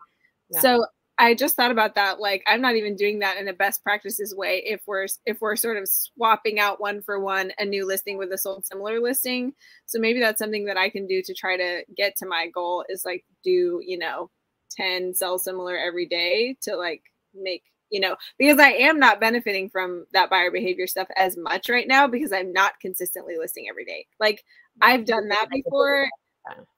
Yeah. 0.51 0.61
So 0.61 0.87
I 1.19 1.35
just 1.35 1.55
thought 1.55 1.71
about 1.71 1.95
that. 1.97 2.19
Like 2.19 2.43
I'm 2.47 2.63
not 2.63 2.77
even 2.77 2.97
doing 2.97 3.19
that 3.19 3.37
in 3.37 3.49
a 3.49 3.53
best 3.53 3.83
practices 3.83 4.35
way. 4.35 4.63
If 4.65 4.81
we're 4.87 5.07
if 5.27 5.41
we're 5.41 5.57
sort 5.57 5.77
of 5.77 5.87
swapping 5.87 6.59
out 6.59 6.81
one 6.81 7.03
for 7.03 7.21
one 7.21 7.53
a 7.59 7.65
new 7.65 7.87
listing 7.87 8.17
with 8.17 8.33
a 8.33 8.39
sold 8.39 8.65
similar 8.65 9.01
listing. 9.01 9.53
So 9.87 9.99
maybe 9.99 10.21
that's 10.21 10.39
something 10.39 10.65
that 10.65 10.79
I 10.79 10.89
can 10.89 11.07
do 11.07 11.23
to 11.23 11.35
try 11.35 11.57
to 11.59 11.85
get 11.97 12.17
to 12.17 12.27
my 12.27 12.49
goal. 12.49 12.85
Is 12.89 13.05
like 13.05 13.25
do 13.45 13.81
you 13.85 13.99
know 13.99 14.31
10 14.73 15.15
sell 15.15 15.39
similar 15.39 15.77
every 15.77 16.07
day 16.07 16.57
to 16.63 16.77
like 16.77 17.03
make 17.35 17.65
you 17.91 18.01
know 18.01 18.17
because 18.39 18.59
i 18.59 18.71
am 18.71 18.99
not 18.99 19.21
benefiting 19.21 19.69
from 19.69 20.07
that 20.13 20.31
buyer 20.31 20.51
behavior 20.51 20.87
stuff 20.87 21.09
as 21.17 21.37
much 21.37 21.69
right 21.69 21.89
now 21.89 22.07
because 22.07 22.33
i'm 22.33 22.53
not 22.53 22.79
consistently 22.81 23.37
listing 23.37 23.67
every 23.69 23.85
day 23.85 24.07
like 24.21 24.45
i've 24.81 25.05
done 25.05 25.29
that 25.29 25.49
before. 25.51 26.09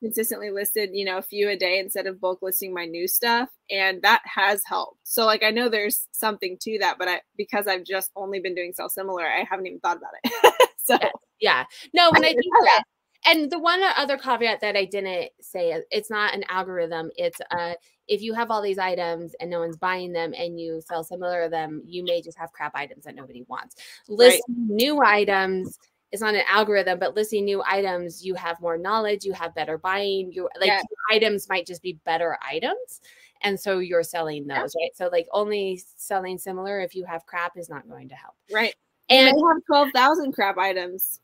Consistently 0.01 0.51
listed 0.51 0.91
you 0.93 1.05
know 1.05 1.19
a 1.19 1.23
few 1.23 1.49
a 1.49 1.57
day 1.57 1.79
instead 1.79 2.07
of 2.07 2.21
bulk 2.21 2.41
listing 2.43 2.73
my 2.75 2.85
new 2.85 3.07
stuff 3.07 3.49
and 3.71 4.03
that 4.03 4.23
has 4.25 4.63
helped 4.67 4.99
so 5.05 5.25
like 5.25 5.43
i 5.43 5.51
know 5.51 5.69
there's 5.69 6.07
something 6.13 6.57
to 6.61 6.79
that 6.79 6.97
but 6.99 7.09
i 7.09 7.21
because 7.37 7.67
i've 7.67 7.85
just 7.85 8.11
only 8.17 8.41
been 8.41 8.55
doing 8.55 8.73
sell 8.73 8.89
similar 8.89 9.25
i 9.27 9.45
haven't 9.49 9.67
even 9.67 9.81
thought 9.81 9.97
about 9.97 10.11
it 10.25 10.55
so 10.85 10.99
Yes. 11.01 11.13
Yeah. 11.43 11.65
No, 11.93 12.11
when 12.13 12.25
I 12.25 12.29
didn't 12.29 12.43
think 12.43 12.65
that. 12.67 12.85
and 13.27 13.51
the 13.51 13.59
one 13.59 13.83
other 13.97 14.17
caveat 14.17 14.61
that 14.61 14.77
I 14.77 14.85
didn't 14.85 15.31
say, 15.41 15.83
it's 15.91 16.09
not 16.09 16.35
an 16.35 16.45
algorithm. 16.49 17.11
It's 17.17 17.41
uh, 17.51 17.75
if 18.07 18.23
you 18.23 18.33
have 18.33 18.51
all 18.51 18.63
these 18.63 18.79
items 18.79 19.35
and 19.41 19.51
no 19.51 19.61
one's 19.61 19.77
buying 19.77 20.13
them 20.13 20.33
and 20.39 20.59
you 20.59 20.81
sell 20.87 21.03
similar 21.03 21.43
of 21.43 21.51
them, 21.51 21.83
you 21.85 22.05
may 22.05 22.23
just 22.23 22.39
have 22.39 22.53
crap 22.53 22.75
items 22.75 23.05
that 23.05 23.17
nobody 23.17 23.45
wants. 23.49 23.77
Listing 24.09 24.43
new 24.49 25.03
items 25.03 25.79
is 26.13 26.21
not 26.21 26.35
an 26.35 26.43
algorithm, 26.49 26.99
but 26.99 27.17
listing 27.17 27.45
new 27.45 27.63
items, 27.67 28.25
you 28.25 28.35
have 28.35 28.61
more 28.61 28.77
knowledge, 28.79 29.25
you 29.25 29.33
have 29.33 29.55
better 29.55 29.79
buying. 29.79 30.31
You 30.33 30.49
like 30.61 30.69
Yes. 30.69 30.85
items 31.11 31.49
might 31.49 31.67
just 31.67 31.83
be 31.83 31.95
better 32.05 32.39
items. 32.47 33.01
And 33.43 33.59
so 33.59 33.79
you're 33.81 34.03
selling 34.05 34.47
Yeah. 34.47 34.61
those, 34.63 34.75
right? 34.81 34.97
So 34.97 35.09
like 35.11 35.27
only 35.33 35.83
selling 35.97 36.39
similar 36.39 36.81
if 36.81 36.95
you 36.95 37.05
have 37.05 37.27
crap 37.27 37.57
is 37.57 37.69
not 37.69 37.89
going 37.89 38.09
to 38.11 38.15
help. 38.15 38.35
right 38.51 38.75
And 39.11 39.27
i 39.27 39.31
have 39.31 39.65
12000 39.67 40.33
crap 40.33 40.59
items. 40.59 41.21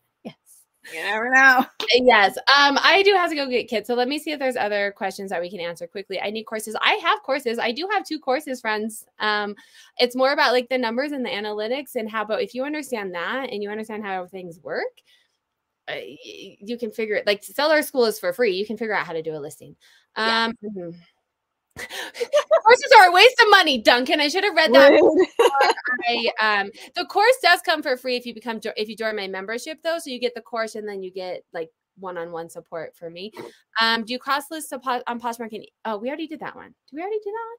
You 0.92 1.02
never 1.02 1.30
know 1.30 1.64
Yes. 1.92 2.36
Um, 2.38 2.78
I 2.82 3.02
do 3.02 3.12
have 3.14 3.30
to 3.30 3.36
go 3.36 3.48
get 3.48 3.68
kids. 3.68 3.86
So 3.86 3.94
let 3.94 4.08
me 4.08 4.18
see 4.18 4.32
if 4.32 4.38
there's 4.38 4.56
other 4.56 4.92
questions 4.96 5.30
that 5.30 5.40
we 5.40 5.50
can 5.50 5.60
answer 5.60 5.86
quickly. 5.86 6.20
I 6.20 6.30
need 6.30 6.44
courses. 6.44 6.76
I 6.82 6.94
have 7.02 7.22
courses. 7.22 7.58
I 7.58 7.72
do 7.72 7.88
have 7.92 8.04
two 8.04 8.18
courses, 8.18 8.60
friends. 8.60 9.06
Um, 9.18 9.54
it's 9.98 10.14
more 10.16 10.32
about 10.32 10.52
like 10.52 10.68
the 10.68 10.78
numbers 10.78 11.12
and 11.12 11.24
the 11.24 11.30
analytics 11.30 11.94
and 11.96 12.10
how 12.10 12.22
about 12.22 12.42
if 12.42 12.54
you 12.54 12.64
understand 12.64 13.14
that 13.14 13.50
and 13.50 13.62
you 13.62 13.70
understand 13.70 14.04
how 14.04 14.26
things 14.26 14.60
work, 14.62 14.84
uh, 15.88 15.94
you 16.60 16.76
can 16.76 16.90
figure 16.90 17.16
it 17.16 17.26
like 17.26 17.42
seller 17.42 17.82
school 17.82 18.04
is 18.04 18.18
for 18.18 18.32
free. 18.32 18.52
You 18.54 18.66
can 18.66 18.76
figure 18.76 18.94
out 18.94 19.06
how 19.06 19.14
to 19.14 19.22
do 19.22 19.34
a 19.34 19.38
listing. 19.38 19.74
Yeah. 20.16 20.44
Um 20.46 20.52
mhm. 20.64 20.94
Courses 21.78 22.92
are 22.98 23.08
a 23.08 23.12
waste 23.12 23.40
of 23.40 23.50
money, 23.50 23.78
Duncan. 23.78 24.20
I 24.20 24.28
should 24.28 24.44
have 24.44 24.54
read 24.54 24.72
that 24.74 24.92
I 26.08 26.30
um 26.40 26.70
the 26.94 27.04
course 27.06 27.36
does 27.42 27.60
come 27.62 27.82
for 27.82 27.96
free 27.96 28.16
if 28.16 28.26
you 28.26 28.34
become 28.34 28.60
if 28.76 28.88
you 28.88 28.96
join 28.96 29.16
my 29.16 29.28
membership 29.28 29.78
though 29.82 29.98
so 29.98 30.10
you 30.10 30.20
get 30.20 30.34
the 30.34 30.42
course 30.42 30.74
and 30.74 30.88
then 30.88 31.02
you 31.02 31.10
get 31.10 31.42
like 31.52 31.70
one-on-one 32.00 32.48
support 32.48 32.96
for 32.96 33.10
me. 33.10 33.32
Um, 33.80 34.04
do 34.04 34.18
cross 34.18 34.44
list 34.50 34.72
on 34.72 35.20
Poshmark 35.20 35.52
and 35.52 35.66
oh, 35.84 35.96
we 35.98 36.08
already 36.08 36.26
did 36.26 36.40
that 36.40 36.56
one. 36.56 36.74
Did 36.90 36.96
we 36.96 37.00
already 37.00 37.18
do 37.18 37.30
that 37.30 37.46
one? 37.50 37.58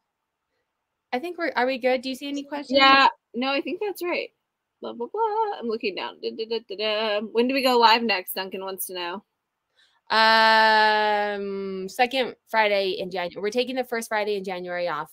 I 1.12 1.20
think 1.20 1.38
we're 1.38 1.52
are 1.56 1.66
we 1.66 1.80
good? 1.80 2.02
Do 2.02 2.10
you 2.10 2.16
see 2.16 2.28
any 2.28 2.44
questions? 2.44 2.78
Yeah, 2.80 3.08
no, 3.34 3.52
I 3.52 3.62
think 3.62 3.80
that's 3.82 4.04
right. 4.04 4.30
Blah 4.82 4.94
blah 4.94 5.08
blah. 5.12 5.60
I'm 5.60 5.68
looking 5.68 5.96
down. 5.96 6.20
Da, 6.22 6.32
da, 6.32 6.60
da, 6.78 7.22
when 7.32 7.48
do 7.48 7.54
we 7.54 7.64
go 7.64 7.78
live 7.78 8.04
next? 8.04 8.34
Duncan 8.34 8.64
wants 8.64 8.86
to 8.88 8.94
know. 8.94 9.24
Um, 10.12 11.39
second 12.00 12.36
Friday 12.48 12.92
in 13.00 13.12
January. 13.12 13.42
We're 13.42 13.50
taking 13.50 13.76
the 13.76 13.84
first 13.84 14.08
Friday 14.08 14.38
in 14.38 14.44
January 14.46 14.88
off, 14.88 15.12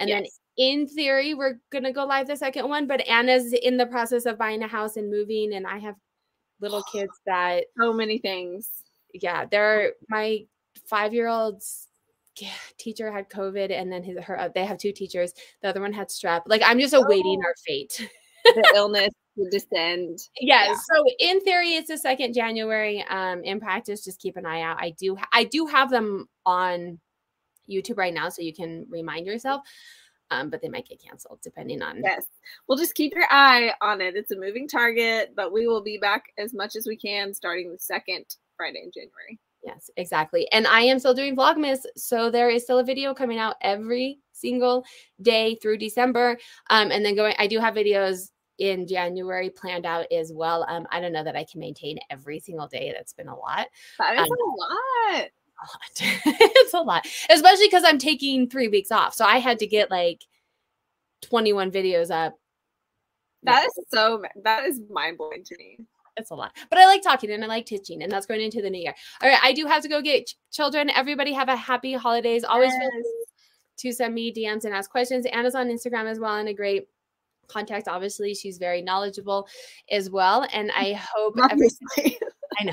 and 0.00 0.08
yes. 0.08 0.22
then 0.22 0.26
in 0.56 0.88
theory 0.88 1.34
we're 1.34 1.60
gonna 1.70 1.92
go 1.92 2.04
live 2.04 2.26
the 2.26 2.36
second 2.36 2.68
one. 2.68 2.88
But 2.88 3.06
Anna's 3.08 3.52
in 3.52 3.76
the 3.76 3.86
process 3.86 4.26
of 4.26 4.36
buying 4.36 4.62
a 4.62 4.66
house 4.66 4.96
and 4.96 5.08
moving, 5.08 5.54
and 5.54 5.66
I 5.66 5.78
have 5.78 5.94
little 6.60 6.82
kids 6.92 7.12
that 7.26 7.66
so 7.80 7.92
many 7.92 8.18
things. 8.18 8.68
Yeah, 9.12 9.44
they're 9.48 9.92
my 10.08 10.40
five 10.88 11.14
year 11.14 11.28
old's 11.28 11.86
teacher 12.78 13.12
had 13.12 13.30
COVID, 13.30 13.70
and 13.70 13.92
then 13.92 14.02
his 14.02 14.18
her 14.24 14.50
they 14.52 14.64
have 14.64 14.78
two 14.78 14.92
teachers. 14.92 15.32
The 15.62 15.68
other 15.68 15.80
one 15.80 15.92
had 15.92 16.08
strep. 16.08 16.42
Like 16.46 16.62
I'm 16.64 16.80
just 16.80 16.94
awaiting 16.94 17.40
oh. 17.40 17.46
our 17.46 17.54
fate. 17.64 18.10
the 18.44 18.72
illness 18.74 19.14
to 19.36 19.50
descend. 19.50 20.18
Yes. 20.40 20.68
Yeah. 20.68 20.74
So 20.74 21.04
in 21.18 21.40
theory, 21.42 21.74
it's 21.74 21.88
the 21.88 21.98
second 21.98 22.34
January. 22.34 23.04
Um, 23.08 23.42
in 23.42 23.60
practice, 23.60 24.04
just 24.04 24.20
keep 24.20 24.36
an 24.36 24.46
eye 24.46 24.62
out. 24.62 24.76
I 24.80 24.90
do 24.90 25.16
I 25.32 25.44
do 25.44 25.66
have 25.66 25.90
them 25.90 26.28
on 26.46 26.98
YouTube 27.70 27.98
right 27.98 28.14
now, 28.14 28.28
so 28.28 28.42
you 28.42 28.54
can 28.54 28.86
remind 28.88 29.26
yourself. 29.26 29.62
Um, 30.30 30.48
but 30.48 30.62
they 30.62 30.68
might 30.68 30.88
get 30.88 31.02
canceled 31.02 31.40
depending 31.42 31.82
on. 31.82 32.00
Yes, 32.02 32.26
we'll 32.66 32.78
just 32.78 32.94
keep 32.94 33.14
your 33.14 33.26
eye 33.30 33.72
on 33.80 34.00
it. 34.00 34.16
It's 34.16 34.30
a 34.30 34.38
moving 34.38 34.66
target, 34.66 35.32
but 35.36 35.52
we 35.52 35.66
will 35.66 35.82
be 35.82 35.98
back 35.98 36.24
as 36.38 36.54
much 36.54 36.76
as 36.76 36.86
we 36.86 36.96
can 36.96 37.34
starting 37.34 37.70
the 37.70 37.78
second 37.78 38.24
Friday 38.56 38.82
in 38.82 38.90
January. 38.92 39.38
Yes, 39.64 39.90
exactly. 39.96 40.46
And 40.52 40.66
I 40.66 40.80
am 40.82 40.98
still 40.98 41.14
doing 41.14 41.36
Vlogmas, 41.36 41.78
so 41.96 42.30
there 42.30 42.50
is 42.50 42.64
still 42.64 42.80
a 42.80 42.84
video 42.84 43.14
coming 43.14 43.38
out 43.38 43.56
every 43.62 44.18
single 44.32 44.84
day 45.22 45.56
through 45.56 45.78
December. 45.78 46.38
Um, 46.68 46.90
and 46.90 47.04
then 47.04 47.14
going, 47.14 47.34
I 47.38 47.46
do 47.46 47.58
have 47.60 47.74
videos 47.74 48.30
in 48.58 48.86
January 48.86 49.50
planned 49.50 49.86
out 49.86 50.06
as 50.12 50.32
well. 50.32 50.64
Um, 50.68 50.86
I 50.90 51.00
don't 51.00 51.12
know 51.12 51.24
that 51.24 51.36
I 51.36 51.44
can 51.44 51.60
maintain 51.60 51.98
every 52.10 52.40
single 52.40 52.68
day. 52.68 52.92
That's 52.94 53.12
been 53.12 53.28
a 53.28 53.36
lot. 53.36 53.66
That 53.98 54.14
is 54.14 54.20
um, 54.20 54.28
a 54.28 55.14
lot. 55.16 55.28
A 55.60 55.66
lot. 55.66 55.90
it's 56.26 56.74
a 56.74 56.80
lot, 56.80 57.06
especially 57.30 57.66
because 57.66 57.84
I'm 57.84 57.98
taking 57.98 58.48
three 58.48 58.68
weeks 58.68 58.90
off. 58.90 59.14
So 59.14 59.24
I 59.24 59.38
had 59.38 59.58
to 59.60 59.66
get 59.66 59.90
like 59.90 60.24
21 61.22 61.70
videos 61.70 62.10
up. 62.10 62.38
That 63.42 63.66
is 63.66 63.84
so. 63.92 64.22
That 64.42 64.64
is 64.64 64.80
mind 64.90 65.18
blowing 65.18 65.44
to 65.44 65.56
me. 65.58 65.78
It's 66.16 66.30
a 66.30 66.34
lot, 66.34 66.56
but 66.70 66.78
I 66.78 66.86
like 66.86 67.02
talking 67.02 67.30
and 67.30 67.44
I 67.44 67.46
like 67.46 67.66
teaching, 67.66 68.02
and 68.02 68.10
that's 68.10 68.24
going 68.24 68.40
into 68.40 68.62
the 68.62 68.70
new 68.70 68.80
year. 68.80 68.94
All 69.22 69.28
right, 69.28 69.40
I 69.42 69.52
do 69.52 69.66
have 69.66 69.82
to 69.82 69.88
go 69.88 70.00
get 70.00 70.28
ch- 70.28 70.36
children. 70.50 70.88
Everybody 70.90 71.32
have 71.32 71.48
a 71.48 71.56
happy 71.56 71.92
holidays. 71.92 72.44
Always 72.44 72.72
yes. 72.72 72.80
feel 72.80 73.02
to 73.76 73.92
send 73.92 74.14
me 74.14 74.32
DMs 74.32 74.64
and 74.64 74.74
ask 74.74 74.90
questions. 74.90 75.26
Anna's 75.26 75.54
on 75.54 75.68
Instagram 75.68 76.08
as 76.08 76.20
well, 76.20 76.36
and 76.36 76.48
a 76.48 76.54
great 76.54 76.88
contact. 77.48 77.88
Obviously, 77.88 78.34
she's 78.34 78.58
very 78.58 78.82
knowledgeable 78.82 79.48
as 79.90 80.10
well. 80.10 80.46
And 80.52 80.70
I 80.72 80.92
hope 81.14 81.34
I 82.58 82.64
know. 82.64 82.72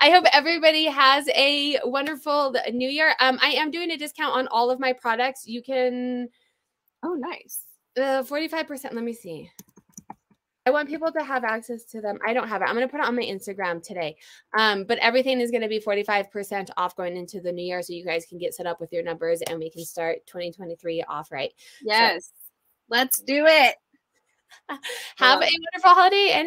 I 0.00 0.10
hope 0.10 0.24
everybody 0.32 0.84
has 0.84 1.28
a 1.34 1.78
wonderful 1.84 2.54
new 2.72 2.88
year. 2.88 3.14
Um, 3.20 3.38
I 3.42 3.50
am 3.50 3.70
doing 3.70 3.90
a 3.90 3.96
discount 3.96 4.34
on 4.34 4.48
all 4.48 4.70
of 4.70 4.78
my 4.78 4.92
products. 4.92 5.46
You 5.46 5.62
can 5.62 6.28
Oh 7.02 7.14
nice. 7.14 7.64
Uh 7.96 8.22
45%. 8.22 8.94
Let 8.94 9.04
me 9.04 9.12
see. 9.12 9.50
I 10.68 10.70
want 10.70 10.86
people 10.86 11.10
to 11.12 11.24
have 11.24 11.44
access 11.44 11.84
to 11.84 12.02
them. 12.02 12.18
I 12.26 12.34
don't 12.34 12.46
have 12.46 12.60
it. 12.60 12.66
I'm 12.66 12.74
going 12.74 12.86
to 12.86 12.90
put 12.90 13.00
it 13.00 13.06
on 13.06 13.16
my 13.16 13.22
Instagram 13.22 13.82
today. 13.82 14.16
Um, 14.52 14.84
but 14.84 14.98
everything 14.98 15.40
is 15.40 15.50
going 15.50 15.62
to 15.62 15.68
be 15.68 15.80
45% 15.80 16.68
off 16.76 16.94
going 16.94 17.16
into 17.16 17.40
the 17.40 17.50
new 17.50 17.64
year 17.64 17.80
so 17.80 17.94
you 17.94 18.04
guys 18.04 18.26
can 18.26 18.36
get 18.36 18.52
set 18.52 18.66
up 18.66 18.78
with 18.78 18.92
your 18.92 19.02
numbers 19.02 19.40
and 19.48 19.58
we 19.58 19.70
can 19.70 19.82
start 19.82 20.18
2023 20.26 21.04
off 21.08 21.32
right. 21.32 21.54
Yes. 21.82 22.26
So, 22.26 22.30
Let's 22.90 23.22
do 23.22 23.46
it. 23.46 23.76
Have 25.16 25.40
a 25.42 25.46
wonderful 25.46 25.50
holiday 25.94 26.30
and 26.32 26.46